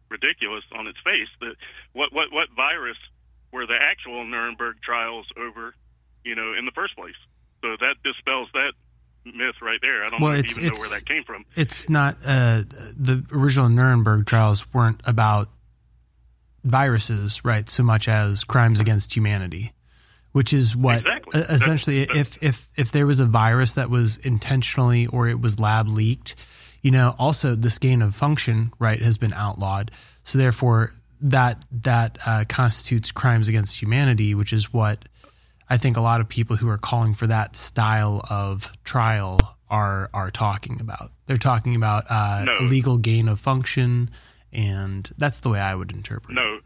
[0.09, 1.29] ridiculous on its face.
[1.41, 1.55] The,
[1.93, 2.97] what what what virus
[3.53, 5.75] were the actual Nuremberg trials over,
[6.25, 7.19] you know, in the first place?
[7.63, 8.73] So that dispels that
[9.25, 10.05] myth right there.
[10.05, 11.45] I don't well, know, it's, even it's, know where that came from.
[11.55, 12.65] It's not uh,
[12.97, 15.49] the original Nuremberg trials weren't about
[16.63, 17.69] viruses, right?
[17.69, 19.73] So much as crimes against humanity,
[20.33, 21.14] which is what exactly.
[21.35, 25.89] Essentially, if if if there was a virus that was intentionally or it was lab
[25.89, 26.35] leaked,
[26.82, 29.90] you know, also this gain of function, right, has been outlawed.
[30.24, 35.05] So therefore, that that uh, constitutes crimes against humanity, which is what
[35.69, 39.39] I think a lot of people who are calling for that style of trial
[39.70, 41.11] are are talking about.
[41.27, 42.55] They're talking about uh, No.
[42.61, 44.11] illegal gain of function,
[44.52, 46.36] and that's the way I would interpret.
[46.36, 46.40] it.
[46.40, 46.61] No,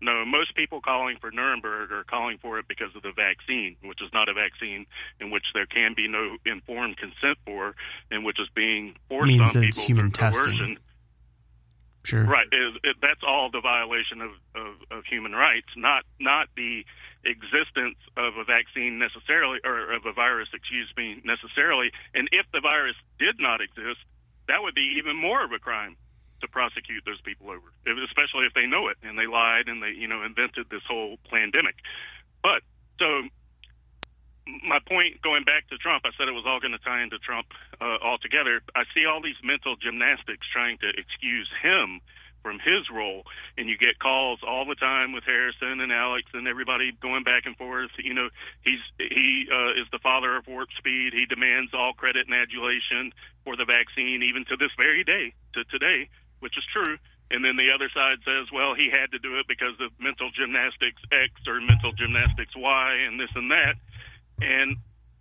[0.00, 0.24] no.
[0.24, 4.10] Most people calling for Nuremberg are calling for it because of the vaccine, which is
[4.12, 4.86] not a vaccine
[5.20, 7.74] in which there can be no informed consent for,
[8.10, 10.44] and which is being forced Means on people human through testing.
[10.44, 10.78] coercion.
[12.04, 12.24] Sure.
[12.24, 12.46] Right.
[12.50, 16.84] It, it, that's all the violation of, of, of human rights, not not the
[17.24, 21.90] existence of a vaccine necessarily, or of a virus, excuse me, necessarily.
[22.14, 24.00] And if the virus did not exist,
[24.46, 25.96] that would be even more of a crime
[26.40, 27.68] to prosecute those people over,
[28.04, 31.18] especially if they know it and they lied and they, you know, invented this whole
[31.30, 31.76] pandemic.
[32.42, 32.62] But
[32.98, 33.28] so
[34.64, 37.18] my point going back to Trump, I said it was all going to tie into
[37.18, 37.48] Trump
[37.80, 38.60] uh, altogether.
[38.74, 42.00] I see all these mental gymnastics trying to excuse him
[42.42, 43.24] from his role,
[43.58, 47.44] and you get calls all the time with Harrison and Alex and everybody going back
[47.46, 47.90] and forth.
[47.98, 48.28] You know,
[48.62, 51.12] he's he uh, is the father of warp speed.
[51.12, 53.12] He demands all credit and adulation
[53.44, 56.08] for the vaccine, even to this very day, to today,
[56.40, 56.96] which is true.
[57.30, 60.30] And then the other side says, well, he had to do it because of mental
[60.32, 63.76] gymnastics X or mental gymnastics Y and this and that.
[64.40, 64.76] And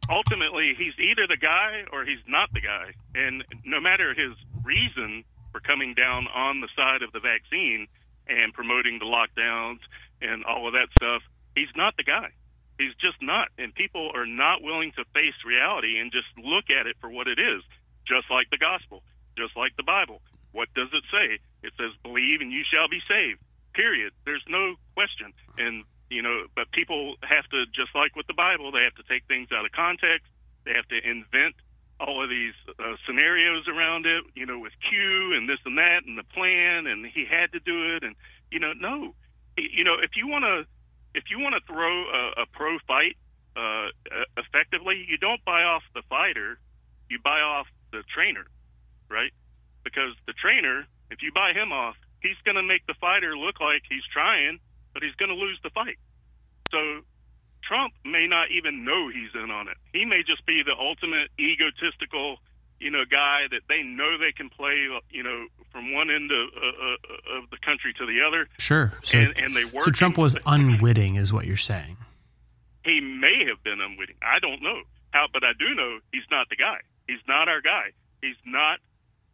[0.10, 2.96] ultimately, he's either the guy or he's not the guy.
[3.14, 4.32] And no matter his
[4.64, 7.88] reason for coming down on the side of the vaccine
[8.28, 9.80] and promoting the lockdowns
[10.22, 11.22] and all of that stuff,
[11.56, 12.32] he's not the guy.
[12.80, 13.50] He's just not.
[13.58, 17.28] And people are not willing to face reality and just look at it for what
[17.28, 17.64] it is,
[18.08, 19.04] just like the gospel,
[19.38, 20.22] just like the Bible.
[20.52, 21.40] What does it say?
[21.64, 23.40] It says, believe and you shall be saved,
[23.74, 24.14] period.
[24.26, 25.34] There's no question.
[25.58, 29.04] And you know, but people have to just like with the Bible, they have to
[29.12, 30.28] take things out of context.
[30.64, 31.56] They have to invent
[32.00, 36.06] all of these uh, scenarios around it, you know, with Q and this and that
[36.06, 38.16] and the plan, and he had to do it, and
[38.52, 39.14] you know, no,
[39.58, 40.66] you know, if you want to,
[41.16, 43.18] if you want to throw a, a pro fight
[43.56, 43.90] uh,
[44.38, 46.60] effectively, you don't buy off the fighter,
[47.10, 48.46] you buy off the trainer,
[49.10, 49.32] right?
[49.84, 53.60] Because the trainer, if you buy him off, he's going to make the fighter look
[53.60, 54.60] like he's trying,
[54.94, 55.98] but he's going to lose the fight.
[56.72, 57.02] So
[57.64, 59.78] Trump may not even know he's in on it.
[59.94, 62.40] He may just be the ultimate egotistical
[62.80, 66.50] you know, guy that they know they can play, you know, from one end of,
[66.56, 68.48] uh, uh, of the country to the other.
[68.60, 68.94] Sure.
[69.04, 69.86] So, and, and they work.
[69.86, 71.98] so Trump was unwitting, is what you're saying.
[72.84, 74.16] He may have been unwitting.
[74.22, 74.82] I don't know
[75.12, 76.78] how, but I do know he's not the guy.
[77.08, 77.92] He's not our guy.
[78.22, 78.80] He's not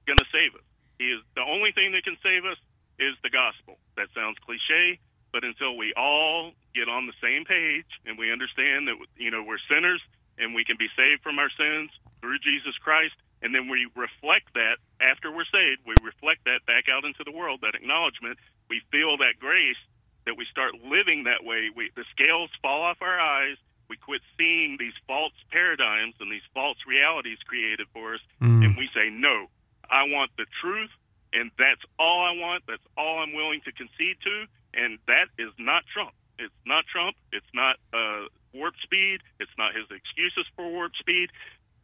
[0.06, 0.66] going to save us.
[1.00, 2.58] He is the only thing that can save us
[3.00, 3.78] is the gospel.
[3.98, 5.00] That sounds cliche,
[5.32, 9.44] but until we all get on the same page and we understand that you know
[9.44, 10.02] we're sinners
[10.38, 11.90] and we can be saved from our sins
[12.22, 16.86] through Jesus Christ, and then we reflect that after we're saved, we reflect that back
[16.90, 18.38] out into the world, that acknowledgement.
[18.70, 19.78] We feel that grace
[20.26, 21.68] that we start living that way.
[21.76, 23.58] We, the scales fall off our eyes.
[23.90, 28.64] We quit seeing these false paradigms and these false realities created for us, Mm.
[28.64, 29.48] and we say, no,
[29.90, 30.92] I want the truth,
[31.34, 32.64] and that's all I want.
[32.68, 36.14] That's all I'm willing to concede to, and that is not Trump.
[36.40, 37.16] It's not Trump.
[37.32, 39.22] It's not uh, warp speed.
[39.40, 41.30] It's not his excuses for warp speed.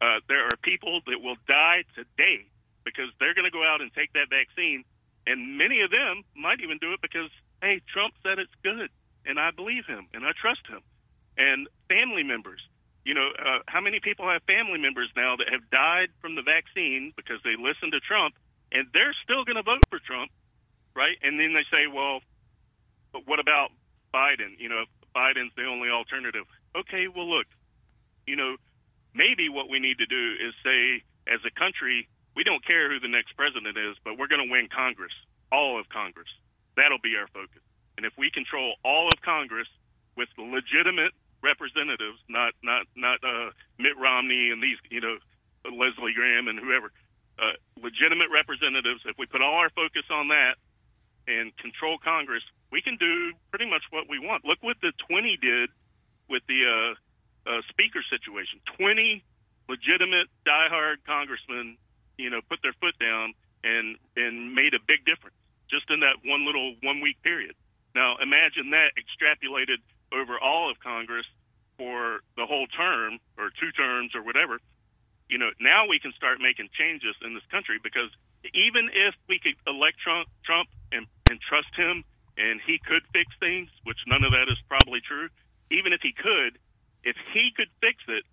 [0.00, 2.46] Uh, there are people that will die today
[2.84, 4.84] because they're going to go out and take that vaccine,
[5.26, 7.28] and many of them might even do it because,
[7.60, 8.88] hey, Trump said it's good,
[9.26, 10.80] and I believe him, and I trust him.
[11.36, 12.60] And family members,
[13.04, 16.42] you know, uh, how many people have family members now that have died from the
[16.42, 18.34] vaccine because they listened to Trump,
[18.72, 20.30] and they're still going to vote for Trump,
[20.94, 21.16] right?
[21.22, 22.20] And then they say, well,
[23.12, 23.70] but what about
[24.12, 24.58] Biden?
[24.58, 24.84] You know,
[25.16, 26.44] Biden's the only alternative.
[26.76, 27.46] Okay, well, look,
[28.26, 28.56] you know,
[29.14, 32.06] maybe what we need to do is say, as a country,
[32.36, 35.12] we don't care who the next president is, but we're going to win Congress,
[35.50, 36.30] all of Congress.
[36.76, 37.62] That'll be our focus.
[37.96, 39.68] And if we control all of Congress
[40.16, 45.16] with legitimate representatives, not not not uh, Mitt Romney and these, you know,
[45.64, 46.92] Leslie Graham and whoever,
[47.38, 49.00] uh, legitimate representatives.
[49.04, 50.56] If we put all our focus on that
[51.28, 52.42] and control Congress,
[52.72, 54.44] we can do pretty much what we want.
[54.44, 55.68] Look what the 20 did
[56.28, 56.92] with the uh,
[57.50, 58.60] uh, speaker situation.
[58.78, 59.24] 20
[59.68, 61.76] legitimate, diehard congressmen,
[62.18, 65.36] you know, put their foot down and and made a big difference
[65.70, 67.54] just in that one little one week period.
[67.94, 69.78] Now imagine that extrapolated
[70.12, 71.26] over all of Congress
[71.78, 74.60] for the whole term or two terms or whatever.
[75.28, 78.10] You know, now we can start making changes in this country because
[78.52, 82.04] even if we could elect Trump, Trump and, and trust him
[82.36, 85.28] and he could fix things, which none of that is probably true,
[85.70, 86.58] even if he could,
[87.04, 88.24] if he could fix it,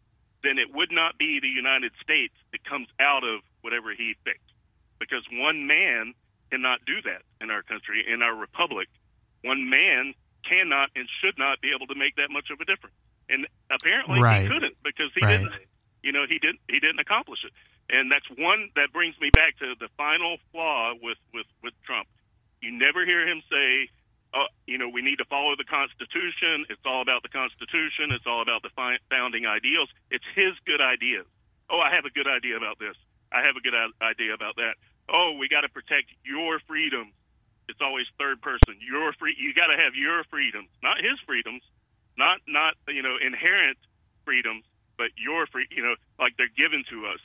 [0.44, 4.52] then it would not be the United States that comes out of whatever he fixed.
[5.00, 6.14] Because one man
[6.50, 8.88] cannot do that in our country, in our republic.
[9.44, 10.14] One man
[10.48, 12.96] cannot and should not be able to make that much of a difference.
[13.30, 14.44] And apparently Right.
[14.44, 15.44] he couldn't because he Right.
[15.44, 15.54] didn't
[16.04, 17.52] you know, he didn't he didn't accomplish it.
[17.90, 22.08] And that's one that brings me back to the final flaw with with with Trump.
[22.62, 23.90] You never hear him say,
[24.34, 26.66] uh, you know, we need to follow the Constitution.
[26.70, 28.12] It's all about the Constitution.
[28.12, 29.90] It's all about the fi- founding ideals.
[30.12, 31.26] It's his good ideas.
[31.70, 32.96] Oh, I have a good idea about this.
[33.32, 34.76] I have a good idea about that.
[35.10, 37.14] Oh, we got to protect your freedoms.
[37.68, 38.76] It's always third person.
[38.80, 39.36] Your free.
[39.38, 41.62] You got to have your freedoms, not his freedoms,
[42.18, 43.78] not not you know inherent
[44.26, 44.64] freedoms,
[44.98, 45.68] but your free.
[45.72, 47.22] You know, like they're given to us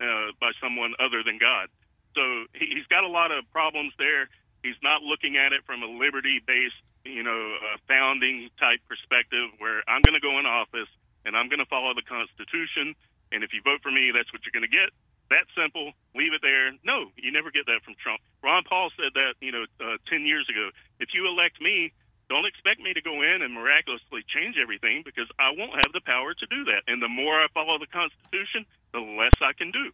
[0.00, 1.68] uh, by someone other than God.
[2.16, 2.22] So
[2.56, 4.28] he, he's got a lot of problems there.
[4.64, 9.84] He's not looking at it from a liberty-based, you know, uh, founding type perspective where
[9.86, 10.88] I'm going to go in office
[11.24, 12.94] and I'm going to follow the Constitution,
[13.30, 14.94] and if you vote for me, that's what you're going to get.
[15.30, 15.92] That simple.
[16.14, 16.70] Leave it there.
[16.84, 18.20] No, you never get that from Trump.
[18.42, 20.70] Ron Paul said that, you know, uh, 10 years ago.
[21.00, 21.92] If you elect me,
[22.28, 26.00] don't expect me to go in and miraculously change everything because I won't have the
[26.00, 26.86] power to do that.
[26.86, 29.90] And the more I follow the Constitution, the less I can do.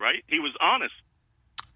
[0.00, 0.24] Right?
[0.28, 0.94] He was honest.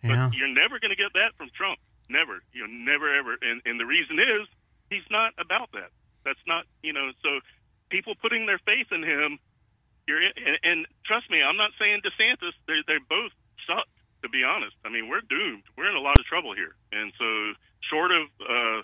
[0.02, 0.28] Yeah.
[0.28, 1.78] But you're never going to get that from Trump.
[2.08, 2.42] Never.
[2.52, 3.36] You'll never ever.
[3.40, 4.46] And and the reason is
[4.90, 5.90] he's not about that.
[6.24, 7.10] That's not you know.
[7.22, 7.40] So
[7.90, 9.38] people putting their faith in him.
[10.06, 12.54] You're in, and, and trust me, I'm not saying DeSantis.
[12.66, 13.32] They they both
[13.66, 13.86] suck.
[14.22, 15.62] To be honest, I mean we're doomed.
[15.76, 16.74] We're in a lot of trouble here.
[16.90, 17.28] And so
[17.90, 18.82] short of uh,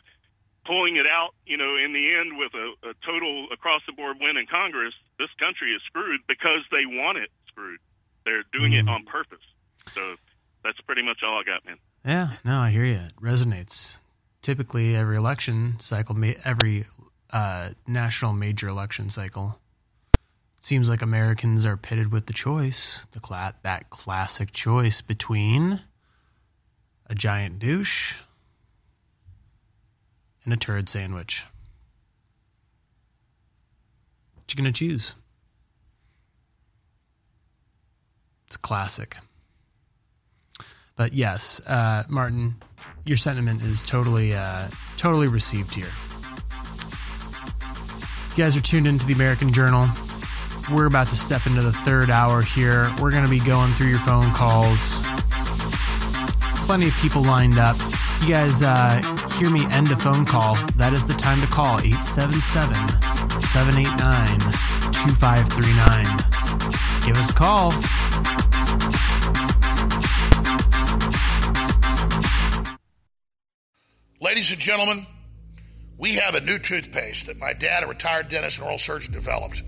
[0.67, 4.19] pulling it out, you know, in the end with a, a total across the board
[4.21, 7.81] win in Congress, this country is screwed because they want it screwed.
[8.25, 9.43] They're doing it on purpose.
[9.91, 10.15] So
[10.63, 11.79] that's pretty much all I got, man.
[12.05, 13.01] Yeah, no, I hear you.
[13.11, 13.99] It resonates.
[14.43, 16.85] Typically, every election cycle, every
[17.31, 19.59] uh, national major election cycle,
[20.65, 25.83] seems like Americans are pitted with the choice, the cla- that classic choice between
[27.07, 28.15] a giant douche
[30.45, 31.45] and a turd sandwich.
[34.35, 35.17] What you gonna choose?
[38.47, 39.17] It's classic.
[40.95, 42.55] But yes, uh, Martin,
[43.05, 45.91] your sentiment is totally, uh, totally received here.
[48.31, 49.89] You guys are tuned into the American Journal.
[50.71, 52.93] We're about to step into the third hour here.
[53.01, 54.79] We're going to be going through your phone calls.
[56.67, 57.77] Plenty of people lined up.
[58.23, 59.01] You guys uh,
[59.39, 60.55] hear me end a phone call.
[60.77, 62.75] That is the time to call 877
[63.43, 64.39] 789
[64.93, 67.07] 2539.
[67.07, 67.73] Give us a call.
[74.21, 75.07] Ladies and gentlemen,
[75.99, 79.63] we have a new toothpaste that my dad, a retired dentist and oral surgeon, developed.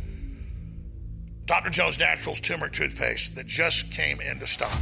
[1.46, 1.68] Dr.
[1.68, 4.80] Jones Naturals turmeric toothpaste that just came into stock.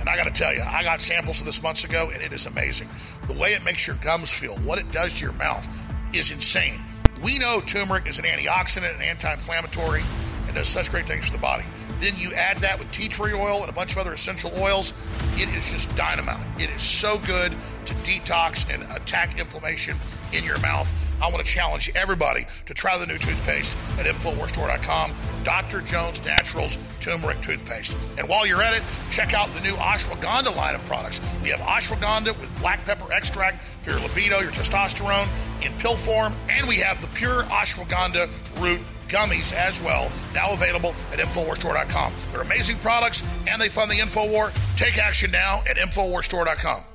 [0.00, 2.32] And I got to tell you, I got samples of this months ago, and it
[2.32, 2.88] is amazing.
[3.28, 5.68] The way it makes your gums feel, what it does to your mouth,
[6.12, 6.80] is insane.
[7.22, 10.02] We know turmeric is an antioxidant and anti-inflammatory,
[10.46, 11.64] and does such great things for the body.
[11.98, 14.92] Then you add that with tea tree oil and a bunch of other essential oils.
[15.36, 16.44] It is just dynamite.
[16.58, 17.52] It is so good
[17.84, 19.96] to detox and attack inflammation
[20.32, 20.92] in your mouth.
[21.20, 25.12] I want to challenge everybody to try the new toothpaste at InfoWarsStore.com.
[25.44, 25.80] Dr.
[25.82, 27.96] Jones Naturals Turmeric Toothpaste.
[28.18, 31.20] And while you're at it, check out the new ashwagandha line of products.
[31.42, 35.28] We have ashwagandha with black pepper extract for your libido, your testosterone
[35.64, 38.28] in pill form, and we have the pure ashwagandha
[38.60, 42.12] root gummies as well, now available at InfoWarsStore.com.
[42.32, 44.52] They're amazing products and they fund the InfoWar.
[44.76, 46.93] Take action now at InfoWarsStore.com.